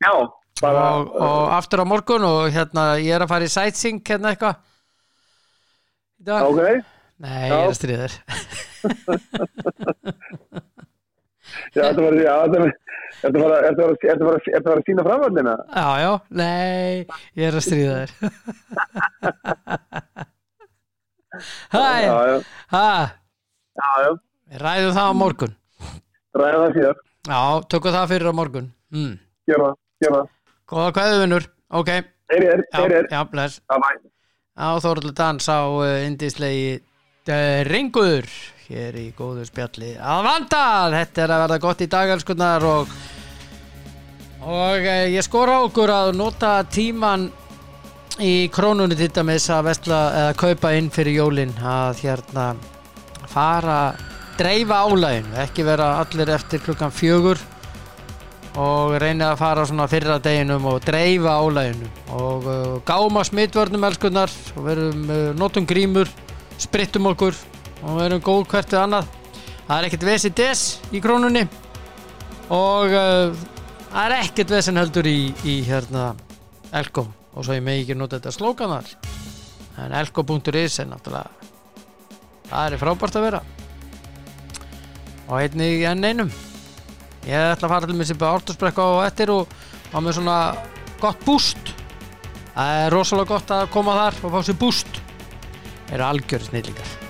Já, 0.01 0.13
bara 0.61 0.84
og, 0.99 1.13
og 1.17 1.53
aftur 1.57 1.84
á 1.84 1.86
morgun 1.89 2.28
og 2.28 2.41
hérna 2.53 2.84
ég 3.01 3.17
er 3.17 3.26
að 3.26 3.32
fara 3.34 3.47
í 3.47 3.51
sightseeing 3.51 4.01
hérna 4.07 4.32
eitthvað. 4.32 4.61
Ok, 6.45 6.61
nei, 7.26 7.39
ég 7.49 7.57
er 7.57 7.65
að 7.65 7.78
stríða 7.80 8.05
þér. 8.05 8.15
já, 8.82 10.61
þetta 11.76 12.01
var 12.03 12.11
að- 12.17 12.26
sína 14.88 15.01
framvöldina 15.07 15.53
já, 15.76 15.88
já, 16.01 16.11
nei, 16.41 16.93
ég 17.38 17.45
er 17.47 17.55
að 17.59 17.65
stríða 17.67 17.95
þér. 18.01 18.11
Hæ, 21.72 21.80
ræðum 24.61 24.95
það 24.97 25.07
á 25.07 25.13
morgun. 25.15 25.53
Ræða 26.36 26.57
það 26.61 26.74
síðar. 26.78 26.97
Já, 27.32 27.39
tökum 27.72 27.93
það 27.95 28.09
fyrir 28.11 28.32
á 28.32 28.34
morgun. 28.36 28.67
Mm. 28.91 29.13
Gjör 29.47 29.61
það 29.63 29.76
góða 30.72 30.91
kvæðu 30.95 31.17
vinnur, 31.24 31.43
ok. 31.80 31.89
Þeir 32.32 32.43
er 32.95 33.05
já, 33.11 33.22
bless. 33.32 33.53
Á 33.72 33.74
Þóruldur 34.84 35.15
Dans 35.15 35.45
á 35.51 35.59
indislegi 36.07 36.67
Ringur 37.67 38.26
hér 38.72 38.97
í 38.99 39.07
góðu 39.17 39.45
spjalli. 39.47 39.95
Að 39.99 40.24
vanda, 40.28 40.63
þetta 40.95 41.24
er 41.24 41.34
að 41.36 41.43
verða 41.45 41.59
gott 41.65 41.84
í 41.84 41.89
dag 41.91 42.13
elskunnar 42.15 42.67
og 42.67 42.95
og 44.41 44.88
uh, 44.88 45.05
ég 45.11 45.22
skora 45.26 45.59
á 45.61 45.65
okkur 45.67 45.91
að 45.93 46.15
nota 46.17 46.55
tíman 46.65 47.28
í 48.22 48.49
krónunni 48.53 48.97
til 48.97 49.11
dæmis 49.13 49.45
að 49.53 49.67
vestla 49.69 49.99
eða 50.17 50.38
kaupa 50.39 50.74
inn 50.78 50.89
fyrir 50.93 51.19
jólin 51.22 51.53
að 51.61 52.01
hérna 52.05 52.47
fara 53.32 53.93
dreifa 54.39 54.82
álægin, 54.88 55.30
ekki 55.43 55.65
vera 55.67 55.93
allir 56.01 56.32
eftir 56.34 56.63
klukkan 56.65 56.93
fjögur 56.93 57.39
og 58.59 58.97
reyna 58.99 59.32
að 59.32 59.39
fara 59.39 59.63
svona 59.67 59.88
fyrra 59.88 60.17
deginum 60.19 60.65
og 60.74 60.82
dreifa 60.84 61.38
álæginu 61.39 61.88
og 62.17 62.49
uh, 62.49 62.76
gáma 62.88 63.24
smitvörnum 63.28 63.86
elskunnar 63.88 64.34
og 64.57 64.65
verum 64.65 65.05
uh, 65.07 65.32
notum 65.38 65.69
grímur 65.69 66.09
sprittum 66.59 67.07
okkur 67.13 67.38
og 67.82 67.98
verum 67.98 68.24
góð 68.24 68.44
hvert 68.52 68.74
við 68.74 68.82
annað. 68.82 69.16
Það 69.68 69.78
er 69.78 69.88
ekkert 69.88 70.08
vesi 70.10 70.34
des 70.36 70.66
í 70.92 71.02
krónunni. 71.04 71.46
Og 72.52 72.92
uh, 72.92 73.46
það 73.92 74.04
er 74.04 74.18
ekkert 74.20 74.54
vesen 74.58 74.80
heldur 74.82 75.08
í, 75.08 75.32
í 75.48 75.62
hérna 75.68 76.12
Elko. 76.76 77.08
Og 77.32 77.46
svo 77.48 77.56
ég 77.56 77.64
megi 77.64 77.86
ekki 77.86 77.98
nota 77.98 78.20
þetta 78.20 78.36
slókanar 78.36 78.90
en 79.80 79.94
elko.is 79.96 80.82
er 80.84 80.90
náttúrulega 80.90 81.42
það 82.52 82.66
er 82.66 82.82
frábært 82.82 83.18
að 83.18 83.28
vera. 83.28 83.42
Og 85.30 85.38
einnig 85.40 85.86
enn 85.88 86.08
einum. 86.08 86.32
Ég 87.24 87.54
ætla 87.54 87.70
að 87.70 87.76
fara 87.76 87.88
til 87.88 87.98
með 87.98 88.10
sér 88.12 88.20
bara 88.20 88.40
ártursbrekka 88.40 88.88
og 88.96 89.04
eftir 89.06 89.32
og 89.32 89.54
á 89.94 89.98
með 90.02 90.18
svona 90.20 90.40
gott 91.02 91.24
búst. 91.28 91.76
Það 92.52 92.82
er 92.82 92.92
rosalega 92.98 93.38
gott 93.38 93.56
að 93.56 93.70
koma 93.78 93.96
þar 94.02 94.20
og 94.26 94.36
fá 94.36 94.50
sér 94.50 94.60
búst. 94.60 95.00
Eru 95.92 96.08
algjör 96.08 96.50
snillingar 96.50 97.01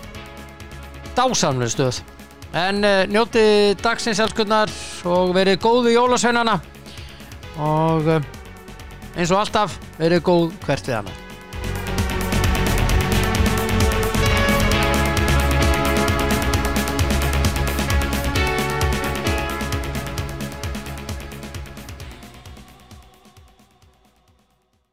dásamlega 1.17 1.73
stöð. 1.73 2.01
En 2.57 2.83
uh, 2.83 3.01
njóti 3.07 3.43
dagsins 3.81 4.19
elskunnar 4.23 4.71
og 5.07 5.33
verið 5.37 5.61
góðu 5.63 5.95
jólasveinana. 5.95 6.59
Og 7.61 8.13
uh, 8.17 8.21
eins 9.15 9.31
og 9.31 9.43
alltaf 9.43 9.75
verið 9.99 10.25
góð 10.27 10.47
hvert 10.65 10.87
við 10.87 11.01
annað 11.01 11.20